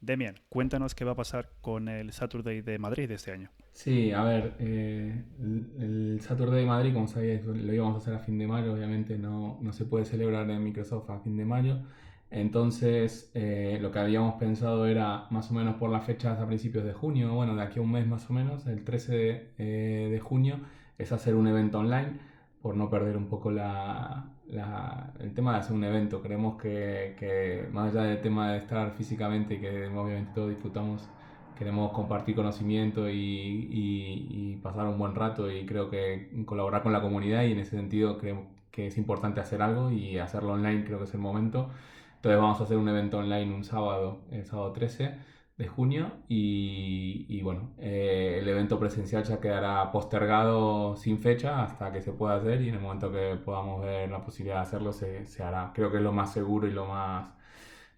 Demian, 0.00 0.36
cuéntanos 0.48 0.94
qué 0.94 1.04
va 1.04 1.12
a 1.12 1.16
pasar 1.16 1.50
con 1.60 1.88
el 1.88 2.12
Saturday 2.12 2.60
de 2.60 2.78
Madrid 2.78 3.08
de 3.08 3.14
este 3.14 3.32
año. 3.32 3.50
Sí, 3.72 4.12
a 4.12 4.22
ver, 4.22 4.54
eh, 4.60 5.24
el, 5.40 6.20
Saturday 6.22 6.60
de 6.60 6.66
Madrid, 6.66 6.92
como 6.92 7.08
sabéis, 7.08 7.44
lo 7.44 7.72
íbamos 7.74 7.94
a 7.96 7.98
hacer 7.98 8.14
a 8.14 8.18
fin 8.20 8.38
de 8.38 8.46
mayo, 8.46 8.74
obviamente 8.74 9.18
no, 9.18 9.58
no 9.60 9.72
se 9.72 9.86
puede 9.86 10.04
celebrar 10.04 10.48
en 10.50 10.62
Microsoft 10.62 11.10
a 11.10 11.18
fin 11.18 11.36
de 11.36 11.44
mayo. 11.44 11.80
Entonces, 12.30 13.30
eh, 13.34 13.78
lo 13.80 13.90
que 13.90 13.98
habíamos 14.00 14.34
pensado 14.34 14.86
era 14.86 15.26
más 15.30 15.50
o 15.50 15.54
menos 15.54 15.76
por 15.76 15.90
las 15.90 16.04
fechas 16.04 16.38
a 16.40 16.46
principios 16.46 16.84
de 16.84 16.92
junio, 16.92 17.32
bueno, 17.34 17.56
de 17.56 17.62
aquí 17.62 17.78
a 17.78 17.82
un 17.82 17.92
mes 17.92 18.06
más 18.06 18.28
o 18.30 18.34
menos, 18.34 18.66
el 18.66 18.84
13 18.84 19.16
de, 19.16 19.50
eh, 19.58 20.08
de 20.10 20.20
junio, 20.20 20.60
es 20.98 21.12
hacer 21.12 21.34
un 21.34 21.46
evento 21.46 21.78
online 21.78 22.18
por 22.62 22.76
no 22.76 22.90
perder 22.90 23.16
un 23.16 23.28
poco 23.28 23.50
la, 23.50 24.26
el 25.20 25.34
tema 25.34 25.52
de 25.52 25.58
hacer 25.58 25.74
un 25.76 25.84
evento. 25.84 26.20
Creemos 26.22 26.60
que, 26.60 27.14
que, 27.18 27.68
más 27.72 27.92
allá 27.94 28.04
del 28.04 28.20
tema 28.20 28.52
de 28.52 28.58
estar 28.58 28.90
físicamente 28.92 29.54
y 29.54 29.60
que 29.60 29.86
obviamente 29.86 30.32
todos 30.34 30.50
disfrutamos, 30.50 31.08
queremos 31.56 31.92
compartir 31.92 32.34
conocimiento 32.34 33.08
y, 33.08 33.68
y, 33.70 34.56
pasar 34.62 34.86
un 34.86 34.98
buen 34.98 35.14
rato 35.14 35.50
y 35.50 35.66
creo 35.66 35.90
que 35.90 36.30
colaborar 36.44 36.82
con 36.82 36.92
la 36.92 37.00
comunidad 37.00 37.44
y 37.44 37.52
en 37.52 37.58
ese 37.60 37.76
sentido 37.76 38.18
creo 38.18 38.46
que 38.70 38.86
es 38.88 38.98
importante 38.98 39.40
hacer 39.40 39.62
algo 39.62 39.90
y 39.90 40.18
hacerlo 40.18 40.52
online 40.52 40.84
creo 40.84 40.98
que 40.98 41.04
es 41.04 41.14
el 41.14 41.20
momento. 41.20 41.70
Entonces 42.18 42.40
vamos 42.40 42.60
a 42.60 42.64
hacer 42.64 42.76
un 42.76 42.88
evento 42.88 43.18
online 43.18 43.54
un 43.54 43.62
sábado, 43.64 44.22
el 44.32 44.44
sábado 44.44 44.72
13 44.72 45.14
de 45.56 45.68
junio 45.68 46.12
y, 46.28 47.40
bueno, 47.42 47.72
eh, 47.78 48.38
el 48.40 48.48
evento 48.48 48.78
presencial 48.80 49.22
ya 49.24 49.40
quedará 49.40 49.90
postergado 49.92 50.96
sin 50.96 51.18
fecha 51.20 51.62
hasta 51.62 51.92
que 51.92 52.02
se 52.02 52.12
pueda 52.12 52.36
hacer 52.36 52.62
y 52.62 52.68
en 52.70 52.74
el 52.76 52.80
momento 52.80 53.12
que 53.12 53.36
podamos 53.44 53.82
ver 53.82 54.10
la 54.10 54.24
posibilidad 54.24 54.56
de 54.56 54.62
hacerlo 54.62 54.92
se, 54.92 55.26
se 55.26 55.42
hará. 55.44 55.72
Creo 55.74 55.90
que 55.92 55.98
es 55.98 56.02
lo 56.02 56.12
más 56.12 56.32
seguro 56.32 56.66
y 56.66 56.72
lo 56.72 56.86
más, 56.86 57.32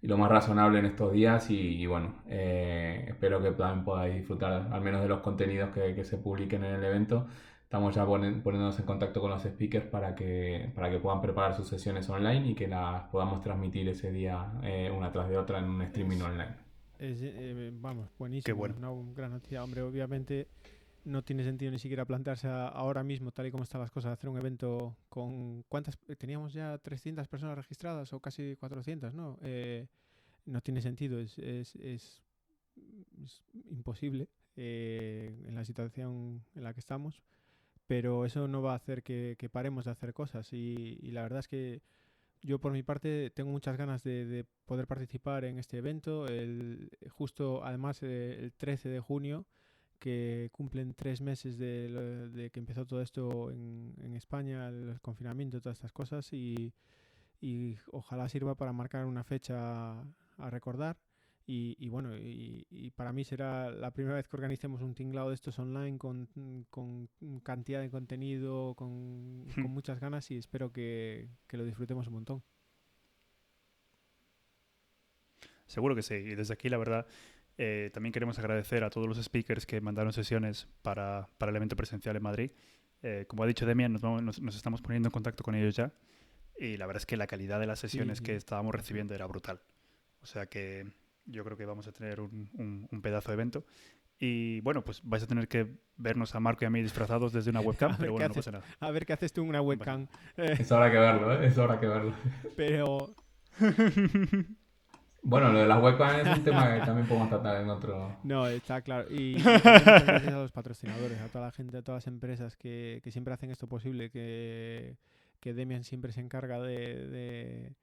y 0.02 0.06
lo 0.06 0.18
más 0.18 0.30
razonable 0.30 0.78
en 0.80 0.87
estos 0.87 1.12
días 1.12 1.50
y, 1.50 1.87
bueno, 1.87 2.16
eh, 2.28 3.06
espero 3.09 3.42
que 3.42 3.52
también 3.52 3.85
podáis 3.85 4.14
disfrutar 4.16 4.68
al 4.70 4.80
menos 4.83 5.02
de 5.02 5.09
los 5.09 5.20
contenidos 5.20 5.70
que, 5.70 5.94
que 5.94 6.04
se 6.04 6.18
publiquen 6.18 6.64
en 6.64 6.74
el 6.74 6.85
evento. 6.85 7.26
Estamos 7.70 7.94
ya 7.94 8.04
poniéndonos 8.04 8.80
en 8.80 8.85
contacto 8.85 9.20
con 9.20 9.30
los 9.30 9.44
speakers 9.44 9.87
para 9.87 10.12
que, 10.16 10.72
para 10.74 10.90
que 10.90 10.98
puedan 10.98 11.20
preparar 11.20 11.54
sus 11.54 11.68
sesiones 11.68 12.11
online 12.11 12.50
y 12.50 12.54
que 12.56 12.66
las 12.66 13.04
podamos 13.11 13.40
transmitir 13.42 13.88
ese 13.88 14.11
día 14.11 14.54
eh, 14.64 14.90
una 14.90 15.12
tras 15.12 15.28
de 15.28 15.37
otra 15.37 15.61
en 15.61 15.66
un 15.66 15.83
streaming 15.83 16.20
online. 16.20 16.56
Eh, 16.98 17.70
vamos, 17.72 18.09
buenísimo. 18.18 18.64
Una 18.64 18.90
gran 19.14 19.30
noticia. 19.30 19.62
Hombre, 19.62 19.83
obviamente 19.83 20.48
no 21.04 21.22
tiene 21.22 21.44
sentido 21.44 21.70
ni 21.70 21.78
siquiera 21.78 22.04
plantearse 22.04 22.48
ahora 22.48 23.04
mismo, 23.04 23.30
tal 23.30 23.46
y 23.46 23.52
como 23.52 23.62
están 23.62 23.80
las 23.80 23.92
cosas, 23.92 24.14
hacer 24.14 24.28
un 24.28 24.38
evento 24.38 24.96
con... 25.09 25.62
¿Cuántas? 25.68 25.96
Teníamos 26.18 26.52
ya 26.52 26.76
300 26.76 27.28
personas 27.28 27.56
registradas 27.56 28.12
o 28.12 28.18
casi 28.18 28.56
400, 28.56 29.14
¿no? 29.14 29.38
Eh, 29.42 29.87
no 30.44 30.61
tiene 30.61 30.83
sentido, 30.83 31.20
es, 31.20 31.38
es, 31.38 31.76
es, 31.76 32.20
imposible 33.70 34.26
eh, 34.56 35.40
en 35.46 35.54
la 35.54 35.64
situación 35.64 36.42
en 36.56 36.64
la 36.64 36.74
que 36.74 36.80
estamos, 36.80 37.22
pero 37.90 38.24
eso 38.24 38.46
no 38.46 38.62
va 38.62 38.74
a 38.74 38.76
hacer 38.76 39.03
que, 39.03 39.50
paremos 39.50 39.87
de 39.87 39.90
hacer 39.90 40.14
cosas 40.14 40.53
y 40.53 41.11
la 41.11 41.22
verdad 41.22 41.40
es 41.40 41.48
que 41.48 41.83
yo 42.40 42.61
por 42.61 42.70
mi 42.70 42.85
parte 42.85 43.31
tengo 43.31 43.50
muchas 43.50 43.76
ganas 43.76 44.05
de, 44.05 44.46
poder 44.64 44.87
participar 44.87 45.44
en 45.44 45.59
este 45.59 45.79
evento. 45.79 46.29
El, 46.29 46.88
justo 47.11 47.64
además 47.64 48.00
eh, 48.05 48.37
el 48.38 48.53
13 48.53 48.90
de 48.90 49.00
junio, 49.00 49.44
que 49.98 50.50
cumplen 50.53 50.94
tres 50.94 51.20
meses 51.20 51.59
de, 51.59 52.50
que 52.53 52.61
empezó 52.61 52.87
todo 52.87 53.03
esto 53.03 53.50
en, 53.50 54.14
España, 54.14 54.68
el 54.68 55.00
confinamiento, 55.00 55.61
todas 55.61 55.79
estas 55.79 55.92
cosas, 55.92 56.33
y, 56.33 56.72
y 57.40 57.76
ojalá 57.90 58.29
sirva 58.29 58.55
para 58.55 58.72
marcar 58.72 59.05
una 59.05 59.24
fecha 59.24 60.00
a 60.38 60.50
recordar. 60.50 60.96
Y, 61.53 61.89
bueno, 61.89 62.17
y, 62.17 62.93
para 62.95 63.13
mí 63.13 63.25
será 63.25 63.73
la 63.73 63.91
primera 63.91 64.15
vez 64.15 64.29
que 64.29 64.37
organicemos 64.37 64.83
un 64.83 64.95
tinglado 64.95 65.31
de 65.31 65.35
estos 65.35 65.59
online 65.59 65.99
con, 65.99 66.29
con 66.71 67.09
cantidad 67.43 67.81
de 67.81 67.91
contenido, 67.91 68.77
con, 68.77 69.47
con 69.53 69.65
hmm. 69.65 69.67
muchas 69.67 69.99
ganas 69.99 70.31
y 70.31 70.37
espero 70.37 70.73
que, 70.73 71.29
que, 71.49 71.57
lo 71.57 71.65
disfrutemos 71.65 72.07
un 72.07 72.13
montón. 72.13 72.43
Seguro 75.67 75.97
que 75.97 76.03
sí. 76.03 76.15
Y 76.15 76.37
desde 76.37 76.55
aquí, 76.55 76.69
la 76.69 76.79
verdad, 76.79 77.09
eh, 77.59 77.91
también 77.93 78.13
queremos 78.13 78.39
agradecer 78.39 78.85
a 78.85 78.91
todos 78.91 79.09
los 79.09 79.21
speakers 79.21 79.67
que 79.67 79.81
mandaron 79.81 80.13
sesiones 80.13 80.69
para, 80.83 81.31
para 81.37 81.51
el 81.51 81.57
evento 81.57 81.75
presencial 81.75 82.15
en 82.15 82.23
Madrid. 82.23 82.53
Eh, 83.03 83.25
como 83.27 83.43
ha 83.43 83.49
dicho 83.49 83.67
Demian, 83.67 83.93
nos, 83.93 84.03
nos, 84.05 84.41
nos, 84.41 84.55
estamos 84.55 84.83
poniendo 84.83 85.09
en 85.09 85.13
contacto 85.13 85.43
con 85.43 85.57
ellos 85.57 85.75
ya. 85.75 85.93
Y 86.57 86.77
la 86.77 86.87
verdad 86.87 87.01
es 87.01 87.07
que 87.07 87.17
la 87.17 87.27
calidad 87.27 87.59
de 87.59 87.67
las 87.67 87.81
sesiones 87.81 88.21
que 88.21 88.37
estábamos 88.37 88.73
recibiendo 88.73 89.17
era 89.17 89.27
brutal. 89.27 89.61
O 90.23 90.27
sea 90.27 90.47
que 90.47 91.00
yo 91.31 91.45
creo 91.45 91.57
que 91.57 91.64
vamos 91.64 91.87
a 91.87 91.93
tener 91.93 92.21
un, 92.21 92.49
un, 92.90 93.03
pedazo 93.03 93.31
de 93.31 93.35
evento. 93.35 93.64
Y 94.19 94.61
bueno, 94.61 94.85
pues 94.85 95.01
vais 95.03 95.23
a 95.23 95.27
tener 95.27 95.49
que 95.49 95.79
vernos 95.97 96.35
a 96.35 96.40
Marco 96.40 96.64
y 96.64 96.66
a 96.66 96.71
mí 96.71 96.83
disfrazados 96.83 97.33
desde 97.33 97.51
una 97.51 97.61
webcam, 97.61 97.97
pero 97.99 98.12
bueno, 98.12 98.29
no 98.29 98.35
pasa 98.35 98.51
nada. 98.51 98.64
A 98.81 98.90
ver 98.90 99.07
qué 99.07 99.14
haces 99.14 99.33
tú 99.33 99.43
en 99.43 99.49
una 99.49 99.62
webcam. 99.62 100.07
Es 100.37 100.71
hora 100.71 100.90
que 100.90 100.99
verlo, 100.99 101.33
¿eh? 101.33 101.47
Es 101.47 101.59
hora 101.59 101.81
que 101.81 101.87
verlo. 101.87 102.14
Pero... 102.57 103.14
Bueno, 105.23 105.53
lo 105.53 105.59
de 105.59 105.66
las 105.66 105.83
webcams 105.83 106.27
es 106.27 106.38
un 106.38 106.45
tema 106.45 106.75
que 106.75 106.81
también 106.81 107.07
podemos 107.07 107.29
tratar 107.29 107.61
en 107.61 107.69
otro... 107.69 108.16
No, 108.23 108.47
está 108.47 108.81
claro. 108.81 109.07
Y, 109.11 109.35
gracias 109.35 110.29
a 110.29 110.38
los 110.38 110.51
patrocinadores, 110.51 111.21
a 111.21 111.29
toda 111.29 111.45
la 111.45 111.53
gente, 111.53 111.77
a 111.77 111.83
todas 111.83 112.07
las 112.07 112.07
empresas 112.07 112.57
que, 112.57 113.03
que 113.05 113.11
siempre 113.11 113.35
hacen 113.35 113.51
esto 113.51 113.69
posible, 113.69 114.11
que, 114.11 114.97
que 115.38 115.53
Demian 115.53 115.85
siempre 115.85 116.12
se 116.12 116.21
encarga 116.21 116.59
de 116.59 117.07
de 117.09 117.75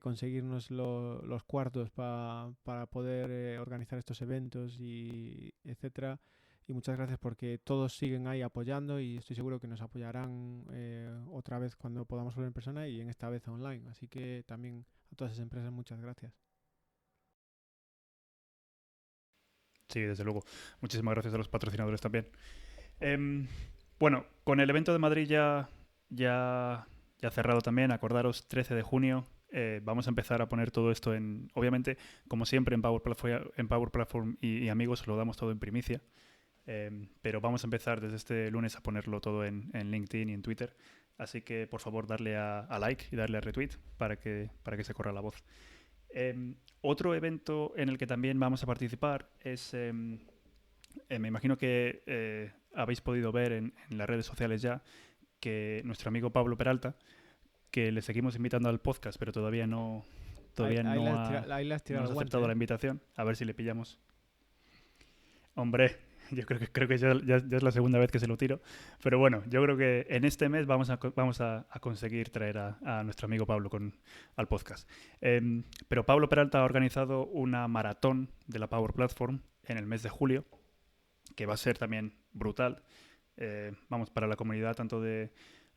conseguirnos 0.00 0.70
los 0.70 1.44
cuartos 1.44 1.90
para 1.90 2.86
poder 2.90 3.30
eh, 3.30 3.58
organizar 3.58 3.98
estos 3.98 4.22
eventos 4.22 4.78
y 4.80 5.52
etcétera 5.64 6.20
y 6.66 6.72
muchas 6.72 6.96
gracias 6.96 7.18
porque 7.18 7.58
todos 7.58 7.96
siguen 7.96 8.26
ahí 8.26 8.42
apoyando 8.42 9.00
y 9.00 9.16
estoy 9.18 9.36
seguro 9.36 9.60
que 9.60 9.66
nos 9.66 9.82
apoyarán 9.82 10.64
eh, 10.72 11.10
otra 11.30 11.58
vez 11.58 11.76
cuando 11.76 12.04
podamos 12.04 12.34
volver 12.34 12.48
en 12.48 12.54
persona 12.54 12.88
y 12.88 13.00
en 13.00 13.08
esta 13.08 13.28
vez 13.28 13.46
online 13.48 13.88
así 13.90 14.08
que 14.08 14.44
también 14.46 14.86
a 15.12 15.16
todas 15.16 15.32
esas 15.32 15.42
empresas 15.42 15.72
muchas 15.72 16.00
gracias 16.00 16.32
Sí, 19.92 20.00
desde 20.00 20.24
luego. 20.24 20.42
Muchísimas 20.80 21.12
gracias 21.12 21.34
a 21.34 21.36
los 21.36 21.48
patrocinadores 21.48 22.00
también. 22.00 22.26
Em, 22.98 23.46
bueno, 23.98 24.24
con 24.42 24.58
el 24.60 24.70
evento 24.70 24.92
de 24.92 24.98
Madrid 24.98 25.26
ya, 25.28 25.68
ya, 26.08 26.86
ya 27.18 27.30
cerrado 27.30 27.60
también, 27.60 27.92
acordaros, 27.92 28.48
13 28.48 28.74
de 28.74 28.82
junio, 28.82 29.26
eh, 29.52 29.80
vamos 29.84 30.06
a 30.06 30.10
empezar 30.10 30.40
a 30.40 30.48
poner 30.48 30.70
todo 30.70 30.90
esto 30.90 31.14
en, 31.14 31.50
obviamente, 31.54 31.98
como 32.26 32.46
siempre 32.46 32.74
en 32.74 32.80
Power 32.80 33.02
Platform, 33.02 33.50
en 33.56 33.68
Power 33.68 33.90
Platform 33.90 34.36
y, 34.40 34.68
amigos, 34.68 35.06
lo 35.06 35.16
damos 35.16 35.36
todo 35.36 35.50
en 35.50 35.58
primicia. 35.58 36.00
Em, 36.64 37.08
pero 37.20 37.40
vamos 37.40 37.64
a 37.64 37.66
empezar 37.66 38.00
desde 38.00 38.16
este 38.16 38.50
lunes 38.50 38.76
a 38.76 38.82
ponerlo 38.82 39.20
todo 39.20 39.44
en, 39.44 39.70
LinkedIn 39.72 40.30
y 40.30 40.32
en 40.32 40.42
Twitter. 40.42 40.74
Así 41.18 41.42
que 41.42 41.66
por 41.66 41.80
favor 41.80 42.06
darle 42.06 42.36
a, 42.36 42.66
like 42.80 43.06
y 43.10 43.16
darle 43.16 43.38
a 43.38 43.40
retweet 43.42 43.70
para 43.98 44.16
que, 44.18 44.50
para 44.62 44.76
que 44.76 44.84
se 44.84 44.94
corra 44.94 45.12
la 45.12 45.20
voz. 45.20 45.44
Em, 46.08 46.54
otro 46.80 47.14
evento 47.14 47.74
en 47.76 47.88
el 47.88 47.98
que 47.98 48.06
también 48.06 48.40
vamos 48.40 48.62
a 48.62 48.66
participar 48.66 49.28
es, 49.40 49.74
em, 49.74 50.18
eh, 51.08 51.18
me 51.18 51.28
imagino 51.28 51.58
que 51.58 52.02
eh, 52.06 52.52
habéis 52.74 53.02
podido 53.02 53.32
ver 53.32 53.52
en, 53.52 53.74
en, 53.90 53.98
las 53.98 54.08
redes 54.08 54.26
sociales 54.26 54.62
ya, 54.62 54.82
que 55.40 55.82
nuestro 55.84 56.08
amigo 56.08 56.30
Pablo 56.30 56.56
Peralta 56.56 56.96
que 57.72 57.90
le 57.90 58.02
seguimos 58.02 58.36
invitando 58.36 58.68
al 58.68 58.80
podcast, 58.80 59.18
pero 59.18 59.32
todavía 59.32 59.66
no, 59.66 60.04
todavía 60.54 60.82
no, 60.84 61.18
ha, 61.18 61.38
aceptado 61.38 62.46
la 62.46 62.52
invitación. 62.52 63.00
A 63.16 63.24
ver 63.24 63.34
si 63.34 63.44
le 63.44 63.54
pillamos. 63.54 63.98
Hombre, 65.54 65.96
yo 66.30 66.44
creo 66.44 66.60
que, 66.60 66.68
creo 66.68 66.86
que 66.86 66.98
ya, 66.98 67.12
es 67.36 67.62
la 67.62 67.70
segunda 67.72 67.98
vez 67.98 68.12
que 68.12 68.18
se 68.18 68.26
lo 68.26 68.36
tiro. 68.36 68.60
Pero 69.02 69.18
bueno, 69.18 69.42
yo 69.48 69.62
creo 69.62 69.76
que 69.78 70.06
en 70.10 70.24
este 70.24 70.50
mes 70.50 70.66
vamos 70.66 70.90
a, 70.90 70.98
vamos 71.16 71.40
a, 71.40 71.66
conseguir 71.80 72.28
traer 72.28 72.58
a, 72.58 73.02
nuestro 73.04 73.24
amigo 73.24 73.46
Pablo 73.46 73.70
con, 73.70 73.94
al 74.36 74.46
podcast. 74.48 74.88
Em, 75.22 75.64
pero 75.88 76.04
Pablo 76.04 76.28
Peralta 76.28 76.60
ha 76.60 76.64
organizado 76.64 77.24
una 77.24 77.66
maratón 77.68 78.28
de 78.46 78.58
la 78.58 78.68
Power 78.68 78.92
Platform 78.92 79.40
en 79.64 79.78
el 79.78 79.86
mes 79.86 80.02
de 80.02 80.10
julio, 80.10 80.44
que 81.34 81.46
va 81.46 81.54
a 81.54 81.56
ser 81.56 81.78
también 81.78 82.18
brutal. 82.34 82.82
Eh, 83.38 83.72
vamos, 83.88 84.10
para 84.10 84.26
la 84.26 84.36
comunidad 84.36 84.76
tanto 84.76 85.00
de 85.00 85.32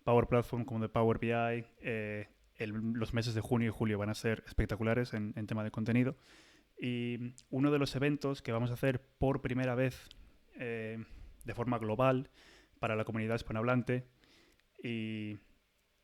Power 0.05 0.27
Platform 0.27 0.63
como 0.63 0.79
de 0.79 0.87
Power 0.87 1.19
BI. 1.19 1.65
Eh, 1.81 2.27
los 2.57 3.13
meses 3.13 3.33
de 3.33 3.41
junio 3.41 3.67
y 3.67 3.71
julio 3.71 3.97
van 3.97 4.09
a 4.09 4.13
ser 4.13 4.43
espectaculares 4.47 5.13
en, 5.13 5.33
tema 5.47 5.63
de 5.65 5.71
contenido. 5.71 6.15
Y 6.79 7.33
uno 7.49 7.71
de 7.71 7.79
los 7.79 7.95
eventos 7.95 8.41
que 8.41 8.53
vamos 8.53 8.69
a 8.69 8.75
hacer 8.75 9.01
por 9.17 9.41
primera 9.41 9.75
vez 9.75 10.07
eh, 10.57 11.03
de 11.43 11.53
forma 11.53 11.79
global 11.79 12.29
para 12.79 12.95
la 12.95 13.03
comunidad 13.03 13.35
hispanohablante 13.35 14.07
y, 14.81 15.37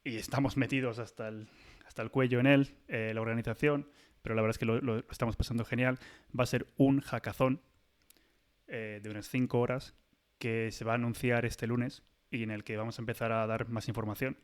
estamos 0.04 0.58
metidos 0.58 0.98
hasta 0.98 1.28
el, 1.28 1.48
hasta 1.86 2.02
el 2.02 2.10
cuello 2.10 2.40
en 2.40 2.48
él, 2.48 2.76
eh, 2.88 3.12
la 3.14 3.22
organización, 3.22 3.88
pero 4.24 4.34
la 4.34 4.42
verdad 4.42 4.56
es 4.56 4.58
que 4.58 4.66
lo, 4.66 4.98
estamos 5.12 5.36
pasando 5.36 5.64
genial. 5.64 6.00
Va 6.38 6.44
a 6.44 6.48
ser 6.48 6.66
un 6.78 7.02
hackazón 7.02 7.62
de 8.68 9.02
unas 9.10 9.28
5 9.28 9.60
horas 9.60 9.96
que 10.40 10.72
se 10.72 10.86
va 10.86 10.94
a 10.94 10.96
anunciar 10.96 11.46
este 11.46 11.68
lunes 11.68 12.04
y 12.32 12.44
en 12.44 12.52
el 12.52 12.64
que 12.64 12.78
vamos 12.78 12.98
a 12.98 13.02
empezar 13.02 13.32
a 13.32 13.46
dar 13.46 13.70
más 13.70 13.88
información. 13.88 14.38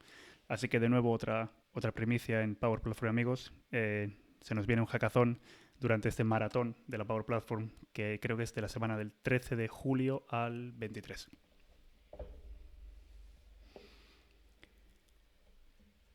Así 0.48 0.68
que 0.68 0.80
de 0.80 0.90
nuevo 0.90 1.12
otra, 1.12 1.52
otra 1.74 1.92
primicia 1.92 2.42
en 2.44 2.56
Power 2.56 2.82
Platform 2.82 3.10
amigos. 3.10 3.54
Eh, 3.72 4.16
se 4.42 4.54
nos 4.54 4.68
viene 4.68 4.82
un 4.82 4.88
hackathon 4.88 5.40
durante 5.80 6.10
este 6.10 6.24
maratón 6.24 6.76
de 6.88 6.98
la 6.98 7.06
Power 7.06 7.26
Platform 7.26 7.70
que 7.94 8.20
creo 8.22 8.38
que 8.38 8.44
es 8.44 8.54
de 8.54 8.62
la 8.62 8.70
semana 8.70 8.98
del 8.98 9.12
13 9.12 9.56
de 9.56 9.68
julio 9.68 10.26
al 10.30 10.74
23. 10.74 11.30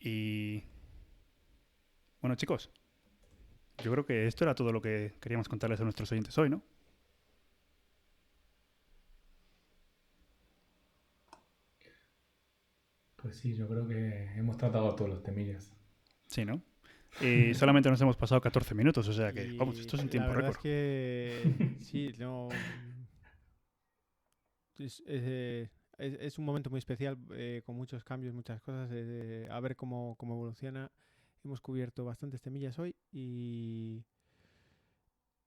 Y 0.00 0.64
bueno 2.20 2.34
chicos, 2.36 2.70
yo 3.78 3.92
creo 3.92 4.04
que 4.04 4.26
esto 4.26 4.44
era 4.44 4.54
todo 4.54 4.72
lo 4.72 4.82
que 4.82 5.14
queríamos 5.20 5.48
contarles 5.48 5.80
a 5.80 5.84
nuestros 5.84 6.10
oyentes 6.12 6.36
hoy, 6.38 6.50
¿no? 6.50 6.62
Pues 13.22 13.36
sí, 13.38 13.54
yo 13.54 13.66
creo 13.68 13.88
que 13.88 14.24
hemos 14.36 14.58
tratado 14.58 14.94
todos 14.94 15.10
los 15.10 15.22
temillas. 15.22 15.72
Sí, 16.26 16.44
¿no? 16.44 16.62
Y 17.20 17.54
solamente 17.54 17.90
nos 17.90 18.00
hemos 18.00 18.16
pasado 18.16 18.40
14 18.40 18.74
minutos, 18.74 19.08
o 19.08 19.12
sea 19.12 19.32
que, 19.32 19.48
Y 19.48 19.56
vamos, 19.58 19.78
esto 19.80 19.96
es 19.96 20.02
un 20.02 20.08
la 20.08 20.10
tiempo 20.10 20.28
verdad 20.28 20.50
récord. 20.50 20.56
Es 20.56 20.58
que 20.62 21.56
sí, 21.80 22.14
no. 22.18 22.48
Es, 24.78 25.00
es, 25.00 25.22
eh, 25.26 25.70
es- 25.98 26.18
es 26.20 26.38
un 26.38 26.44
momento 26.44 26.70
muy 26.70 26.78
especial 26.78 27.16
eh, 27.32 27.62
con 27.64 27.76
muchos 27.76 28.04
cambios, 28.04 28.34
muchas 28.34 28.60
cosas. 28.62 28.90
eh, 28.92 29.46
a 29.50 29.60
ver 29.60 29.76
cómo, 29.76 30.16
cómo 30.18 30.34
evoluciona. 30.34 30.90
Hemos 31.44 31.60
cubierto 31.60 32.04
bastantes 32.04 32.40
temillas 32.40 32.78
hoy 32.78 32.94
y. 33.12 34.04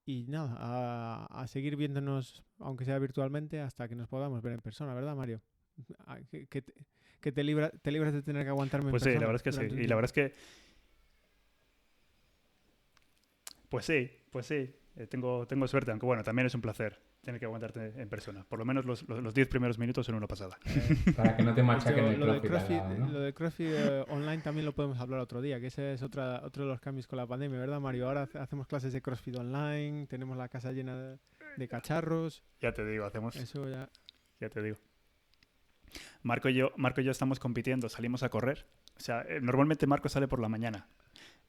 Y 0.07 0.25
nada, 0.27 0.55
a, 0.59 1.25
a 1.41 1.47
seguir 1.47 1.75
viéndonos, 1.75 2.43
aunque 2.59 2.85
sea 2.85 2.99
virtualmente, 2.99 3.59
hasta 3.61 3.87
que 3.87 3.95
nos 3.95 4.07
podamos 4.07 4.41
ver 4.43 4.53
en 4.53 4.61
persona, 4.61 4.93
¿verdad, 4.93 5.15
Mario? 5.15 5.41
Ah, 6.05 6.19
Que, 6.29 6.45
que 6.47 6.61
te, 6.61 6.73
que 7.21 7.31
te, 7.31 7.43
libra- 7.43 7.71
te 7.81 7.91
libras 7.91 8.13
de 8.13 8.21
tener 8.21 8.43
que 8.43 8.49
aguantarme 8.49 8.91
Pues 8.91 9.03
en 9.03 9.13
sí, 9.13 9.19
la 9.19 9.27
persona 9.27 9.31
verdad 9.33 9.47
es 9.47 9.69
que 9.69 9.75
sí. 9.75 9.81
Y 9.83 9.87
la 9.87 9.95
verdad 9.95 10.09
es 10.09 10.13
que. 10.13 10.33
Pues 13.69 13.85
sí, 13.85 14.09
pues 14.31 14.45
sí. 14.45 14.73
eh, 14.95 15.07
tengo, 15.07 15.45
tengo 15.47 15.67
suerte, 15.67 15.91
aunque 15.91 16.05
bueno, 16.05 16.23
también 16.23 16.45
es 16.45 16.55
un 16.55 16.61
placer 16.61 16.99
tener 17.23 17.39
que 17.39 17.45
aguantarte 17.45 17.99
en 17.99 18.07
persona. 18.07 18.45
Por 18.47 18.59
lo 18.59 18.65
menos 18.65 18.85
los, 18.85 19.01
los, 19.09 19.21
los 19.21 19.33
10 19.33 19.47
primeros 19.47 19.79
minutos 19.79 20.05
son 20.05 20.13
una 20.15 20.27
pasada. 20.27 20.57
Para 21.15 21.35
que 21.35 21.43
no 21.43 21.55
te 21.55 21.63
machaquen 21.63 22.05
el 22.05 22.19
lo, 22.19 22.27
del 23.19 23.33
CrossFit 23.33 23.67
eh, 23.71 24.05
online 24.09 24.43
también 24.43 24.63
lo 24.65 24.73
podemos 24.75 24.99
hablar 24.99 25.19
otro 25.19 25.41
día, 25.41 25.59
que 25.59 25.67
ese 25.67 25.93
es 25.93 26.03
otra, 26.03 26.41
otro 26.45 26.63
de 26.65 26.69
los 26.69 26.79
cambios 26.79 27.07
con 27.07 27.17
la 27.17 27.25
pandemia, 27.25 27.59
¿verdad, 27.59 27.79
Mario? 27.81 28.07
Ahora 28.07 28.21
hace- 28.23 28.37
hacemos 28.37 28.67
clases 28.67 28.93
de 28.93 29.01
CrossFit 29.01 29.37
online, 29.37 30.05
tenemos 30.05 30.37
la 30.37 30.47
casa 30.49 30.71
llena 30.71 30.95
de, 30.95 31.17
de 31.57 31.67
cacharros, 31.67 32.43
Ya 32.61 32.71
te 32.73 32.85
digo, 32.85 33.05
hacemos. 33.05 33.35
eso 33.35 33.67
ya... 33.67 33.89
Ya 34.39 34.49
te 34.49 34.61
digo. 34.61 34.77
Marco 36.23 36.49
y 36.49 36.55
yo, 36.55 36.71
Marco 36.77 37.01
y 37.01 37.03
yo 37.03 37.11
estamos 37.11 37.39
compitiendo, 37.39 37.89
salimos 37.89 38.23
a 38.23 38.29
correr. 38.29 38.65
O 38.97 38.99
sea, 38.99 39.21
eh, 39.27 39.39
normalmente 39.41 39.87
Marco 39.87 40.09
sale 40.09 40.27
por 40.27 40.39
la 40.39 40.49
mañana 40.49 40.87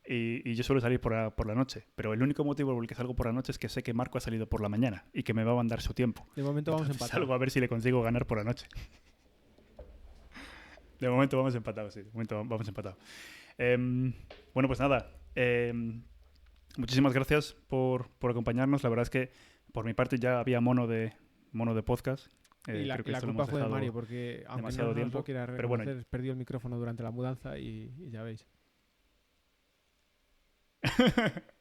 y, 0.06 0.48
y 0.48 0.54
yo 0.54 0.62
suelo 0.64 0.80
salir 0.80 1.00
por 1.00 1.12
la, 1.12 1.30
por 1.30 1.46
la 1.46 1.54
noche. 1.54 1.86
Pero 1.94 2.12
el 2.12 2.22
único 2.22 2.44
motivo 2.44 2.74
por 2.74 2.82
el 2.82 2.88
que 2.88 2.94
salgo 2.94 3.14
por 3.14 3.26
la 3.26 3.32
noche 3.32 3.52
es 3.52 3.58
que 3.58 3.68
sé 3.68 3.82
que 3.82 3.94
Marco 3.94 4.18
ha 4.18 4.20
salido 4.20 4.48
por 4.48 4.60
la 4.60 4.68
mañana 4.68 5.04
y 5.12 5.22
que 5.22 5.34
me 5.34 5.44
va 5.44 5.52
a 5.52 5.56
mandar 5.56 5.80
su 5.80 5.94
tiempo. 5.94 6.26
De 6.36 6.42
momento 6.42 6.72
vamos 6.72 6.86
Entonces, 6.86 7.02
empatados. 7.02 7.20
Salgo 7.20 7.34
a 7.34 7.38
ver 7.38 7.50
si 7.50 7.60
le 7.60 7.68
consigo 7.68 8.02
ganar 8.02 8.26
por 8.26 8.38
la 8.38 8.44
noche. 8.44 8.66
De 11.00 11.10
momento 11.10 11.36
vamos 11.36 11.54
empatados, 11.54 11.92
sí. 11.92 12.02
De 12.02 12.10
momento 12.10 12.42
vamos 12.44 12.66
empatados. 12.66 12.98
Em, 13.58 14.14
bueno, 14.54 14.66
pues 14.66 14.80
nada. 14.80 15.12
em, 15.34 16.02
muchísimas 16.78 17.12
gracias 17.12 17.54
por, 17.68 18.08
por 18.18 18.30
acompañarnos. 18.30 18.82
La 18.82 18.88
verdad 18.88 19.02
es 19.02 19.10
que 19.10 19.30
por 19.72 19.84
mi 19.84 19.92
parte 19.92 20.18
ya 20.18 20.40
había 20.40 20.60
mono 20.60 20.86
de, 20.86 21.12
mono 21.52 21.74
de 21.74 21.82
podcast. 21.82 22.28
Eh, 22.66 22.82
y 22.82 22.84
la, 22.84 22.94
creo 22.94 23.04
que 23.04 23.12
la 23.12 23.20
culpa 23.20 23.46
fue 23.46 23.60
de 23.60 23.68
Mario, 23.68 23.92
porque 23.92 24.44
aunque 24.46 24.50
no 24.50 24.56
demasiado 24.56 24.88
nos 24.88 24.96
tiempo, 24.96 25.24
quiera 25.24 25.46
pero 25.46 25.68
bueno. 25.68 25.84
perdió 26.10 26.32
el 26.32 26.38
micrófono 26.38 26.78
durante 26.78 27.02
la 27.02 27.10
mudanza 27.10 27.58
y, 27.58 27.92
y 27.98 28.10
ya 28.10 28.22
veis. 28.22 28.46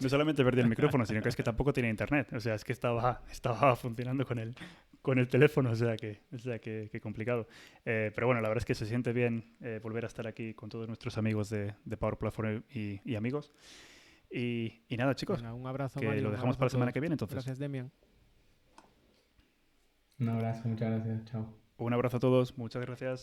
No 0.00 0.08
solamente 0.08 0.44
perdí 0.44 0.60
el 0.60 0.68
micrófono, 0.68 1.06
sino 1.06 1.22
que 1.22 1.28
es 1.28 1.36
que 1.36 1.42
tampoco 1.44 1.72
tenía 1.72 1.90
internet. 1.90 2.32
O 2.32 2.40
sea, 2.40 2.54
es 2.54 2.64
que 2.64 2.72
estaba, 2.72 3.22
estaba 3.30 3.76
funcionando 3.76 4.26
con 4.26 4.38
el, 4.38 4.54
con 5.00 5.18
el 5.18 5.28
teléfono, 5.28 5.70
o 5.70 5.76
sea 5.76 5.96
que, 5.96 6.22
o 6.32 6.38
sea 6.38 6.58
que, 6.58 6.88
que 6.90 7.00
complicado. 7.00 7.46
Eh, 7.84 8.10
pero 8.14 8.26
bueno, 8.26 8.40
la 8.40 8.48
verdad 8.48 8.62
es 8.62 8.66
que 8.66 8.74
se 8.74 8.86
siente 8.86 9.12
bien 9.12 9.56
eh, 9.60 9.80
volver 9.82 10.04
a 10.04 10.08
estar 10.08 10.26
aquí 10.26 10.54
con 10.54 10.68
todos 10.68 10.88
nuestros 10.88 11.18
amigos 11.18 11.50
de, 11.50 11.74
de 11.84 11.96
Power 11.96 12.16
Platform 12.16 12.64
y, 12.74 13.00
y 13.04 13.14
amigos. 13.14 13.52
Y, 14.30 14.82
y 14.88 14.96
nada, 14.96 15.14
chicos, 15.14 15.40
Venga, 15.42 15.54
un 15.54 15.66
abrazo, 15.66 16.00
que 16.00 16.06
Mario, 16.06 16.22
lo 16.24 16.30
dejamos 16.30 16.56
para 16.56 16.66
la 16.66 16.70
semana 16.70 16.92
que 16.92 17.00
viene 17.00 17.14
entonces. 17.14 17.34
Gracias, 17.34 17.58
Demian. 17.58 17.92
Un 20.18 20.28
abrazo, 20.28 20.68
muchas 20.68 20.90
gracias, 20.90 21.24
chao. 21.26 21.46
Un 21.78 21.92
abrazo 21.92 22.18
a 22.18 22.20
todos, 22.20 22.56
muchas 22.58 22.82
gracias. 22.82 23.22